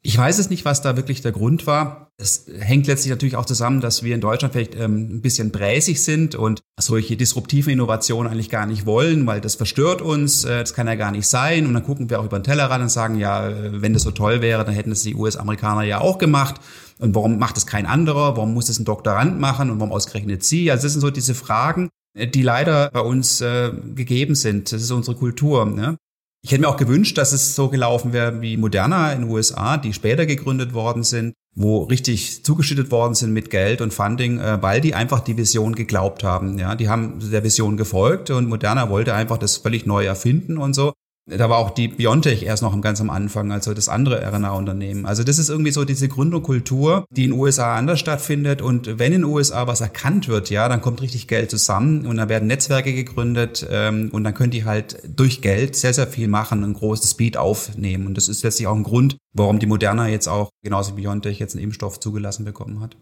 Ich 0.02 0.16
weiß 0.16 0.38
es 0.38 0.48
nicht, 0.48 0.64
was 0.64 0.80
da 0.80 0.96
wirklich 0.96 1.20
der 1.20 1.32
Grund 1.32 1.66
war. 1.66 2.08
Es 2.16 2.46
hängt 2.58 2.86
letztlich 2.86 3.10
natürlich 3.10 3.36
auch 3.36 3.44
zusammen, 3.44 3.82
dass 3.82 4.02
wir 4.02 4.14
in 4.14 4.22
Deutschland 4.22 4.54
vielleicht 4.54 4.74
ähm, 4.74 5.16
ein 5.16 5.20
bisschen 5.20 5.50
bräsig 5.50 6.02
sind 6.02 6.34
und 6.34 6.62
solche 6.80 7.18
disruptiven 7.18 7.70
Innovationen 7.70 8.32
eigentlich 8.32 8.48
gar 8.48 8.64
nicht 8.64 8.86
wollen, 8.86 9.26
weil 9.26 9.42
das 9.42 9.56
verstört 9.56 10.00
uns, 10.00 10.44
äh, 10.44 10.60
das 10.60 10.72
kann 10.72 10.86
ja 10.86 10.94
gar 10.94 11.10
nicht 11.10 11.26
sein. 11.26 11.66
Und 11.66 11.74
dann 11.74 11.84
gucken 11.84 12.08
wir 12.08 12.18
auch 12.20 12.24
über 12.24 12.38
den 12.38 12.44
Tellerrand 12.44 12.82
und 12.82 12.88
sagen, 12.88 13.18
ja, 13.18 13.46
äh, 13.50 13.82
wenn 13.82 13.92
das 13.92 14.02
so 14.02 14.10
toll 14.10 14.40
wäre, 14.40 14.64
dann 14.64 14.74
hätten 14.74 14.92
es 14.92 15.02
die 15.02 15.14
US-Amerikaner 15.14 15.82
ja 15.82 16.00
auch 16.00 16.16
gemacht. 16.16 16.62
Und 16.98 17.14
warum 17.14 17.38
macht 17.38 17.58
es 17.58 17.66
kein 17.66 17.84
anderer? 17.84 18.38
Warum 18.38 18.54
muss 18.54 18.70
es 18.70 18.78
ein 18.78 18.86
Doktorand 18.86 19.38
machen? 19.38 19.68
Und 19.68 19.80
warum 19.80 19.92
ausgerechnet 19.92 20.44
sie? 20.44 20.70
Also 20.70 20.84
das 20.84 20.92
sind 20.92 21.02
so 21.02 21.10
diese 21.10 21.34
Fragen, 21.34 21.90
äh, 22.14 22.26
die 22.26 22.42
leider 22.42 22.90
bei 22.90 23.00
uns 23.00 23.42
äh, 23.42 23.70
gegeben 23.94 24.34
sind. 24.34 24.72
Das 24.72 24.80
ist 24.80 24.90
unsere 24.90 25.18
Kultur. 25.18 25.66
Ne? 25.66 25.98
Ich 26.42 26.52
hätte 26.52 26.62
mir 26.62 26.68
auch 26.68 26.78
gewünscht, 26.78 27.18
dass 27.18 27.32
es 27.32 27.54
so 27.54 27.68
gelaufen 27.68 28.14
wäre 28.14 28.40
wie 28.40 28.56
Moderna 28.56 29.12
in 29.12 29.22
den 29.22 29.30
USA, 29.30 29.76
die 29.76 29.92
später 29.92 30.24
gegründet 30.24 30.72
worden 30.72 31.02
sind, 31.02 31.34
wo 31.54 31.82
richtig 31.82 32.44
zugeschüttet 32.44 32.90
worden 32.90 33.14
sind 33.14 33.32
mit 33.32 33.50
Geld 33.50 33.82
und 33.82 33.92
Funding, 33.92 34.38
äh, 34.38 34.62
weil 34.62 34.80
die 34.80 34.94
einfach 34.94 35.20
die 35.20 35.36
Vision 35.36 35.74
geglaubt 35.74 36.24
haben. 36.24 36.58
Ja, 36.58 36.74
die 36.76 36.88
haben 36.88 37.18
der 37.30 37.44
Vision 37.44 37.76
gefolgt 37.76 38.30
und 38.30 38.48
Moderna 38.48 38.88
wollte 38.88 39.14
einfach 39.14 39.36
das 39.36 39.58
völlig 39.58 39.84
neu 39.84 40.06
erfinden 40.06 40.56
und 40.56 40.74
so. 40.74 40.94
Da 41.26 41.48
war 41.48 41.58
auch 41.58 41.70
die 41.70 41.88
BioNTech 41.88 42.42
erst 42.42 42.62
noch 42.62 42.78
ganz 42.80 43.00
am 43.00 43.10
Anfang, 43.10 43.52
also 43.52 43.72
das 43.72 43.88
andere 43.88 44.20
RNA-Unternehmen. 44.26 45.06
Also 45.06 45.22
das 45.22 45.38
ist 45.38 45.48
irgendwie 45.48 45.70
so 45.70 45.84
diese 45.84 46.08
Gründerkultur, 46.08 47.04
die 47.10 47.24
in 47.24 47.30
den 47.30 47.38
USA 47.38 47.76
anders 47.76 48.00
stattfindet. 48.00 48.62
Und 48.62 48.98
wenn 48.98 49.12
in 49.12 49.22
den 49.22 49.30
USA 49.30 49.66
was 49.66 49.80
erkannt 49.80 50.28
wird, 50.28 50.50
ja, 50.50 50.68
dann 50.68 50.80
kommt 50.80 51.02
richtig 51.02 51.28
Geld 51.28 51.50
zusammen 51.50 52.06
und 52.06 52.16
dann 52.16 52.28
werden 52.28 52.48
Netzwerke 52.48 52.92
gegründet 52.92 53.66
ähm, 53.70 54.08
und 54.12 54.24
dann 54.24 54.34
können 54.34 54.50
die 54.50 54.64
halt 54.64 54.98
durch 55.14 55.40
Geld 55.40 55.76
sehr, 55.76 55.94
sehr 55.94 56.08
viel 56.08 56.26
machen, 56.26 56.64
einen 56.64 56.74
großen 56.74 57.06
Speed 57.06 57.36
aufnehmen. 57.36 58.06
Und 58.06 58.16
das 58.16 58.28
ist 58.28 58.42
letztlich 58.42 58.66
auch 58.66 58.76
ein 58.76 58.82
Grund, 58.82 59.16
warum 59.32 59.58
die 59.58 59.66
Moderna 59.66 60.08
jetzt 60.08 60.26
auch, 60.26 60.50
genauso 60.64 60.96
wie 60.96 61.02
BioNTech, 61.02 61.38
jetzt 61.38 61.54
einen 61.54 61.64
Impfstoff 61.64 62.00
zugelassen 62.00 62.44
bekommen 62.44 62.80
hat. 62.80 62.96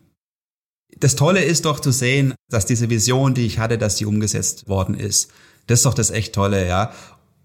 Das 0.99 1.17
Tolle 1.17 1.43
ist 1.43 1.65
doch 1.65 1.81
zu 1.81 1.93
sehen, 1.93 2.35
dass 2.51 2.67
diese 2.67 2.91
Vision, 2.91 3.35
die 3.35 3.47
ich 3.47 3.59
hatte, 3.59 3.79
dass 3.79 3.97
die 3.97 4.07
umgesetzt 4.07 4.69
worden 4.69 4.95
ist. 4.95 5.31
Das 5.67 5.81
ist 5.81 5.87
doch 5.87 5.95
das 5.95 6.11
echt 6.11 6.35
Tolle, 6.35 6.67
ja. 6.67 6.93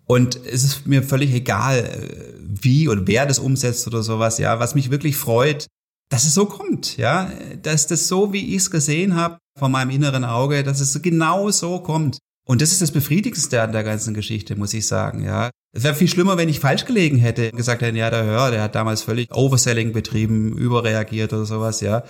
Und 0.06 0.36
es 0.46 0.64
ist 0.64 0.88
mir 0.88 1.04
völlig 1.04 1.34
egal, 1.34 1.80
äh, 1.80 2.34
wie 2.40 2.90
oder 2.90 3.08
wer 3.08 3.26
das 3.26 3.40
umsetzt 3.40 3.88
oder 3.88 4.04
sowas, 4.04 4.38
ja. 4.38 4.60
Was 4.60 4.76
mich 4.76 4.92
wirklich 4.92 5.16
freut, 5.16 5.68
dass 6.10 6.26
es 6.26 6.34
so 6.34 6.46
kommt, 6.46 6.98
ja. 6.98 7.32
Dass 7.62 7.88
das 7.88 8.08
so, 8.08 8.34
wie 8.34 8.56
ich 8.56 8.64
es 8.64 8.72
gesehen 8.72 9.16
habe, 9.16 9.38
von 9.58 9.72
meinem 9.72 9.92
inneren 9.92 10.26
Auge, 10.26 10.64
dass 10.64 10.80
es 10.80 11.02
genau 11.02 11.50
so 11.52 11.80
kommt. 11.80 12.18
Und 12.46 12.62
das 12.62 12.72
ist 12.74 12.82
das 12.82 12.92
Befriedigendste 12.92 13.62
an 13.62 13.72
der 13.72 13.84
ganzen 13.84 14.14
Geschichte, 14.14 14.56
muss 14.56 14.74
ich 14.74 14.86
sagen, 14.86 15.24
ja. 15.24 15.50
Es 15.76 15.84
wäre 15.84 15.96
viel 15.96 16.10
schlimmer, 16.10 16.38
wenn 16.38 16.50
ich 16.50 16.60
falsch 16.60 16.86
gelegen 16.86 17.18
hätte 17.18 17.50
und 17.50 17.58
gesagt 17.58 17.82
hätte, 17.82 17.98
ja, 17.98 18.10
der 18.10 18.26
Hör, 18.26 18.52
der 18.52 18.62
hat 18.62 18.76
damals 18.76 19.02
völlig 19.02 19.34
Overselling 19.34 19.94
betrieben, 19.94 20.56
überreagiert 20.56 21.34
oder 21.34 21.46
sowas, 21.46 21.82
ja 21.82 22.04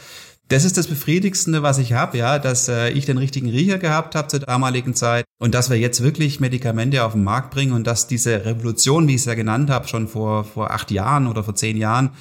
das 0.50 0.66
ist 0.66 0.78
das 0.78 0.88
Befriedigendste, 0.88 1.64
was 1.64 1.78
ich 1.78 1.94
habe, 1.94 2.18
ja, 2.18 2.38
dass 2.38 2.68
äh, 2.68 2.90
ich 2.90 3.06
den 3.06 3.18
richtigen 3.18 3.50
Riecher 3.50 3.78
gehabt 3.78 4.14
habe 4.16 4.28
zur 4.28 4.40
damaligen 4.42 4.94
Zeit 4.94 5.26
und 5.40 5.54
dass 5.54 5.70
wir 5.70 5.78
jetzt 5.78 6.04
wirklich 6.04 6.40
Medikamente 6.40 7.04
auf 7.04 7.14
den 7.14 7.24
Markt 7.24 7.52
bringen 7.52 7.74
und 7.74 7.88
dass 7.88 8.08
diese 8.08 8.46
Revolution, 8.46 9.08
wie 9.08 9.16
ich 9.16 9.22
es 9.22 9.26
ja 9.26 9.36
genannt 9.36 9.70
habe, 9.70 9.88
schon 9.88 10.08
vor, 10.08 10.44
vor 10.44 10.72
acht 10.72 10.92
Jahren 10.92 11.28
oder 11.28 11.44
vor 11.44 11.56
zehn 11.56 11.78
Jahren, 11.78 12.12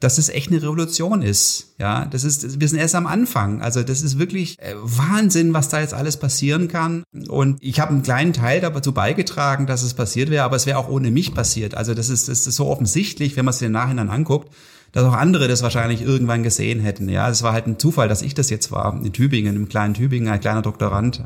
dass 0.00 0.18
es 0.18 0.28
echt 0.28 0.50
eine 0.50 0.62
Revolution 0.62 1.22
ist. 1.22 1.74
Ja, 1.78 2.04
das 2.04 2.22
ist, 2.22 2.60
wir 2.60 2.68
sind 2.68 2.78
erst 2.78 2.94
am 2.94 3.06
Anfang. 3.06 3.62
Also 3.62 3.82
das 3.82 4.02
ist 4.02 4.18
wirklich 4.18 4.58
äh, 4.60 4.74
Wahnsinn, 4.76 5.54
was 5.54 5.68
da 5.68 5.80
jetzt 5.80 5.94
alles 5.94 6.16
passieren 6.16 6.68
kann. 6.68 7.02
Und 7.28 7.58
ich 7.62 7.80
habe 7.80 7.92
einen 7.92 8.02
kleinen 8.02 8.32
Teil 8.32 8.60
dazu 8.60 8.92
beigetragen, 8.92 9.66
dass 9.66 9.82
es 9.82 9.94
passiert 9.94 10.30
wäre, 10.30 10.44
aber 10.44 10.56
es 10.56 10.66
wäre 10.66 10.78
auch 10.78 10.88
ohne 10.88 11.10
mich 11.10 11.34
passiert. 11.34 11.74
Also 11.74 11.94
das 11.94 12.10
ist, 12.10 12.28
das 12.28 12.46
ist 12.46 12.56
so 12.56 12.66
offensichtlich, 12.66 13.36
wenn 13.36 13.44
man 13.44 13.54
es 13.54 13.62
im 13.62 13.72
Nachhinein 13.72 14.08
anguckt 14.10 14.52
dass 14.92 15.04
auch 15.04 15.14
andere 15.14 15.48
das 15.48 15.62
wahrscheinlich 15.62 16.02
irgendwann 16.02 16.42
gesehen 16.42 16.80
hätten. 16.80 17.08
Ja, 17.08 17.28
es 17.28 17.42
war 17.42 17.52
halt 17.52 17.66
ein 17.66 17.78
Zufall, 17.78 18.08
dass 18.08 18.22
ich 18.22 18.34
das 18.34 18.50
jetzt 18.50 18.70
war, 18.72 18.94
in 19.02 19.12
Tübingen, 19.12 19.56
im 19.56 19.68
kleinen 19.68 19.94
Tübingen, 19.94 20.32
ein 20.32 20.40
kleiner 20.40 20.62
Doktorand. 20.62 21.24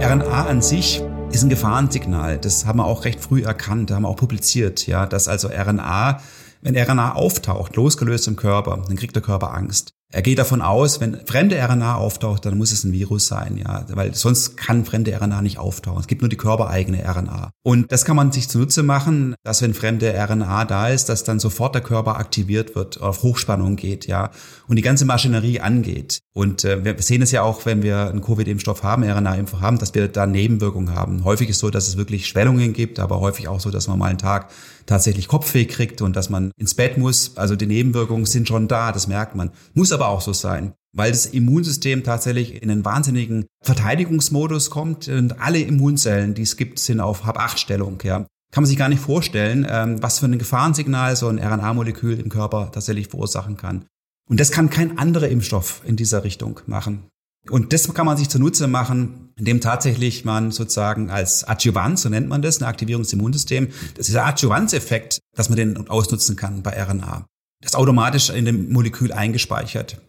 RNA 0.00 0.46
an 0.46 0.62
sich 0.62 1.02
ist 1.32 1.42
ein 1.42 1.48
Gefahrensignal. 1.48 2.38
Das 2.38 2.64
haben 2.64 2.78
wir 2.78 2.84
auch 2.84 3.04
recht 3.04 3.20
früh 3.20 3.42
erkannt, 3.42 3.90
haben 3.90 4.02
wir 4.02 4.08
auch 4.08 4.16
publiziert, 4.16 4.86
ja, 4.86 5.04
dass 5.06 5.26
also 5.26 5.48
RNA, 5.48 6.20
wenn 6.62 6.76
RNA 6.76 7.14
auftaucht, 7.14 7.74
losgelöst 7.76 8.28
im 8.28 8.36
Körper, 8.36 8.84
dann 8.86 8.96
kriegt 8.96 9.16
der 9.16 9.22
Körper 9.22 9.52
Angst. 9.52 9.95
Er 10.12 10.22
geht 10.22 10.38
davon 10.38 10.62
aus, 10.62 11.00
wenn 11.00 11.26
fremde 11.26 11.56
RNA 11.56 11.96
auftaucht, 11.96 12.44
dann 12.46 12.56
muss 12.56 12.70
es 12.70 12.84
ein 12.84 12.92
Virus 12.92 13.26
sein, 13.26 13.56
ja, 13.56 13.84
weil 13.88 14.14
sonst 14.14 14.56
kann 14.56 14.84
fremde 14.84 15.12
RNA 15.12 15.42
nicht 15.42 15.58
auftauchen. 15.58 15.98
Es 15.98 16.06
gibt 16.06 16.22
nur 16.22 16.28
die 16.28 16.36
körpereigene 16.36 17.04
RNA. 17.04 17.50
Und 17.64 17.90
das 17.90 18.04
kann 18.04 18.14
man 18.14 18.30
sich 18.30 18.48
zunutze 18.48 18.84
machen, 18.84 19.34
dass 19.42 19.62
wenn 19.62 19.74
fremde 19.74 20.14
RNA 20.14 20.64
da 20.66 20.88
ist, 20.88 21.08
dass 21.08 21.24
dann 21.24 21.40
sofort 21.40 21.74
der 21.74 21.82
Körper 21.82 22.18
aktiviert 22.18 22.76
wird, 22.76 23.00
auf 23.00 23.24
Hochspannung 23.24 23.74
geht, 23.74 24.06
ja, 24.06 24.30
und 24.68 24.76
die 24.76 24.82
ganze 24.82 25.06
Maschinerie 25.06 25.58
angeht. 25.60 26.20
Und 26.32 26.64
äh, 26.64 26.84
wir 26.84 26.94
sehen 27.02 27.22
es 27.22 27.32
ja 27.32 27.42
auch, 27.42 27.66
wenn 27.66 27.82
wir 27.82 28.08
einen 28.08 28.22
Covid-Impfstoff 28.22 28.84
haben, 28.84 29.02
RNA-Impfstoff 29.02 29.60
haben, 29.60 29.78
dass 29.78 29.92
wir 29.92 30.06
da 30.06 30.26
Nebenwirkungen 30.26 30.94
haben. 30.94 31.24
Häufig 31.24 31.48
ist 31.48 31.58
so, 31.58 31.70
dass 31.70 31.88
es 31.88 31.96
wirklich 31.96 32.28
Schwellungen 32.28 32.72
gibt, 32.74 33.00
aber 33.00 33.18
häufig 33.18 33.48
auch 33.48 33.58
so, 33.58 33.70
dass 33.70 33.88
man 33.88 33.98
mal 33.98 34.06
einen 34.06 34.18
Tag 34.18 34.50
tatsächlich 34.86 35.28
Kopfweh 35.28 35.66
kriegt 35.66 36.00
und 36.00 36.16
dass 36.16 36.30
man 36.30 36.52
ins 36.56 36.74
Bett 36.74 36.96
muss. 36.96 37.36
Also 37.36 37.56
die 37.56 37.66
Nebenwirkungen 37.66 38.26
sind 38.26 38.48
schon 38.48 38.68
da, 38.68 38.92
das 38.92 39.06
merkt 39.06 39.34
man. 39.34 39.50
Muss 39.74 39.92
aber 39.92 40.08
auch 40.08 40.20
so 40.20 40.32
sein, 40.32 40.74
weil 40.92 41.10
das 41.10 41.26
Immunsystem 41.26 42.04
tatsächlich 42.04 42.62
in 42.62 42.70
einen 42.70 42.84
wahnsinnigen 42.84 43.46
Verteidigungsmodus 43.62 44.70
kommt 44.70 45.08
und 45.08 45.40
alle 45.40 45.60
Immunzellen, 45.60 46.34
die 46.34 46.42
es 46.42 46.56
gibt, 46.56 46.78
sind 46.78 47.00
auf 47.00 47.24
Hab-8-Stellung. 47.24 47.98
Ja. 48.02 48.26
Kann 48.52 48.62
man 48.62 48.66
sich 48.66 48.78
gar 48.78 48.88
nicht 48.88 49.02
vorstellen, 49.02 49.66
ähm, 49.68 50.02
was 50.02 50.20
für 50.20 50.26
ein 50.26 50.38
Gefahrensignal 50.38 51.16
so 51.16 51.28
ein 51.28 51.38
RNA-Molekül 51.38 52.18
im 52.18 52.28
Körper 52.28 52.70
tatsächlich 52.72 53.08
verursachen 53.08 53.56
kann. 53.56 53.84
Und 54.28 54.40
das 54.40 54.50
kann 54.50 54.70
kein 54.70 54.98
anderer 54.98 55.28
Impfstoff 55.28 55.82
in 55.84 55.96
dieser 55.96 56.24
Richtung 56.24 56.60
machen. 56.66 57.04
Und 57.50 57.72
das 57.72 57.92
kann 57.94 58.06
man 58.06 58.16
sich 58.16 58.28
zunutze 58.28 58.66
machen, 58.66 59.32
indem 59.36 59.60
tatsächlich 59.60 60.24
man 60.24 60.50
sozusagen 60.50 61.10
als 61.10 61.44
Adjuvant, 61.44 61.98
so 61.98 62.08
nennt 62.08 62.28
man 62.28 62.42
das, 62.42 62.58
eine 62.58 62.68
Aktivierung 62.68 63.02
des 63.02 63.12
Immunsystems, 63.12 63.74
das 63.94 64.08
ist 64.08 64.14
der 64.14 64.26
Adjuvanzeffekt, 64.26 65.20
dass 65.34 65.48
man 65.48 65.56
den 65.56 65.88
ausnutzen 65.88 66.36
kann 66.36 66.62
bei 66.62 66.70
RNA. 66.82 67.26
Das 67.62 67.72
ist 67.72 67.76
automatisch 67.76 68.30
in 68.30 68.44
dem 68.44 68.72
Molekül 68.72 69.12
eingespeichert. 69.12 70.00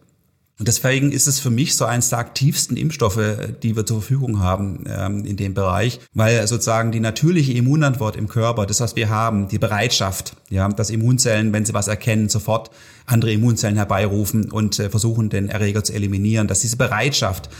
Und 0.58 0.66
deswegen 0.66 1.12
ist 1.12 1.28
es 1.28 1.38
für 1.38 1.50
mich 1.50 1.76
so 1.76 1.84
eines 1.84 2.08
der 2.08 2.18
aktivsten 2.18 2.76
Impfstoffe, 2.76 3.20
die 3.62 3.76
wir 3.76 3.86
zur 3.86 4.00
Verfügung 4.00 4.40
haben 4.40 4.84
ähm, 4.88 5.24
in 5.24 5.36
dem 5.36 5.54
Bereich, 5.54 6.00
weil 6.14 6.44
sozusagen 6.48 6.90
die 6.90 6.98
natürliche 6.98 7.52
Immunantwort 7.52 8.16
im 8.16 8.26
Körper, 8.26 8.66
das 8.66 8.80
was 8.80 8.96
wir 8.96 9.08
haben, 9.08 9.46
die 9.46 9.58
Bereitschaft, 9.58 10.34
ja, 10.50 10.68
dass 10.68 10.90
Immunzellen, 10.90 11.52
wenn 11.52 11.64
sie 11.64 11.74
was 11.74 11.86
erkennen, 11.86 12.28
sofort 12.28 12.70
andere 13.06 13.32
Immunzellen 13.32 13.76
herbeirufen 13.76 14.50
und 14.50 14.80
äh, 14.80 14.90
versuchen, 14.90 15.30
den 15.30 15.48
Erreger 15.48 15.84
zu 15.84 15.92
eliminieren, 15.92 16.48
dass 16.48 16.60
diese 16.60 16.76
Bereitschaft 16.76 17.50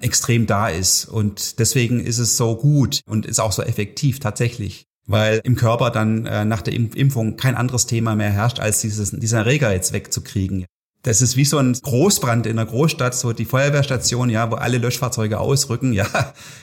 extrem 0.00 0.46
da 0.46 0.68
ist. 0.68 1.04
Und 1.04 1.58
deswegen 1.58 2.00
ist 2.00 2.18
es 2.18 2.38
so 2.38 2.56
gut 2.56 3.00
und 3.06 3.26
ist 3.26 3.40
auch 3.40 3.52
so 3.52 3.62
effektiv 3.62 4.20
tatsächlich 4.20 4.84
weil 5.10 5.40
im 5.42 5.56
Körper 5.56 5.90
dann 5.90 6.26
äh, 6.26 6.44
nach 6.44 6.60
der 6.60 6.74
Impfung 6.74 7.38
kein 7.38 7.54
anderes 7.54 7.86
Thema 7.86 8.14
mehr 8.14 8.30
herrscht, 8.30 8.60
als 8.60 8.82
dieses, 8.82 9.10
diesen 9.10 9.38
Erreger 9.38 9.72
jetzt 9.72 9.94
wegzukriegen. 9.94 10.66
Das 11.02 11.22
ist 11.22 11.36
wie 11.36 11.44
so 11.44 11.58
ein 11.58 11.72
Großbrand 11.74 12.46
in 12.46 12.58
einer 12.58 12.68
Großstadt, 12.68 13.14
so 13.14 13.32
die 13.32 13.44
Feuerwehrstation, 13.44 14.30
ja, 14.30 14.50
wo 14.50 14.56
alle 14.56 14.78
Löschfahrzeuge 14.78 15.38
ausrücken, 15.38 15.92
ja, 15.92 16.06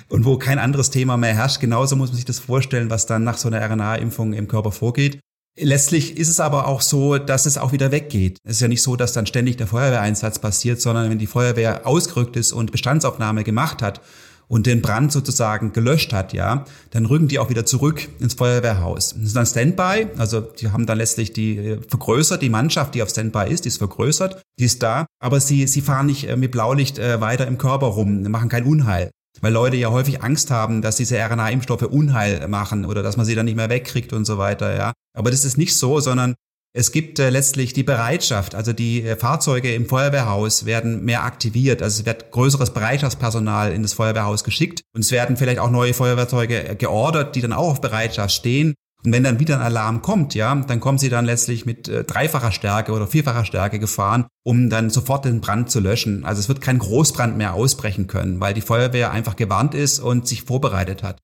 und 0.10 0.26
wo 0.26 0.38
kein 0.38 0.60
anderes 0.60 0.89
Thema 0.89 1.15
mehr 1.15 1.34
herrscht. 1.34 1.62
Genauso 1.62 1.95
muss 1.95 2.10
man 2.10 2.17
sich 2.17 2.26
das 2.26 2.39
vorstellen, 2.39 2.89
was 2.89 3.06
dann 3.06 3.24
nach 3.24 3.38
so 3.38 3.48
einer 3.48 3.62
RNA-Impfung 3.62 4.34
im 4.34 4.48
Körper 4.48 4.71
vorgeht. 4.71 5.19
Letztlich 5.58 6.17
ist 6.17 6.28
es 6.28 6.41
aber 6.41 6.67
auch 6.67 6.82
so, 6.82 7.17
dass 7.17 7.45
es 7.45 7.58
auch 7.58 7.71
wieder 7.71 7.93
weggeht. 7.93 8.39
Es 8.43 8.58
ist 8.58 8.62
ja 8.62 8.67
nicht 8.67 8.84
so, 8.84 8.98
dass 8.98 9.13
dann 9.13 9.26
ständig 9.26 9.56
der 9.56 9.67
Feuerwehreinsatz 9.67 10.39
passiert, 10.39 10.82
sondern 10.82 11.10
wenn 11.10 11.17
die 11.17 11.28
Feuerwehr 11.28 11.88
ausgerückt 11.88 12.36
ist 12.36 12.52
und 12.52 12.74
Bestandsaufnahme 12.74 13.45
gemacht 13.45 13.82
hat 13.82 14.02
und 14.47 14.65
den 14.65 14.81
Brand 14.81 15.12
sozusagen 15.12 15.73
gelöscht 15.73 16.13
hat, 16.13 16.34
ja, 16.34 16.65
dann 16.91 17.05
rücken 17.05 17.27
die 17.27 17.39
auch 17.39 17.49
wieder 17.49 17.65
zurück 17.65 18.08
ins 18.19 18.36
Feuerwehrhaus. 18.36 19.13
Das 19.13 19.23
ist 19.23 19.36
dann 19.36 19.45
Standby, 19.45 20.08
also 20.17 20.41
die 20.41 20.69
haben 20.71 20.86
dann 20.86 20.97
letztlich 20.97 21.34
die 21.34 21.58
äh, 21.58 21.81
vergrößert, 21.88 22.41
die 22.41 22.49
Mannschaft, 22.49 22.95
die 22.95 23.03
auf 23.03 23.10
Standby 23.10 23.49
ist, 23.49 23.65
die 23.65 23.69
ist 23.69 23.77
vergrößert, 23.77 24.41
die 24.60 24.65
ist 24.65 24.84
da, 24.84 25.05
aber 25.19 25.39
sie, 25.39 25.67
sie 25.67 25.81
fahren 25.81 26.05
nicht 26.08 26.27
äh, 26.29 26.38
mit 26.38 26.51
Blaulicht 26.51 26.99
äh, 26.99 27.21
weiter 27.21 27.47
im 27.47 27.58
Körper 27.58 27.88
rum, 27.88 28.23
machen 28.23 28.49
kein 28.49 28.65
Unheil. 28.65 29.12
Weil 29.41 29.51
Leute 29.51 29.75
ja 29.75 29.91
häufig 29.91 30.23
Angst 30.23 30.49
haben, 30.49 30.81
dass 30.81 30.95
diese 30.95 31.17
RNA-Impfstoffe 31.17 31.81
Unheil 31.81 32.47
machen 32.47 32.86
oder 32.86 33.03
dass 33.03 33.17
man 33.17 33.25
sie 33.25 33.36
dann 33.36 33.45
nicht 33.45 33.58
mehr 33.58 33.69
wegkriegt 33.69 34.13
und 34.13 34.23
so 34.25 34.38
weiter, 34.38 34.75
ja. 34.75 34.93
Aber 35.17 35.29
das 35.29 35.43
ist 35.43 35.58
nicht 35.58 35.75
so, 35.75 35.99
sondern 35.99 36.36
es 36.78 36.92
gibt 36.92 37.20
äh, 37.20 37.30
letztlich 37.30 37.72
die 37.72 37.84
Bereitschaft, 37.84 38.54
also 38.54 38.74
die 38.74 39.02
äh, 39.02 39.16
Fahrzeuge 39.16 39.74
im 39.74 39.86
Feuerwehrhaus 39.86 40.66
werden 40.66 41.06
mehr 41.06 41.24
aktiviert, 41.24 41.82
also 41.82 42.02
es 42.02 42.06
wird 42.06 42.32
größeres 42.32 42.72
Bereitschaftspersonal 42.74 43.72
in 43.72 43.82
das 43.82 43.94
Feuerwehrhaus 43.94 44.44
geschickt 44.44 44.82
und 44.94 45.00
es 45.00 45.12
werden 45.12 45.38
vielleicht 45.38 45.60
auch 45.60 45.70
neue 45.70 45.94
Feuerwehrzeuge 45.94 46.68
äh, 46.68 46.76
geordert, 46.76 47.38
die 47.38 47.42
dann 47.42 47.54
auch 47.54 47.72
auf 47.72 47.82
Bereitschaft 47.82 48.36
stehen. 48.36 48.74
Und 49.06 49.14
wenn 49.14 49.24
dann 49.24 49.40
wieder 49.40 49.56
ein 49.56 49.62
Alarm 49.62 50.02
kommt, 50.02 50.34
ja, 50.36 50.54
dann 50.54 50.80
kommen 50.82 50.98
sie 50.98 51.10
dann 51.10 51.26
letztlich 51.26 51.66
mit 51.66 51.88
äh, 51.88 52.04
dreifacher 52.04 52.52
Stärke 52.52 52.92
oder 52.92 53.08
vierfacher 53.08 53.46
Stärke 53.46 53.80
gefahren, 53.80 54.26
um 54.44 54.70
dann 54.70 54.90
sofort 54.90 55.24
den 55.24 55.40
Brand 55.40 55.72
zu 55.72 55.80
löschen. 55.80 56.26
Also 56.26 56.42
es 56.42 56.50
wird 56.50 56.60
kein 56.60 56.80
Großbrand 56.80 57.38
mehr 57.38 57.54
ausbrechen 57.54 58.08
können, 58.08 58.42
weil 58.42 58.54
die 58.54 58.62
Feuerwehr 58.62 59.12
einfach 59.12 59.38
gewarnt 59.38 59.76
ist 59.76 60.00
und 60.00 60.28
sich 60.28 60.42
vorbereitet 60.42 61.04
hat. 61.04 61.20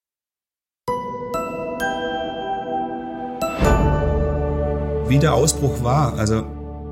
Wie 5.12 5.20
der 5.20 5.34
Ausbruch 5.34 5.84
war. 5.84 6.14
Also 6.18 6.46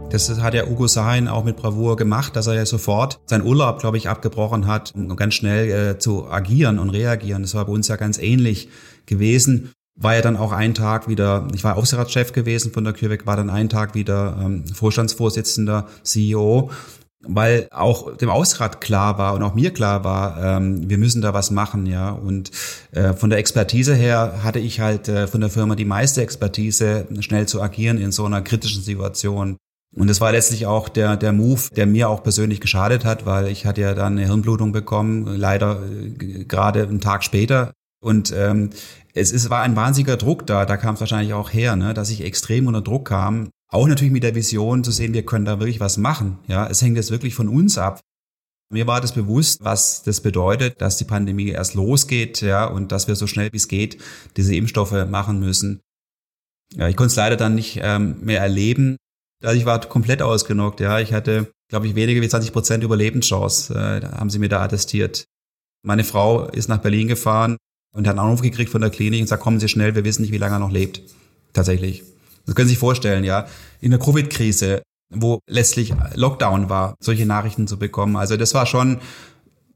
das 0.09 0.29
hat 0.41 0.53
ja 0.53 0.67
Ugo 0.67 0.87
Sahin 0.87 1.29
auch 1.29 1.45
mit 1.45 1.55
Bravour 1.55 1.95
gemacht, 1.95 2.35
dass 2.35 2.47
er 2.47 2.53
ja 2.53 2.65
sofort 2.65 3.21
seinen 3.27 3.45
Urlaub, 3.45 3.79
glaube 3.79 3.95
ich, 3.95 4.09
abgebrochen 4.09 4.67
hat, 4.67 4.93
um 4.93 5.15
ganz 5.15 5.35
schnell 5.35 5.71
äh, 5.71 5.99
zu 5.99 6.29
agieren 6.29 6.79
und 6.79 6.89
reagieren. 6.89 7.43
Das 7.43 7.55
war 7.55 7.63
bei 7.63 7.71
uns 7.71 7.87
ja 7.87 7.95
ganz 7.95 8.17
ähnlich 8.17 8.67
gewesen. 9.05 9.71
War 9.95 10.15
ja 10.15 10.21
dann 10.21 10.35
auch 10.35 10.51
einen 10.51 10.73
Tag 10.73 11.07
wieder, 11.07 11.47
ich 11.53 11.63
war 11.63 11.77
Aufsichtsratschef 11.77 12.33
gewesen 12.33 12.73
von 12.73 12.83
der 12.83 12.91
CureVac, 12.91 13.25
war 13.25 13.37
dann 13.37 13.49
einen 13.49 13.69
Tag 13.69 13.95
wieder 13.95 14.37
ähm, 14.41 14.67
Vorstandsvorsitzender, 14.67 15.87
CEO 16.03 16.71
weil 17.21 17.67
auch 17.71 18.15
dem 18.15 18.29
Ausrat 18.29 18.79
klar 18.79 19.17
war 19.17 19.33
und 19.33 19.43
auch 19.43 19.53
mir 19.53 19.71
klar 19.71 20.03
war, 20.03 20.41
ähm, 20.41 20.89
wir 20.89 20.97
müssen 20.97 21.21
da 21.21 21.33
was 21.33 21.51
machen, 21.51 21.85
ja. 21.85 22.11
Und 22.11 22.51
äh, 22.91 23.13
von 23.13 23.29
der 23.29 23.39
Expertise 23.39 23.93
her 23.93 24.39
hatte 24.43 24.59
ich 24.59 24.79
halt 24.79 25.09
äh, 25.09 25.27
von 25.27 25.41
der 25.41 25.49
Firma 25.49 25.75
die 25.75 25.85
meiste 25.85 26.21
Expertise, 26.21 27.07
schnell 27.19 27.47
zu 27.47 27.61
agieren 27.61 27.97
in 27.97 28.11
so 28.11 28.25
einer 28.25 28.41
kritischen 28.41 28.81
Situation. 28.81 29.57
Und 29.95 30.07
das 30.07 30.21
war 30.21 30.31
letztlich 30.31 30.65
auch 30.65 30.87
der, 30.87 31.17
der 31.17 31.33
Move, 31.33 31.61
der 31.75 31.87
mir 31.87 32.09
auch 32.09 32.23
persönlich 32.23 32.61
geschadet 32.61 33.05
hat, 33.05 33.25
weil 33.25 33.47
ich 33.47 33.65
hatte 33.65 33.81
ja 33.81 33.93
dann 33.95 34.17
eine 34.17 34.27
Hirnblutung 34.27 34.71
bekommen, 34.71 35.25
leider 35.25 35.81
äh, 35.83 36.45
gerade 36.45 36.83
einen 36.83 37.01
Tag 37.01 37.23
später. 37.23 37.73
Und 38.01 38.33
ähm, 38.35 38.69
es, 39.13 39.33
es 39.33 39.49
war 39.49 39.61
ein 39.63 39.75
wahnsinniger 39.75 40.15
Druck 40.15 40.47
da, 40.47 40.65
da 40.65 40.77
kam 40.77 40.93
es 40.93 41.01
wahrscheinlich 41.01 41.33
auch 41.33 41.51
her, 41.51 41.75
ne, 41.75 41.93
dass 41.93 42.09
ich 42.09 42.23
extrem 42.23 42.67
unter 42.67 42.81
Druck 42.81 43.09
kam, 43.09 43.49
auch 43.71 43.87
natürlich 43.87 44.11
mit 44.11 44.23
der 44.23 44.35
Vision 44.35 44.83
zu 44.83 44.91
sehen, 44.91 45.13
wir 45.13 45.25
können 45.25 45.45
da 45.45 45.59
wirklich 45.59 45.79
was 45.79 45.97
machen. 45.97 46.39
Ja, 46.47 46.67
es 46.67 46.81
hängt 46.81 46.97
jetzt 46.97 47.11
wirklich 47.11 47.35
von 47.35 47.47
uns 47.47 47.77
ab. 47.77 48.01
Mir 48.71 48.85
war 48.85 49.01
das 49.01 49.13
bewusst, 49.13 49.63
was 49.63 50.03
das 50.03 50.21
bedeutet, 50.21 50.79
dass 50.81 50.97
die 50.97 51.05
Pandemie 51.05 51.49
erst 51.49 51.73
losgeht, 51.73 52.41
ja, 52.41 52.65
und 52.65 52.91
dass 52.91 53.07
wir 53.07 53.15
so 53.15 53.25
schnell 53.25 53.49
wie 53.51 53.57
es 53.57 53.67
geht 53.67 53.97
diese 54.37 54.55
Impfstoffe 54.55 55.07
machen 55.07 55.39
müssen. 55.39 55.81
Ja, 56.75 56.87
ich 56.87 56.95
konnte 56.95 57.11
es 57.11 57.15
leider 57.15 57.35
dann 57.35 57.55
nicht 57.55 57.79
ähm, 57.81 58.17
mehr 58.21 58.41
erleben. 58.41 58.97
Also 59.43 59.57
ich 59.57 59.65
war 59.65 59.79
komplett 59.79 60.21
ausgenockt, 60.21 60.79
ja. 60.81 60.99
Ich 60.99 61.13
hatte, 61.13 61.51
glaube 61.69 61.87
ich, 61.87 61.95
weniger 61.95 62.21
wie 62.21 62.29
20 62.29 62.53
Prozent 62.53 62.83
Überlebenschance, 62.83 63.73
äh, 63.73 64.05
haben 64.05 64.29
sie 64.29 64.39
mir 64.39 64.49
da 64.49 64.61
attestiert. 64.61 65.25
Meine 65.83 66.03
Frau 66.03 66.47
ist 66.47 66.67
nach 66.67 66.79
Berlin 66.79 67.07
gefahren 67.07 67.57
und 67.95 68.07
hat 68.07 68.17
einen 68.17 68.25
Anruf 68.25 68.41
gekriegt 68.41 68.69
von 68.69 68.81
der 68.81 68.89
Klinik 68.89 69.21
und 69.21 69.27
sagt, 69.27 69.41
kommen 69.41 69.59
Sie 69.59 69.69
schnell, 69.69 69.95
wir 69.95 70.03
wissen 70.03 70.23
nicht, 70.23 70.31
wie 70.31 70.37
lange 70.37 70.55
er 70.55 70.59
noch 70.59 70.71
lebt. 70.71 71.01
Tatsächlich. 71.53 72.03
Das 72.49 72.55
können 72.55 72.67
Sie 72.67 72.73
sich 72.73 72.79
vorstellen, 72.79 73.23
ja. 73.23 73.45
In 73.79 73.91
der 73.91 73.99
Covid-Krise, 73.99 74.81
wo 75.13 75.39
letztlich 75.47 75.93
Lockdown 76.15 76.67
war, 76.67 76.95
solche 76.99 77.27
Nachrichten 77.27 77.67
zu 77.67 77.77
bekommen. 77.77 78.15
Also 78.15 78.37
das 78.37 78.55
war 78.55 78.65
schon 78.65 78.99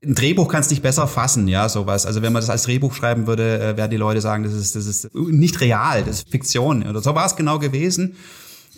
ein 0.04 0.16
Drehbuch 0.16 0.50
kannst 0.50 0.72
nicht 0.72 0.82
besser 0.82 1.08
fassen, 1.08 1.48
ja, 1.48 1.70
sowas. 1.70 2.06
Also 2.06 2.22
wenn 2.24 2.34
man 2.34 2.42
das 2.42 2.50
als 2.50 2.64
Drehbuch 2.64 2.94
schreiben 2.94 3.28
würde, 3.28 3.60
äh, 3.60 3.78
werden 3.78 3.92
die 3.92 3.98
Leute 3.98 4.22
sagen, 4.22 4.44
das 4.44 4.54
ist, 4.54 4.76
das 4.76 4.86
ist 4.88 5.14
nicht 5.14 5.62
real, 5.62 6.04
das 6.04 6.18
ist 6.18 6.30
Fiktion. 6.32 6.84
Oder 6.84 7.02
so 7.02 7.14
war 7.16 7.26
es 7.26 7.36
genau 7.36 7.60
gewesen. 7.60 8.16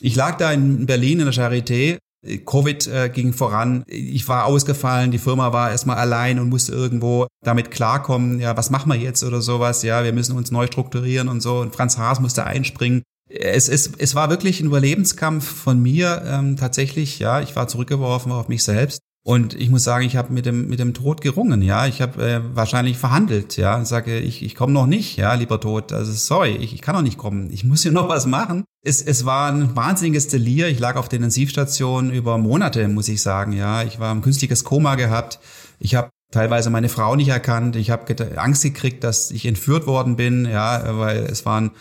Ich 0.01 0.15
lag 0.15 0.37
da 0.37 0.51
in 0.51 0.85
Berlin 0.85 1.21
in 1.21 1.25
der 1.25 1.33
Charité. 1.33 1.97
Covid 2.45 2.87
äh, 2.87 3.09
ging 3.09 3.33
voran. 3.33 3.85
Ich 3.87 4.27
war 4.27 4.45
ausgefallen, 4.45 5.11
die 5.11 5.19
Firma 5.19 5.53
war 5.53 5.71
erstmal 5.71 5.97
allein 5.97 6.37
und 6.39 6.49
musste 6.49 6.73
irgendwo 6.73 7.27
damit 7.43 7.71
klarkommen, 7.71 8.39
ja, 8.39 8.57
was 8.57 8.69
machen 8.69 8.91
wir 8.91 8.99
jetzt 8.99 9.23
oder 9.23 9.41
sowas, 9.41 9.83
ja, 9.83 10.03
wir 10.03 10.11
müssen 10.11 10.35
uns 10.35 10.51
neu 10.51 10.67
strukturieren 10.67 11.29
und 11.29 11.41
so. 11.41 11.59
Und 11.59 11.73
Franz 11.73 11.97
Haas 11.97 12.19
musste 12.19 12.45
einspringen 12.45 13.03
es, 13.39 13.69
es, 13.69 13.91
es 13.97 14.15
war 14.15 14.29
wirklich 14.29 14.59
ein 14.59 14.67
Überlebenskampf 14.67 15.45
von 15.45 15.81
mir 15.81 16.23
ähm, 16.25 16.57
tatsächlich. 16.57 17.19
Ja, 17.19 17.41
ich 17.41 17.55
war 17.55 17.67
zurückgeworfen 17.67 18.31
auf 18.31 18.47
mich 18.47 18.63
selbst. 18.63 18.99
Und 19.27 19.55
ich 19.55 19.71
muss 19.71 19.83
sagen, 19.83 20.05
ich 20.05 20.17
habe 20.17 20.31
mit 20.31 20.45
dem 20.45 20.67
mit 20.69 20.77
dem 20.77 20.93
Tod 20.93 21.19
gerungen, 21.19 21.63
ja. 21.63 21.87
Ich 21.87 21.99
habe 21.99 22.23
äh, 22.23 22.41
wahrscheinlich 22.53 22.99
verhandelt, 22.99 23.57
ja. 23.57 23.75
Und 23.75 23.87
sage, 23.87 24.19
ich, 24.19 24.43
ich 24.43 24.53
komme 24.53 24.71
noch 24.71 24.85
nicht, 24.85 25.17
ja, 25.17 25.33
lieber 25.33 25.59
Tod. 25.59 25.93
Also 25.93 26.11
sorry, 26.11 26.51
ich, 26.57 26.75
ich 26.75 26.81
kann 26.83 26.93
noch 26.93 27.01
nicht 27.01 27.17
kommen. 27.17 27.49
Ich 27.51 27.63
muss 27.63 27.81
hier 27.81 27.91
noch 27.91 28.07
was 28.07 28.27
machen. 28.27 28.65
Es, 28.83 29.01
es 29.01 29.25
war 29.25 29.51
ein 29.51 29.75
wahnsinniges 29.75 30.27
Delir. 30.27 30.67
Ich 30.67 30.77
lag 30.77 30.95
auf 30.95 31.09
der 31.09 31.17
Intensivstation 31.17 32.11
über 32.11 32.37
Monate, 32.37 32.87
muss 32.87 33.09
ich 33.09 33.23
sagen, 33.23 33.51
ja. 33.53 33.81
Ich 33.81 33.99
war 33.99 34.13
ein 34.13 34.21
künstliches 34.21 34.63
Koma 34.63 34.93
gehabt. 34.93 35.39
Ich 35.79 35.95
habe 35.95 36.11
teilweise 36.31 36.69
meine 36.69 36.89
Frau 36.89 37.15
nicht 37.15 37.29
erkannt. 37.29 37.75
Ich 37.77 37.89
habe 37.89 38.37
Angst 38.37 38.61
gekriegt, 38.61 39.03
dass 39.03 39.31
ich 39.31 39.47
entführt 39.47 39.87
worden 39.87 40.17
bin, 40.17 40.45
ja, 40.45 40.99
weil 40.99 41.23
es 41.23 41.47
waren 41.47 41.71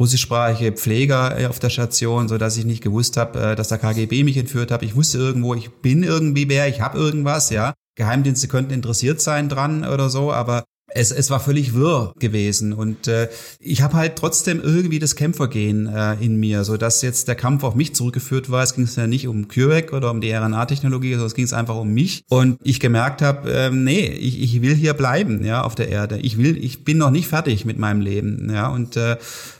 russischsprachige 0.00 0.72
Pfleger 0.72 1.38
äh, 1.38 1.46
auf 1.46 1.58
der 1.58 1.70
Station, 1.70 2.26
so 2.26 2.38
dass 2.38 2.56
ich 2.56 2.64
nicht 2.64 2.82
gewusst 2.82 3.16
habe, 3.16 3.38
äh, 3.38 3.54
dass 3.54 3.68
der 3.68 3.78
KGB 3.78 4.24
mich 4.24 4.38
entführt 4.38 4.70
hat. 4.70 4.82
Ich 4.82 4.96
wusste 4.96 5.18
irgendwo, 5.18 5.54
ich 5.54 5.70
bin 5.70 6.02
irgendwie 6.02 6.48
wer, 6.48 6.66
ich 6.66 6.80
habe 6.80 6.98
irgendwas, 6.98 7.50
ja. 7.50 7.74
Geheimdienste 7.96 8.48
könnten 8.48 8.72
interessiert 8.72 9.20
sein 9.20 9.48
dran 9.48 9.84
oder 9.84 10.08
so, 10.08 10.32
aber 10.32 10.64
es, 10.94 11.10
es 11.10 11.30
war 11.30 11.40
völlig 11.40 11.74
wirr 11.74 12.12
gewesen 12.18 12.72
und 12.72 13.08
äh, 13.08 13.28
ich 13.58 13.82
habe 13.82 13.94
halt 13.94 14.16
trotzdem 14.16 14.60
irgendwie 14.60 14.98
das 14.98 15.16
Kämpfergehen 15.16 15.86
äh, 15.86 16.14
in 16.14 16.36
mir, 16.36 16.64
so 16.64 16.76
dass 16.76 17.02
jetzt 17.02 17.28
der 17.28 17.34
Kampf 17.34 17.64
auf 17.64 17.74
mich 17.74 17.94
zurückgeführt 17.94 18.50
war. 18.50 18.62
Es 18.62 18.74
ging 18.74 18.88
ja 18.94 19.06
nicht 19.06 19.28
um 19.28 19.48
CureVac 19.48 19.92
oder 19.92 20.10
um 20.10 20.20
die 20.20 20.32
RNA-Technologie, 20.32 21.12
sondern 21.12 21.26
es 21.26 21.34
ging 21.34 21.50
einfach 21.52 21.76
um 21.76 21.92
mich 21.92 22.22
und 22.28 22.58
ich 22.62 22.80
gemerkt 22.80 23.22
habe, 23.22 23.52
äh, 23.52 23.70
nee, 23.70 24.06
ich, 24.06 24.40
ich 24.40 24.62
will 24.62 24.74
hier 24.74 24.94
bleiben, 24.94 25.44
ja, 25.44 25.62
auf 25.62 25.74
der 25.74 25.88
Erde. 25.88 26.18
Ich 26.18 26.38
will, 26.38 26.56
ich 26.62 26.84
bin 26.84 26.98
noch 26.98 27.10
nicht 27.10 27.28
fertig 27.28 27.64
mit 27.64 27.78
meinem 27.78 28.00
Leben, 28.00 28.50
ja 28.52 28.68
und 28.68 28.96
äh, 28.96 29.16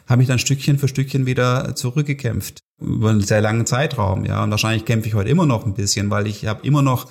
habe 0.07 0.19
mich 0.19 0.29
dann 0.29 0.39
Stückchen 0.39 0.79
für 0.79 0.89
Stückchen 0.89 1.27
wieder 1.27 1.75
zurückgekämpft 1.75 2.61
über 2.81 3.11
einen 3.11 3.21
sehr 3.21 3.41
langen 3.41 3.67
Zeitraum, 3.67 4.25
ja 4.25 4.43
und 4.43 4.51
wahrscheinlich 4.51 4.85
kämpfe 4.85 5.09
ich 5.09 5.15
heute 5.15 5.31
immer 5.31 5.47
noch 5.47 5.67
ein 5.67 5.75
bisschen, 5.75 6.11
weil 6.11 6.27
ich 6.27 6.47
habe 6.47 6.67
immer 6.67 6.83
noch 6.83 7.09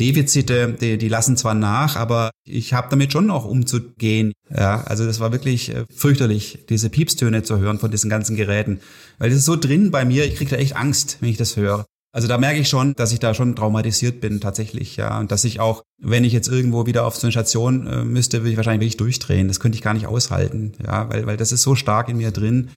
Defizite, 0.00 0.76
die, 0.80 0.98
die 0.98 1.08
lassen 1.08 1.36
zwar 1.36 1.54
nach, 1.54 1.96
aber 1.96 2.30
ich 2.44 2.72
habe 2.72 2.88
damit 2.90 3.12
schon 3.12 3.26
noch 3.26 3.44
umzugehen. 3.44 4.32
Ja, 4.50 4.82
also 4.84 5.06
das 5.06 5.20
war 5.20 5.30
wirklich 5.30 5.74
äh, 5.74 5.84
fürchterlich, 5.94 6.64
diese 6.68 6.90
Piepstöne 6.90 7.42
zu 7.42 7.58
hören 7.58 7.78
von 7.78 7.90
diesen 7.90 8.10
ganzen 8.10 8.34
Geräten, 8.34 8.80
weil 9.18 9.28
das 9.28 9.38
ist 9.38 9.44
so 9.44 9.56
drin 9.56 9.90
bei 9.90 10.04
mir, 10.04 10.24
ich 10.24 10.36
kriege 10.36 10.50
da 10.50 10.56
echt 10.56 10.76
Angst, 10.76 11.18
wenn 11.20 11.28
ich 11.28 11.36
das 11.36 11.56
höre. 11.56 11.84
Also 12.12 12.26
da 12.26 12.38
merke 12.38 12.58
ich 12.58 12.68
schon, 12.68 12.94
dass 12.96 13.12
ich 13.12 13.20
da 13.20 13.34
schon 13.34 13.54
traumatisiert 13.54 14.20
bin 14.20 14.40
tatsächlich, 14.40 14.96
ja. 14.96 15.20
Und 15.20 15.30
dass 15.30 15.44
ich 15.44 15.60
auch, 15.60 15.82
wenn 16.02 16.24
ich 16.24 16.32
jetzt 16.32 16.48
irgendwo 16.48 16.86
wieder 16.86 17.06
auf 17.06 17.14
so 17.14 17.26
eine 17.26 17.32
Station 17.32 17.86
äh, 17.86 18.04
müsste, 18.04 18.38
würde 18.38 18.50
ich 18.50 18.56
wahrscheinlich 18.56 18.80
wirklich 18.80 18.96
durchdrehen. 18.96 19.46
Das 19.46 19.60
könnte 19.60 19.76
ich 19.76 19.82
gar 19.82 19.94
nicht 19.94 20.08
aushalten, 20.08 20.72
ja, 20.84 21.08
weil, 21.08 21.26
weil 21.26 21.36
das 21.36 21.52
ist 21.52 21.62
so 21.62 21.76
stark 21.76 22.08
in 22.08 22.16
mir 22.16 22.32
drin. 22.32 22.70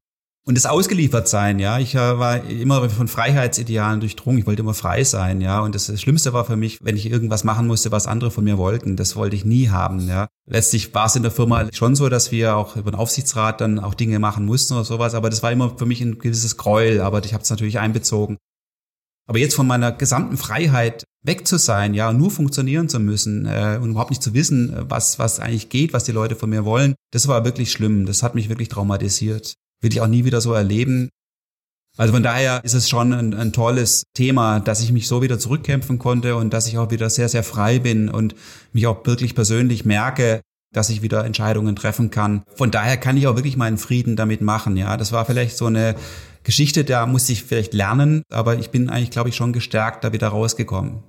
Und 0.46 0.56
das 0.56 0.66
ausgeliefert 0.66 1.30
sein, 1.30 1.58
ja. 1.58 1.80
Ich 1.80 1.96
äh, 1.96 2.20
war 2.20 2.44
immer 2.44 2.90
von 2.90 3.08
Freiheitsidealen 3.08 4.02
durchdrungen. 4.02 4.40
Ich 4.40 4.46
wollte 4.46 4.62
immer 4.62 4.74
frei 4.74 5.06
sein, 5.06 5.40
ja. 5.40 5.62
Und 5.62 5.74
das, 5.74 6.02
Schlimmste 6.02 6.34
war 6.34 6.44
für 6.44 6.58
mich, 6.58 6.80
wenn 6.84 6.98
ich 6.98 7.10
irgendwas 7.10 7.46
machen 7.46 7.66
musste, 7.66 7.94
was 7.94 8.08
andere 8.08 8.30
von 8.30 8.44
mir 8.44 8.58
wollten. 8.58 8.98
Das 8.98 9.16
wollte 9.16 9.38
ich 9.38 9.46
nie 9.46 9.70
haben, 9.70 10.06
ja. 10.06 10.28
Letztlich 10.46 10.94
war 10.94 11.06
es 11.06 11.16
in 11.16 11.24
der 11.24 11.32
Firma 11.32 11.70
schon 11.72 11.96
so, 11.96 12.10
dass 12.10 12.34
wir 12.34 12.58
auch 12.58 12.76
über 12.76 12.92
den 12.92 13.00
Aufsichtsrat 13.00 13.62
dann 13.62 13.80
auch 13.80 13.94
Dinge 13.94 14.20
machen 14.20 14.46
mussten 14.46 14.74
oder 14.74 14.84
sowas. 14.84 15.16
Aber 15.16 15.30
das 15.30 15.44
war 15.44 15.52
immer 15.54 15.78
für 15.78 15.86
mich 15.86 16.02
ein 16.02 16.20
gewisses 16.20 16.58
Gräuel. 16.58 17.00
Aber 17.00 17.24
ich 17.24 17.34
habe 17.34 17.44
es 17.44 17.50
natürlich 17.50 17.80
einbezogen. 17.80 18.38
Aber 19.26 19.40
jetzt 19.40 19.56
von 19.56 19.66
meiner 19.66 19.94
gesamten 19.94 20.36
Freiheit 20.36 21.06
weg 21.24 21.48
zu 21.48 21.58
sein, 21.58 21.94
ja, 21.94 22.12
nur 22.12 22.30
funktionieren 22.30 22.90
zu 22.90 23.00
müssen 23.00 23.46
äh, 23.46 23.80
und 23.82 23.92
überhaupt 23.92 24.10
nicht 24.10 24.22
zu 24.22 24.34
wissen, 24.34 24.76
was 24.90 25.18
was 25.20 25.40
eigentlich 25.40 25.70
geht, 25.70 25.94
was 25.94 26.04
die 26.04 26.12
Leute 26.12 26.36
von 26.36 26.50
mir 26.50 26.66
wollen, 26.66 26.96
das 27.12 27.30
war 27.30 27.46
wirklich 27.46 27.72
schlimm. 27.72 28.06
Das 28.06 28.24
hat 28.24 28.36
mich 28.36 28.50
wirklich 28.50 28.68
traumatisiert. 28.68 29.54
Will 29.84 29.92
ich 29.92 30.02
auch 30.02 30.08
nie 30.08 30.26
wieder 30.26 30.42
so 30.42 30.54
erleben. 30.54 31.10
Also 31.98 32.14
von 32.14 32.24
daher 32.24 32.64
ist 32.64 32.74
es 32.74 32.90
schon 32.90 33.14
ein, 33.14 33.34
ein 33.36 33.54
tolles 33.54 34.04
Thema, 34.16 34.60
dass 34.60 34.82
ich 34.82 34.92
mich 34.92 35.08
so 35.08 35.22
wieder 35.22 35.38
zurückkämpfen 35.38 36.00
konnte 36.00 36.36
und 36.36 36.52
dass 36.52 36.68
ich 36.68 36.80
auch 36.80 36.90
wieder 36.90 37.10
sehr, 37.10 37.30
sehr 37.30 37.44
frei 37.44 37.78
bin 37.78 38.10
und 38.10 38.34
mich 38.72 38.88
auch 38.88 39.06
wirklich 39.06 39.36
persönlich 39.36 39.86
merke, 39.86 40.42
dass 40.74 40.90
ich 40.90 41.04
wieder 41.04 41.24
Entscheidungen 41.24 41.76
treffen 41.76 42.10
kann. 42.10 42.44
Von 42.56 42.72
daher 42.72 42.98
kann 42.98 43.18
ich 43.18 43.28
auch 43.28 43.36
wirklich 43.36 43.58
meinen 43.58 43.78
Frieden 43.78 44.16
damit 44.16 44.42
machen. 44.42 44.76
Ja, 44.76 44.98
das 44.98 45.12
war 45.12 45.26
vielleicht 45.26 45.56
so 45.56 45.68
eine 45.68 45.96
Geschichte, 46.44 46.84
da 46.84 47.06
musste 47.06 47.34
ich 47.34 47.44
vielleicht 47.44 47.74
lernen, 47.74 48.24
aber 48.32 48.58
ich 48.58 48.72
bin 48.72 48.90
eigentlich, 48.90 49.12
glaube 49.12 49.30
ich, 49.30 49.36
schon 49.36 49.54
gestärkt 49.54 50.04
da 50.04 50.14
wieder 50.14 50.30
rausgekommen. 50.30 51.04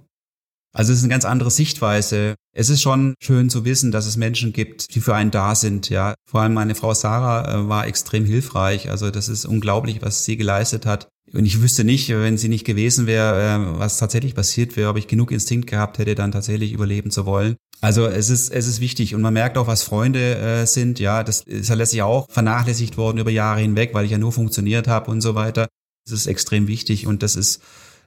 Also 0.75 0.93
es 0.93 0.99
ist 0.99 1.05
eine 1.05 1.13
ganz 1.13 1.25
andere 1.25 1.53
Sichtweise. 1.53 2.35
Es 2.53 2.69
ist 2.69 2.83
schon 2.83 3.15
schön 3.23 3.49
zu 3.49 3.65
wissen, 3.65 3.93
dass 3.93 4.07
es 4.07 4.17
Menschen 4.17 4.53
gibt, 4.53 4.95
die 4.95 5.01
für 5.01 5.15
einen 5.15 5.31
da 5.31 5.55
sind. 5.55 5.89
Ja, 5.89 6.15
vor 6.29 6.41
allem 6.41 6.55
meine 6.55 6.75
Frau 6.75 6.93
Sarah 6.93 7.49
äh, 7.49 7.69
war 7.69 7.87
extrem 7.87 8.25
hilfreich. 8.25 8.91
Also 8.91 9.11
das 9.11 9.29
ist 9.29 9.47
unglaublich, 9.47 10.03
was 10.03 10.25
sie 10.25 10.37
geleistet 10.37 10.85
hat. 10.85 11.09
Und 11.33 11.47
ich 11.47 11.63
wüsste 11.63 11.85
nicht, 11.85 12.09
wenn 12.11 12.37
sie 12.37 12.49
nicht 12.49 12.65
gewesen 12.65 13.07
wäre, 13.07 13.41
äh, 13.41 13.79
was 13.79 13.99
tatsächlich 13.99 14.35
passiert 14.35 14.77
wäre, 14.77 14.91
ob 14.91 14.97
ich 14.97 15.07
genug 15.07 15.31
Instinkt 15.31 15.69
gehabt 15.69 15.99
hätte, 15.99 16.17
dann 16.17 16.33
tatsächlich 16.33 16.73
überleben 16.73 17.13
zu 17.13 17.25
wollen. 17.25 17.55
Also 17.81 18.07
es 18.07 18.29
ist, 18.29 18.51
es 18.51 18.67
ist 18.67 18.81
wichtig 18.81 19.15
und 19.15 19.23
man 19.23 19.35
merkt 19.35 19.59
auch, 19.59 19.67
was 19.69 19.83
Freunde 19.83 20.37
äh, 20.37 20.67
sind. 20.67 20.99
Ja, 20.99 21.23
das 21.23 21.43
ist 21.43 21.69
ja 21.69 21.77
letztlich 21.77 22.03
auch 22.03 22.29
vernachlässigt 22.31 22.97
worden 22.97 23.19
über 23.19 23.31
Jahre 23.31 23.61
hinweg, 23.61 23.95
weil 23.95 24.07
ich 24.07 24.11
ja 24.11 24.19
nur 24.19 24.33
funktioniert 24.33 24.89
habe 24.89 25.11
und 25.11 25.21
so 25.21 25.35
weiter. 25.35 25.69
Das 26.05 26.13
ist 26.13 26.27
extrem 26.27 26.67
wichtig 26.67 27.07
und 27.07 27.23
das 27.23 27.37
ist 27.37 27.63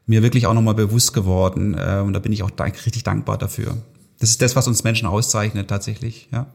mir 0.08 0.24
wirklich 0.24 0.48
auch 0.48 0.54
nochmal 0.54 0.74
bewusst 0.74 1.14
geworden 1.14 1.76
äh, 1.78 2.02
und 2.04 2.14
da 2.14 2.20
bin 2.20 2.32
ich 2.32 2.42
auch 2.42 2.52
richtig 2.60 3.04
dankbar 3.04 3.38
dafür. 3.38 3.78
Das 4.20 4.30
ist 4.30 4.42
das, 4.42 4.56
was 4.56 4.68
uns 4.68 4.84
Menschen 4.84 5.08
auszeichnet 5.08 5.68
tatsächlich. 5.68 6.30
Ja. 6.32 6.48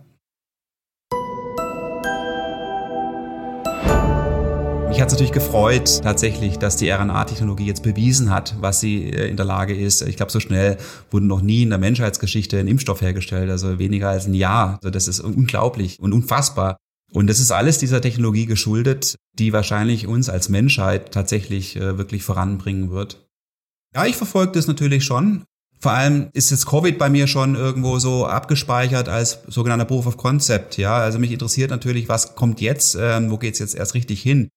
Mich 4.89 5.01
hat 5.01 5.09
es 5.09 5.15
natürlich 5.15 5.33
gefreut, 5.33 6.03
tatsächlich, 6.03 6.59
dass 6.59 6.77
die 6.77 6.91
RNA-Technologie 6.91 7.65
jetzt 7.65 7.83
bewiesen 7.83 8.29
hat, 8.31 8.57
was 8.61 8.81
sie 8.81 9.05
äh, 9.05 9.29
in 9.29 9.37
der 9.37 9.47
Lage 9.47 9.75
ist. 9.75 10.03
Ich 10.03 10.17
glaube, 10.17 10.33
so 10.33 10.41
schnell 10.41 10.77
wurde 11.11 11.27
noch 11.27 11.41
nie 11.41 11.63
in 11.63 11.71
der 11.71 11.79
Menschheitsgeschichte 11.79 12.59
ein 12.59 12.67
Impfstoff 12.67 13.01
hergestellt, 13.01 13.49
also 13.49 13.79
weniger 13.79 14.11
als 14.11 14.27
ein 14.27 14.35
Jahr. 14.35 14.79
Also 14.83 14.91
das 14.91 15.09
ist 15.09 15.21
unglaublich 15.21 15.99
und 16.01 16.13
unfassbar. 16.13 16.77
Und 17.13 17.27
das 17.27 17.41
ist 17.41 17.53
alles 17.53 17.79
dieser 17.79 18.01
Technologie 18.01 18.47
geschuldet, 18.47 19.17
die 19.39 19.53
wahrscheinlich 19.53 20.07
uns 20.07 20.29
als 20.29 20.49
Menschheit 20.49 21.13
tatsächlich 21.13 21.77
äh, 21.77 21.97
wirklich 21.97 22.23
voranbringen 22.23 22.91
wird. 22.91 23.27
Ja, 23.95 24.07
ich 24.07 24.17
verfolge 24.17 24.53
das 24.53 24.67
natürlich 24.67 25.05
schon. 25.05 25.45
Vor 25.83 25.93
allem 25.93 26.29
ist 26.33 26.51
jetzt 26.53 26.67
Covid 26.67 26.97
bei 26.97 27.11
mir 27.11 27.27
schon 27.27 27.57
irgendwo 27.57 27.99
so 27.99 28.25
abgespeichert 28.25 29.09
als 29.09 29.41
sogenannter 29.49 29.85
Proof 29.85 30.07
of 30.07 30.17
Concept. 30.17 30.79
Ja, 30.79 30.97
also 30.99 31.19
mich 31.19 31.33
interessiert 31.33 31.71
natürlich, 31.71 32.09
was 32.09 32.37
kommt 32.37 32.61
jetzt, 32.61 32.97
ähm, 32.99 33.33
wo 33.33 33.37
geht's 33.37 33.59
jetzt 33.59 33.75
erst 33.75 33.95
richtig 33.95 34.23
hin. 34.23 34.49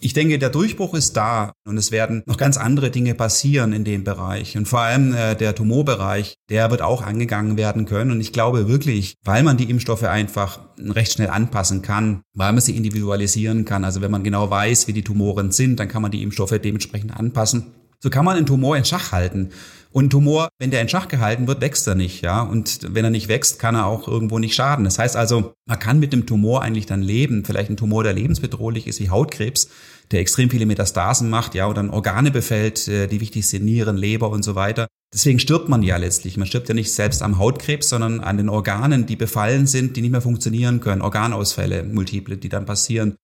Ich 0.00 0.12
denke, 0.12 0.38
der 0.38 0.50
Durchbruch 0.50 0.92
ist 0.92 1.16
da 1.16 1.54
und 1.66 1.78
es 1.78 1.90
werden 1.90 2.22
noch 2.26 2.36
ganz 2.36 2.58
andere 2.58 2.90
Dinge 2.90 3.14
passieren 3.14 3.72
in 3.72 3.84
dem 3.84 4.04
Bereich. 4.04 4.58
Und 4.58 4.68
vor 4.68 4.80
allem 4.80 5.14
äh, 5.14 5.34
der 5.34 5.54
Tumorbereich, 5.54 6.34
der 6.50 6.70
wird 6.70 6.82
auch 6.82 7.00
angegangen 7.00 7.56
werden 7.56 7.86
können. 7.86 8.10
Und 8.10 8.20
ich 8.20 8.34
glaube 8.34 8.68
wirklich, 8.68 9.14
weil 9.24 9.42
man 9.42 9.56
die 9.56 9.70
Impfstoffe 9.70 10.02
einfach 10.02 10.60
recht 10.78 11.14
schnell 11.14 11.30
anpassen 11.30 11.80
kann, 11.80 12.20
weil 12.34 12.52
man 12.52 12.60
sie 12.60 12.76
individualisieren 12.76 13.64
kann. 13.64 13.84
Also 13.84 14.02
wenn 14.02 14.10
man 14.10 14.24
genau 14.24 14.50
weiß, 14.50 14.86
wie 14.86 14.92
die 14.92 15.04
Tumoren 15.04 15.50
sind, 15.52 15.80
dann 15.80 15.88
kann 15.88 16.02
man 16.02 16.10
die 16.10 16.22
Impfstoffe 16.22 16.58
dementsprechend 16.62 17.16
anpassen. 17.18 17.72
So 18.04 18.10
kann 18.10 18.26
man 18.26 18.36
einen 18.36 18.44
Tumor 18.44 18.76
in 18.76 18.84
Schach 18.84 19.12
halten. 19.12 19.48
Und 19.90 20.04
ein 20.04 20.10
Tumor, 20.10 20.50
wenn 20.58 20.70
der 20.70 20.82
in 20.82 20.90
Schach 20.90 21.08
gehalten 21.08 21.46
wird, 21.46 21.62
wächst 21.62 21.86
er 21.86 21.94
nicht, 21.94 22.20
ja. 22.20 22.42
Und 22.42 22.80
wenn 22.92 23.02
er 23.02 23.10
nicht 23.10 23.28
wächst, 23.28 23.58
kann 23.58 23.76
er 23.76 23.86
auch 23.86 24.06
irgendwo 24.06 24.38
nicht 24.38 24.54
schaden. 24.54 24.84
Das 24.84 24.98
heißt 24.98 25.16
also, 25.16 25.54
man 25.64 25.78
kann 25.78 26.00
mit 26.00 26.12
dem 26.12 26.26
Tumor 26.26 26.60
eigentlich 26.60 26.84
dann 26.84 27.00
leben. 27.00 27.46
Vielleicht 27.46 27.70
ein 27.70 27.78
Tumor, 27.78 28.04
der 28.04 28.12
lebensbedrohlich 28.12 28.86
ist, 28.86 29.00
wie 29.00 29.08
Hautkrebs, 29.08 29.70
der 30.10 30.20
extrem 30.20 30.50
viele 30.50 30.66
Metastasen 30.66 31.30
macht, 31.30 31.54
ja, 31.54 31.66
oder 31.66 31.76
dann 31.76 31.88
Organe 31.88 32.30
befällt, 32.30 32.88
äh, 32.88 33.06
die 33.06 33.22
wichtig 33.22 33.48
sind, 33.48 33.64
Nieren, 33.64 33.96
Leber 33.96 34.28
und 34.28 34.42
so 34.42 34.54
weiter. 34.54 34.86
Deswegen 35.14 35.38
stirbt 35.38 35.70
man 35.70 35.82
ja 35.82 35.96
letztlich. 35.96 36.36
Man 36.36 36.46
stirbt 36.46 36.68
ja 36.68 36.74
nicht 36.74 36.92
selbst 36.92 37.22
am 37.22 37.38
Hautkrebs, 37.38 37.88
sondern 37.88 38.20
an 38.20 38.36
den 38.36 38.50
Organen, 38.50 39.06
die 39.06 39.16
befallen 39.16 39.66
sind, 39.66 39.96
die 39.96 40.02
nicht 40.02 40.10
mehr 40.10 40.20
funktionieren 40.20 40.80
können. 40.80 41.00
Organausfälle, 41.00 41.84
multiple, 41.84 42.36
die 42.36 42.50
dann 42.50 42.66
passieren. 42.66 43.16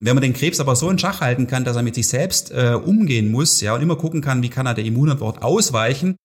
Wenn 0.00 0.14
man 0.14 0.22
den 0.22 0.34
Krebs 0.34 0.60
aber 0.60 0.76
so 0.76 0.90
in 0.90 0.98
Schach 0.98 1.20
halten 1.20 1.46
kann, 1.46 1.64
dass 1.64 1.76
er 1.76 1.82
mit 1.82 1.94
sich 1.94 2.08
selbst 2.08 2.50
äh, 2.50 2.74
umgehen 2.74 3.30
muss, 3.30 3.60
ja, 3.60 3.74
und 3.74 3.82
immer 3.82 3.96
gucken 3.96 4.20
kann, 4.20 4.42
wie 4.42 4.50
kann 4.50 4.66
er 4.66 4.74
der 4.74 4.84
Immunantwort 4.84 5.42
ausweichen, 5.42 6.16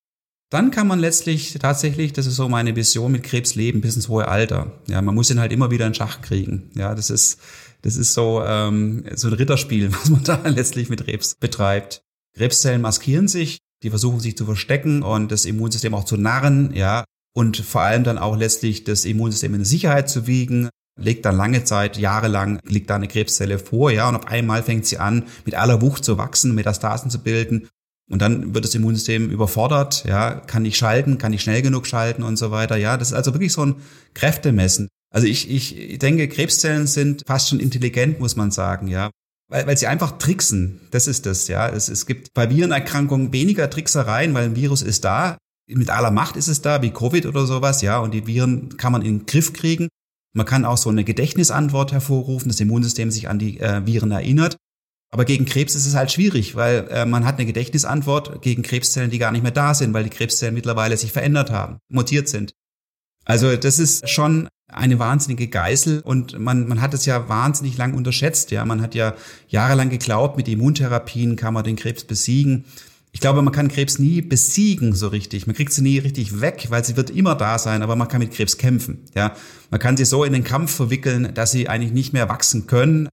dann 0.50 0.70
kann 0.70 0.86
man 0.86 0.98
letztlich 0.98 1.56
tatsächlich, 1.58 2.12
das 2.12 2.26
ist 2.26 2.36
so 2.36 2.46
meine 2.46 2.76
Vision, 2.76 3.10
mit 3.10 3.22
Krebs 3.22 3.54
leben 3.54 3.80
bis 3.80 3.96
ins 3.96 4.08
hohe 4.08 4.28
Alter. 4.28 4.72
Ja, 4.86 5.00
man 5.00 5.14
muss 5.14 5.30
ihn 5.30 5.40
halt 5.40 5.50
immer 5.50 5.70
wieder 5.70 5.86
in 5.86 5.94
Schach 5.94 6.20
kriegen. 6.20 6.70
Ja, 6.74 6.94
das 6.94 7.08
ist, 7.08 7.40
das 7.80 7.96
ist 7.96 8.12
so, 8.12 8.42
ähm, 8.44 9.04
so 9.14 9.28
ein 9.28 9.34
Ritterspiel, 9.34 9.90
was 9.94 10.10
man 10.10 10.22
da 10.24 10.38
letztlich 10.44 10.90
mit 10.90 11.06
Krebs 11.06 11.36
betreibt. 11.36 12.02
Krebszellen 12.36 12.82
maskieren 12.82 13.28
sich, 13.28 13.58
die 13.82 13.88
versuchen 13.88 14.20
sich 14.20 14.36
zu 14.36 14.44
verstecken 14.44 15.02
und 15.02 15.32
das 15.32 15.46
Immunsystem 15.46 15.94
auch 15.94 16.04
zu 16.04 16.18
narren, 16.18 16.74
ja, 16.74 17.04
und 17.34 17.56
vor 17.56 17.80
allem 17.80 18.04
dann 18.04 18.18
auch 18.18 18.36
letztlich 18.36 18.84
das 18.84 19.06
Immunsystem 19.06 19.54
in 19.54 19.64
Sicherheit 19.64 20.10
zu 20.10 20.26
wiegen, 20.26 20.68
legt 20.96 21.24
dann 21.24 21.36
lange 21.36 21.64
Zeit, 21.64 21.96
jahrelang, 21.96 22.60
liegt 22.64 22.90
da 22.90 22.96
eine 22.96 23.08
Krebszelle 23.08 23.58
vor, 23.58 23.90
ja, 23.90 24.08
und 24.08 24.16
auf 24.16 24.26
einmal 24.26 24.62
fängt 24.62 24.86
sie 24.86 24.98
an, 24.98 25.24
mit 25.44 25.54
aller 25.54 25.80
Wucht 25.80 26.04
zu 26.04 26.18
wachsen, 26.18 26.54
Metastasen 26.54 27.10
zu 27.10 27.20
bilden. 27.20 27.68
Und 28.10 28.20
dann 28.20 28.54
wird 28.54 28.64
das 28.64 28.74
Immunsystem 28.74 29.30
überfordert, 29.30 30.04
ja, 30.04 30.34
kann 30.34 30.62
nicht 30.62 30.76
schalten, 30.76 31.18
kann 31.18 31.30
nicht 31.30 31.42
schnell 31.42 31.62
genug 31.62 31.86
schalten 31.86 32.22
und 32.22 32.36
so 32.36 32.50
weiter. 32.50 32.76
Ja, 32.76 32.96
das 32.96 33.08
ist 33.08 33.14
also 33.14 33.32
wirklich 33.32 33.52
so 33.52 33.64
ein 33.64 33.76
Kräftemessen. 34.12 34.88
Also 35.10 35.26
ich, 35.26 35.50
ich 35.50 35.98
denke, 35.98 36.28
Krebszellen 36.28 36.86
sind 36.86 37.22
fast 37.26 37.48
schon 37.48 37.60
intelligent, 37.60 38.20
muss 38.20 38.36
man 38.36 38.50
sagen, 38.50 38.88
ja. 38.88 39.10
Weil, 39.48 39.66
weil 39.66 39.78
sie 39.78 39.86
einfach 39.86 40.18
tricksen. 40.18 40.80
Das 40.90 41.06
ist 41.06 41.26
das, 41.26 41.48
ja. 41.48 41.68
Es, 41.68 41.88
es 41.88 42.06
gibt 42.06 42.34
bei 42.34 42.50
Virenerkrankungen 42.50 43.32
weniger 43.32 43.68
Tricksereien, 43.70 44.34
weil 44.34 44.46
ein 44.46 44.56
Virus 44.56 44.82
ist 44.82 45.04
da. 45.04 45.38
Mit 45.68 45.90
aller 45.90 46.10
Macht 46.10 46.36
ist 46.36 46.48
es 46.48 46.60
da, 46.60 46.82
wie 46.82 46.90
Covid 46.90 47.26
oder 47.26 47.46
sowas, 47.46 47.82
ja. 47.82 47.98
Und 47.98 48.12
die 48.12 48.26
Viren 48.26 48.76
kann 48.76 48.92
man 48.92 49.02
in 49.02 49.20
den 49.20 49.26
Griff 49.26 49.52
kriegen. 49.52 49.88
Man 50.34 50.46
kann 50.46 50.64
auch 50.64 50.78
so 50.78 50.90
eine 50.90 51.04
Gedächtnisantwort 51.04 51.92
hervorrufen, 51.92 52.48
das 52.48 52.60
Immunsystem 52.60 53.10
sich 53.10 53.28
an 53.28 53.38
die 53.38 53.60
äh, 53.60 53.84
Viren 53.86 54.10
erinnert. 54.10 54.56
Aber 55.10 55.26
gegen 55.26 55.44
Krebs 55.44 55.74
ist 55.74 55.86
es 55.86 55.94
halt 55.94 56.10
schwierig, 56.10 56.54
weil 56.54 56.88
äh, 56.90 57.04
man 57.04 57.26
hat 57.26 57.36
eine 57.36 57.44
Gedächtnisantwort 57.44 58.40
gegen 58.40 58.62
Krebszellen, 58.62 59.10
die 59.10 59.18
gar 59.18 59.30
nicht 59.30 59.42
mehr 59.42 59.52
da 59.52 59.74
sind, 59.74 59.92
weil 59.92 60.04
die 60.04 60.10
Krebszellen 60.10 60.54
mittlerweile 60.54 60.96
sich 60.96 61.12
verändert 61.12 61.50
haben, 61.50 61.78
mutiert 61.90 62.28
sind. 62.28 62.54
Also 63.24 63.54
das 63.56 63.78
ist 63.78 64.08
schon 64.08 64.48
eine 64.68 64.98
wahnsinnige 64.98 65.48
Geißel 65.48 66.00
und 66.00 66.38
man, 66.38 66.66
man 66.66 66.80
hat 66.80 66.94
es 66.94 67.04
ja 67.04 67.28
wahnsinnig 67.28 67.76
lang 67.76 67.92
unterschätzt. 67.92 68.50
Ja, 68.50 68.64
man 68.64 68.80
hat 68.80 68.94
ja 68.94 69.14
jahrelang 69.48 69.90
geglaubt, 69.90 70.38
mit 70.38 70.48
Immuntherapien 70.48 71.36
kann 71.36 71.52
man 71.52 71.64
den 71.64 71.76
Krebs 71.76 72.04
besiegen. 72.04 72.64
Ich 73.14 73.20
glaube, 73.20 73.42
man 73.42 73.52
kann 73.52 73.68
Krebs 73.68 73.98
nie 73.98 74.22
besiegen 74.22 74.94
so 74.94 75.08
richtig. 75.08 75.46
Man 75.46 75.54
kriegt 75.54 75.72
sie 75.74 75.82
nie 75.82 75.98
richtig 75.98 76.40
weg, 76.40 76.68
weil 76.70 76.82
sie 76.82 76.96
wird 76.96 77.10
immer 77.10 77.34
da 77.34 77.58
sein, 77.58 77.82
aber 77.82 77.94
man 77.94 78.08
kann 78.08 78.20
mit 78.20 78.32
Krebs 78.32 78.56
kämpfen. 78.56 79.04
Ja, 79.14 79.34
man 79.70 79.78
kann 79.78 79.98
sie 79.98 80.06
so 80.06 80.24
in 80.24 80.32
den 80.32 80.44
Kampf 80.44 80.74
verwickeln, 80.74 81.34
dass 81.34 81.52
sie 81.52 81.68
eigentlich 81.68 81.92
nicht 81.92 82.14
mehr 82.14 82.30
wachsen 82.30 82.66
können. 82.66 83.10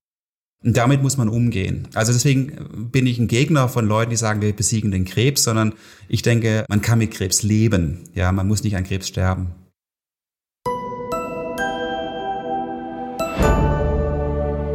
Und 0.64 0.78
damit 0.78 1.02
muss 1.02 1.18
man 1.18 1.28
umgehen. 1.28 1.90
Also 1.96 2.14
deswegen 2.14 2.90
bin 2.92 3.08
ich 3.08 3.20
ein 3.20 3.28
Gegner 3.28 3.68
von 3.68 3.86
Leuten, 3.86 4.12
die 4.12 4.16
sagen, 4.16 4.42
wir 4.42 4.54
besiegen 4.54 4.92
den 4.92 5.04
Krebs, 5.04 5.44
sondern 5.44 5.74
ich 6.08 6.22
denke, 6.22 6.66
man 6.70 6.82
kann 6.82 7.00
mit 7.00 7.12
Krebs 7.12 7.44
leben. 7.44 8.06
Ja, 8.14 8.32
man 8.32 8.48
muss 8.48 8.64
nicht 8.64 8.78
an 8.78 8.86
Krebs 8.86 9.10
sterben. 9.10 9.54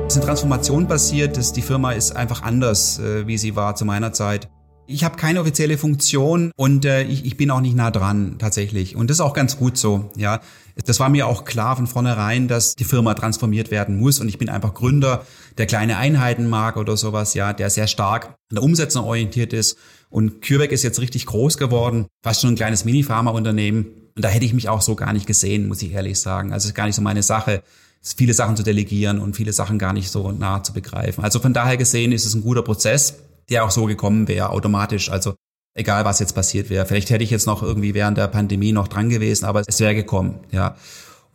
Es 0.06 0.12
ist 0.12 0.18
eine 0.18 0.26
Transformation 0.26 0.86
passiert, 0.86 1.38
dass 1.38 1.54
die 1.54 1.62
Firma 1.62 1.92
ist 1.92 2.14
einfach 2.14 2.42
anders, 2.42 2.98
äh, 2.98 3.26
wie 3.26 3.38
sie 3.38 3.56
war 3.56 3.74
zu 3.74 3.86
meiner 3.86 4.12
Zeit. 4.12 4.48
Ich 4.86 5.02
habe 5.02 5.16
keine 5.16 5.40
offizielle 5.40 5.78
Funktion 5.78 6.52
und 6.56 6.84
äh, 6.84 7.04
ich, 7.04 7.24
ich 7.24 7.38
bin 7.38 7.50
auch 7.50 7.60
nicht 7.60 7.74
nah 7.74 7.90
dran 7.90 8.36
tatsächlich. 8.38 8.96
Und 8.96 9.08
das 9.08 9.16
ist 9.16 9.20
auch 9.22 9.32
ganz 9.32 9.56
gut 9.56 9.78
so. 9.78 10.10
Ja, 10.14 10.40
das 10.84 11.00
war 11.00 11.08
mir 11.08 11.26
auch 11.26 11.44
klar 11.46 11.76
von 11.76 11.86
vornherein, 11.86 12.48
dass 12.48 12.76
die 12.76 12.84
Firma 12.84 13.14
transformiert 13.14 13.70
werden 13.70 13.98
muss. 13.98 14.20
Und 14.20 14.28
ich 14.28 14.36
bin 14.36 14.50
einfach 14.50 14.74
Gründer, 14.74 15.24
der 15.56 15.66
kleine 15.66 15.96
Einheiten 15.96 16.48
mag 16.48 16.76
oder 16.76 16.98
sowas, 16.98 17.32
ja, 17.32 17.54
der 17.54 17.70
sehr 17.70 17.86
stark 17.86 18.26
an 18.26 18.56
der 18.56 18.62
Umsetzung 18.62 19.04
orientiert 19.04 19.54
ist. 19.54 19.78
Und 20.10 20.42
CureVac 20.42 20.70
ist 20.70 20.82
jetzt 20.82 21.00
richtig 21.00 21.24
groß 21.26 21.56
geworden, 21.56 22.06
fast 22.22 22.42
schon 22.42 22.52
ein 22.52 22.56
kleines 22.56 22.84
Mini-Pharma-Unternehmen. 22.84 23.86
Und 24.14 24.24
da 24.24 24.28
hätte 24.28 24.44
ich 24.44 24.52
mich 24.52 24.68
auch 24.68 24.82
so 24.82 24.96
gar 24.96 25.14
nicht 25.14 25.26
gesehen, 25.26 25.66
muss 25.66 25.82
ich 25.82 25.92
ehrlich 25.92 26.20
sagen. 26.20 26.52
Also 26.52 26.66
es 26.66 26.70
ist 26.70 26.74
gar 26.74 26.86
nicht 26.86 26.94
so 26.94 27.02
meine 27.02 27.22
Sache, 27.22 27.62
viele 28.02 28.34
Sachen 28.34 28.56
zu 28.56 28.62
delegieren 28.62 29.18
und 29.18 29.34
viele 29.34 29.52
Sachen 29.52 29.78
gar 29.78 29.94
nicht 29.94 30.10
so 30.10 30.30
nah 30.30 30.62
zu 30.62 30.74
begreifen. 30.74 31.24
Also 31.24 31.40
von 31.40 31.54
daher 31.54 31.78
gesehen 31.78 32.12
ist 32.12 32.26
es 32.26 32.34
ein 32.34 32.42
guter 32.42 32.62
Prozess 32.62 33.23
der 33.50 33.64
auch 33.64 33.70
so 33.70 33.84
gekommen 33.86 34.28
wäre, 34.28 34.50
automatisch. 34.50 35.10
Also 35.10 35.34
egal, 35.74 36.04
was 36.04 36.20
jetzt 36.20 36.34
passiert 36.34 36.70
wäre. 36.70 36.86
Vielleicht 36.86 37.10
hätte 37.10 37.24
ich 37.24 37.30
jetzt 37.30 37.46
noch 37.46 37.62
irgendwie 37.62 37.94
während 37.94 38.16
der 38.16 38.28
Pandemie 38.28 38.72
noch 38.72 38.88
dran 38.88 39.08
gewesen, 39.08 39.44
aber 39.44 39.62
es 39.66 39.80
wäre 39.80 39.94
gekommen, 39.94 40.40
ja. 40.50 40.76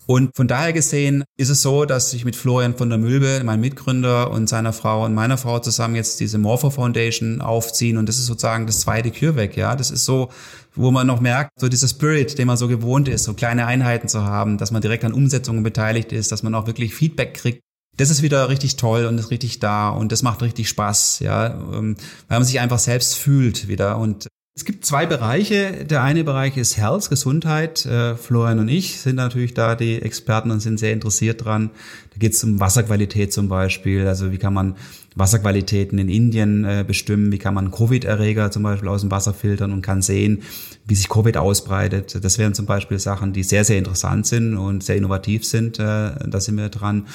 Und 0.06 0.36
von 0.36 0.48
daher 0.48 0.74
gesehen 0.74 1.24
ist 1.38 1.50
es 1.50 1.62
so, 1.62 1.86
dass 1.86 2.16
ich 2.16 2.26
mit 2.26 2.36
Florian 2.36 2.76
von 2.76 2.90
der 2.90 2.98
Mülbe, 2.98 3.44
meinem 3.44 3.60
Mitgründer 3.60 4.32
und 4.32 4.50
seiner 4.50 4.74
Frau 4.74 5.06
und 5.06 5.14
meiner 5.14 5.38
Frau 5.38 5.60
zusammen 5.60 5.94
jetzt 5.94 6.20
diese 6.20 6.40
Morpho 6.40 6.72
Foundation 6.72 7.42
aufziehen 7.42 7.96
und 7.96 8.10
das 8.10 8.18
ist 8.18 8.26
sozusagen 8.26 8.66
das 8.66 8.80
zweite 8.80 9.12
CureVac, 9.12 9.56
ja. 9.56 9.76
Das 9.76 9.92
ist 9.92 10.06
so, 10.06 10.30
wo 10.74 10.90
man 10.90 11.06
noch 11.06 11.20
merkt, 11.20 11.52
so 11.60 11.70
dieser 11.70 11.88
Spirit, 11.88 12.40
den 12.40 12.48
man 12.48 12.58
so 12.58 12.68
gewohnt 12.68 13.08
ist, 13.08 13.26
so 13.26 13.36
kleine 13.36 13.68
Einheiten 13.68 14.08
zu 14.08 14.24
haben, 14.24 14.58
dass 14.58 14.72
man 14.72 14.82
direkt 14.82 15.06
an 15.06 15.14
Umsetzungen 15.14 15.62
beteiligt 15.62 16.12
ist, 16.12 16.32
dass 16.32 16.42
man 16.42 16.56
auch 16.56 16.66
wirklich 16.66 16.96
Feedback 16.96 17.36
kriegt 17.36 17.62
das 18.00 18.10
ist 18.10 18.22
wieder 18.22 18.50
richtig 18.50 18.78
toll 18.78 19.06
und 19.06 19.18
ist 19.18 19.30
richtig 19.30 19.60
da 19.60 19.90
und 19.90 20.12
das 20.12 20.24
macht 20.24 20.42
richtig 20.42 20.70
Spaß, 20.70 21.20
ja, 21.20 21.48
ähm, 21.48 21.96
weil 22.28 22.40
man 22.40 22.46
sich 22.46 22.60
einfach 22.60 22.80
selbst 22.80 23.16
fühlt 23.16 23.68
wieder 23.68 23.98
und 23.98 24.28
es 24.56 24.66
gibt 24.66 24.84
zwei 24.84 25.06
Bereiche. 25.06 25.86
Der 25.86 26.04
eine 26.04 26.26
Bereich 26.26 26.58
ist 26.58 26.76
Health, 26.76 27.10
Gesundheit. 27.10 27.86
Äh, 27.86 28.18
Florian 28.18 28.60
und 28.60 28.68
ich 28.68 29.00
sind 29.00 29.16
natürlich 29.16 29.54
da 29.54 29.76
die 29.76 30.02
Experten 30.02 30.52
und 30.52 30.60
sind 30.60 30.80
sehr 30.80 30.92
interessiert 30.92 31.46
dran. 31.46 31.70
Da 32.12 32.18
geht 32.20 32.34
es 32.34 32.44
um 32.44 32.60
Wasserqualität 32.60 33.32
zum 33.32 33.48
Beispiel. 33.48 34.06
Also 34.06 34.34
wie 34.34 34.38
kann 34.38 34.54
man 34.54 34.76
Wasserqualitäten 35.16 35.98
in 35.98 36.10
Indien 36.10 36.66
äh, 36.66 36.84
bestimmen? 36.86 37.32
Wie 37.32 37.38
kann 37.38 37.54
man 37.54 37.72
Covid-Erreger 37.72 38.52
zum 38.52 38.64
Beispiel 38.64 38.90
aus 38.90 39.00
dem 39.00 39.12
Wasser 39.12 39.34
filtern 39.34 39.72
und 39.72 39.82
kann 39.82 40.02
sehen, 40.02 40.44
wie 40.90 40.96
sich 40.96 41.08
Covid 41.08 41.38
ausbreitet? 41.38 42.24
Das 42.24 42.38
wären 42.38 42.54
zum 42.54 42.66
Beispiel 42.66 43.00
Sachen, 43.00 43.32
die 43.32 43.44
sehr, 43.44 43.64
sehr 43.64 43.78
interessant 43.78 44.26
sind 44.26 44.58
und 44.58 44.84
sehr 44.84 44.98
innovativ 44.98 45.46
sind. 45.46 45.80
Äh, 45.80 45.84
da 45.84 46.40
sind 46.40 46.58
wir 46.58 46.70
dran. 46.70 47.08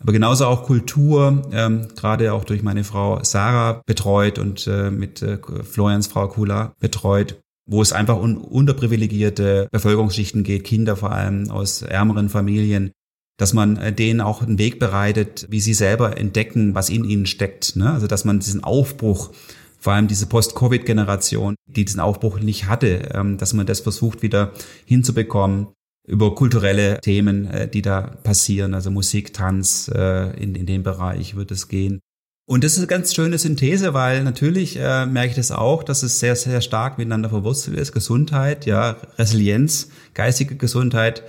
Aber 0.00 0.12
genauso 0.12 0.46
auch 0.46 0.64
Kultur, 0.64 1.48
ähm, 1.52 1.88
gerade 1.96 2.32
auch 2.32 2.44
durch 2.44 2.62
meine 2.62 2.84
Frau 2.84 3.22
Sarah 3.22 3.82
betreut 3.86 4.38
und 4.38 4.66
äh, 4.66 4.90
mit 4.90 5.22
äh, 5.22 5.38
Florians 5.62 6.06
Frau 6.06 6.28
Kula 6.28 6.72
betreut 6.80 7.38
wo 7.70 7.82
es 7.82 7.92
einfach 7.92 8.16
um 8.16 8.38
unterprivilegierte 8.38 9.68
Bevölkerungsschichten 9.70 10.42
geht, 10.42 10.64
Kinder 10.64 10.96
vor 10.96 11.12
allem 11.12 11.50
aus 11.50 11.82
ärmeren 11.82 12.30
Familien, 12.30 12.92
dass 13.38 13.52
man 13.52 13.76
äh, 13.76 13.92
denen 13.92 14.20
auch 14.20 14.42
einen 14.42 14.58
Weg 14.58 14.78
bereitet, 14.78 15.46
wie 15.50 15.60
sie 15.60 15.74
selber 15.74 16.18
entdecken, 16.18 16.74
was 16.74 16.90
in 16.90 17.04
ihnen 17.04 17.26
steckt. 17.26 17.76
Ne? 17.76 17.90
Also 17.90 18.06
dass 18.06 18.24
man 18.24 18.40
diesen 18.40 18.64
Aufbruch, 18.64 19.30
vor 19.78 19.92
allem 19.92 20.08
diese 20.08 20.26
Post-Covid-Generation, 20.26 21.54
die 21.66 21.84
diesen 21.84 22.00
Aufbruch 22.00 22.40
nicht 22.40 22.66
hatte, 22.66 23.10
ähm, 23.14 23.38
dass 23.38 23.54
man 23.54 23.66
das 23.66 23.80
versucht 23.80 24.22
wieder 24.22 24.52
hinzubekommen 24.84 25.68
über 26.06 26.34
kulturelle 26.34 27.00
Themen, 27.00 27.46
äh, 27.46 27.68
die 27.68 27.82
da 27.82 28.00
passieren, 28.00 28.74
also 28.74 28.90
Musik, 28.90 29.34
Tanz, 29.34 29.90
äh, 29.94 30.30
in, 30.42 30.54
in 30.54 30.66
dem 30.66 30.82
Bereich 30.82 31.36
wird 31.36 31.50
es 31.50 31.68
gehen. 31.68 32.00
Und 32.46 32.64
das 32.64 32.72
ist 32.72 32.78
eine 32.78 32.86
ganz 32.86 33.14
schöne 33.14 33.36
Synthese, 33.36 33.92
weil 33.92 34.24
natürlich 34.24 34.78
äh, 34.78 35.04
merke 35.04 35.30
ich 35.30 35.36
das 35.36 35.50
auch, 35.50 35.82
dass 35.82 36.02
es 36.02 36.18
sehr, 36.18 36.34
sehr 36.34 36.62
stark 36.62 36.96
miteinander 36.96 37.28
verwurzelt 37.28 37.78
ist. 37.78 37.92
Gesundheit, 37.92 38.64
ja, 38.64 38.96
Resilienz, 39.18 39.90
geistige 40.14 40.56
Gesundheit 40.56 41.22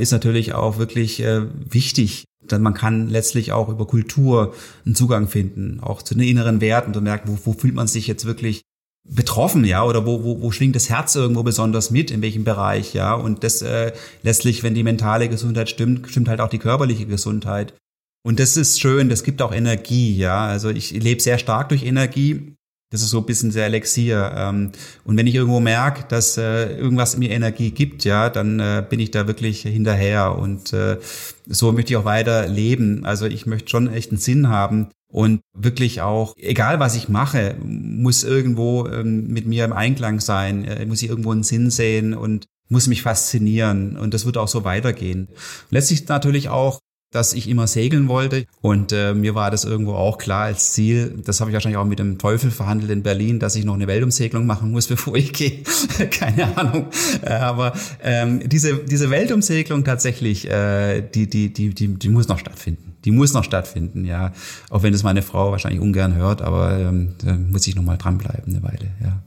ist 0.00 0.12
natürlich 0.12 0.54
auch 0.54 0.78
wirklich 0.78 1.22
wichtig. 1.22 2.24
Denn 2.40 2.62
man 2.62 2.74
kann 2.74 3.08
letztlich 3.08 3.52
auch 3.52 3.68
über 3.68 3.86
Kultur 3.86 4.54
einen 4.84 4.94
Zugang 4.94 5.28
finden, 5.28 5.80
auch 5.80 6.02
zu 6.02 6.14
den 6.14 6.28
inneren 6.28 6.60
Werten 6.60 6.96
und 6.96 7.02
merken, 7.02 7.28
wo, 7.28 7.38
wo 7.44 7.52
fühlt 7.52 7.74
man 7.74 7.88
sich 7.88 8.06
jetzt 8.06 8.24
wirklich 8.24 8.62
betroffen, 9.08 9.64
ja, 9.64 9.84
oder 9.84 10.06
wo, 10.06 10.22
wo, 10.22 10.42
wo 10.42 10.50
schwingt 10.50 10.76
das 10.76 10.90
Herz 10.90 11.14
irgendwo 11.14 11.42
besonders 11.42 11.90
mit, 11.90 12.10
in 12.10 12.22
welchem 12.22 12.44
Bereich, 12.44 12.94
ja, 12.94 13.14
und 13.14 13.42
das 13.42 13.62
äh, 13.62 13.92
letztlich, 14.22 14.62
wenn 14.62 14.74
die 14.74 14.82
mentale 14.82 15.28
Gesundheit 15.28 15.68
stimmt, 15.68 16.08
stimmt 16.10 16.28
halt 16.28 16.40
auch 16.40 16.50
die 16.50 16.58
körperliche 16.58 17.06
Gesundheit. 17.06 17.74
Und 18.22 18.38
das 18.40 18.56
ist 18.56 18.80
schön, 18.80 19.08
das 19.08 19.22
gibt 19.22 19.40
auch 19.40 19.52
Energie, 19.52 20.16
ja, 20.16 20.46
also 20.46 20.68
ich 20.68 20.90
lebe 20.90 21.22
sehr 21.22 21.38
stark 21.38 21.70
durch 21.70 21.84
Energie, 21.84 22.54
das 22.90 23.02
ist 23.02 23.10
so 23.10 23.18
ein 23.18 23.26
bisschen 23.26 23.50
sehr 23.50 23.66
Elixier. 23.66 24.32
Ähm, 24.34 24.72
und 25.04 25.16
wenn 25.16 25.26
ich 25.26 25.34
irgendwo 25.34 25.60
merke, 25.60 26.04
dass 26.08 26.38
äh, 26.38 26.76
irgendwas 26.76 27.16
mir 27.16 27.30
Energie 27.30 27.70
gibt, 27.70 28.04
ja, 28.04 28.30
dann 28.30 28.60
äh, 28.60 28.84
bin 28.88 29.00
ich 29.00 29.10
da 29.10 29.26
wirklich 29.26 29.62
hinterher 29.62 30.38
und 30.38 30.72
äh, 30.72 30.98
so 31.46 31.72
möchte 31.72 31.92
ich 31.92 31.96
auch 31.96 32.04
weiter 32.04 32.46
leben. 32.48 33.04
Also 33.04 33.26
ich 33.26 33.46
möchte 33.46 33.70
schon 33.70 33.92
echt 33.92 34.10
einen 34.10 34.20
Sinn 34.20 34.48
haben 34.48 34.88
und 35.10 35.40
wirklich 35.54 36.00
auch, 36.00 36.34
egal 36.38 36.80
was 36.80 36.96
ich 36.96 37.08
mache, 37.08 37.56
muss 37.62 38.24
irgendwo 38.24 38.86
ähm, 38.86 39.28
mit 39.28 39.46
mir 39.46 39.64
im 39.64 39.72
Einklang 39.72 40.20
sein, 40.20 40.68
muss 40.86 41.02
ich 41.02 41.08
irgendwo 41.08 41.32
einen 41.32 41.42
Sinn 41.42 41.70
sehen 41.70 42.14
und 42.14 42.46
muss 42.70 42.86
mich 42.86 43.02
faszinieren 43.02 43.96
und 43.96 44.12
das 44.12 44.26
wird 44.26 44.36
auch 44.36 44.48
so 44.48 44.64
weitergehen. 44.64 45.28
Letztlich 45.70 46.06
natürlich 46.08 46.50
auch 46.50 46.80
dass 47.10 47.32
ich 47.32 47.48
immer 47.48 47.66
segeln 47.66 48.08
wollte 48.08 48.44
und 48.60 48.92
äh, 48.92 49.14
mir 49.14 49.34
war 49.34 49.50
das 49.50 49.64
irgendwo 49.64 49.94
auch 49.94 50.18
klar 50.18 50.44
als 50.44 50.72
Ziel. 50.72 51.22
Das 51.24 51.40
habe 51.40 51.50
ich 51.50 51.54
wahrscheinlich 51.54 51.78
auch 51.78 51.86
mit 51.86 51.98
dem 51.98 52.18
Teufel 52.18 52.50
verhandelt 52.50 52.90
in 52.90 53.02
Berlin, 53.02 53.38
dass 53.38 53.56
ich 53.56 53.64
noch 53.64 53.74
eine 53.74 53.86
Weltumsegelung 53.86 54.46
machen 54.46 54.70
muss, 54.70 54.86
bevor 54.88 55.16
ich 55.16 55.32
gehe. 55.32 55.62
Keine 56.10 56.56
Ahnung. 56.56 56.86
Äh, 57.22 57.32
aber 57.32 57.72
ähm, 58.02 58.46
diese 58.48 58.76
diese 58.76 59.10
Weltumsegelung 59.10 59.84
tatsächlich, 59.84 60.50
äh, 60.50 61.00
die 61.00 61.28
die 61.28 61.52
die 61.52 61.74
die 61.74 61.88
die 61.94 62.08
muss 62.08 62.28
noch 62.28 62.38
stattfinden. 62.38 62.96
Die 63.04 63.10
muss 63.10 63.32
noch 63.32 63.44
stattfinden, 63.44 64.04
ja. 64.04 64.32
Auch 64.70 64.82
wenn 64.82 64.92
es 64.92 65.02
meine 65.02 65.22
Frau 65.22 65.50
wahrscheinlich 65.50 65.80
ungern 65.80 66.14
hört, 66.14 66.42
aber 66.42 66.78
ähm, 66.78 67.14
da 67.24 67.34
muss 67.34 67.66
ich 67.66 67.76
noch 67.76 67.84
mal 67.84 67.96
dranbleiben 67.96 68.54
eine 68.54 68.62
Weile, 68.62 68.90
ja. 69.02 69.22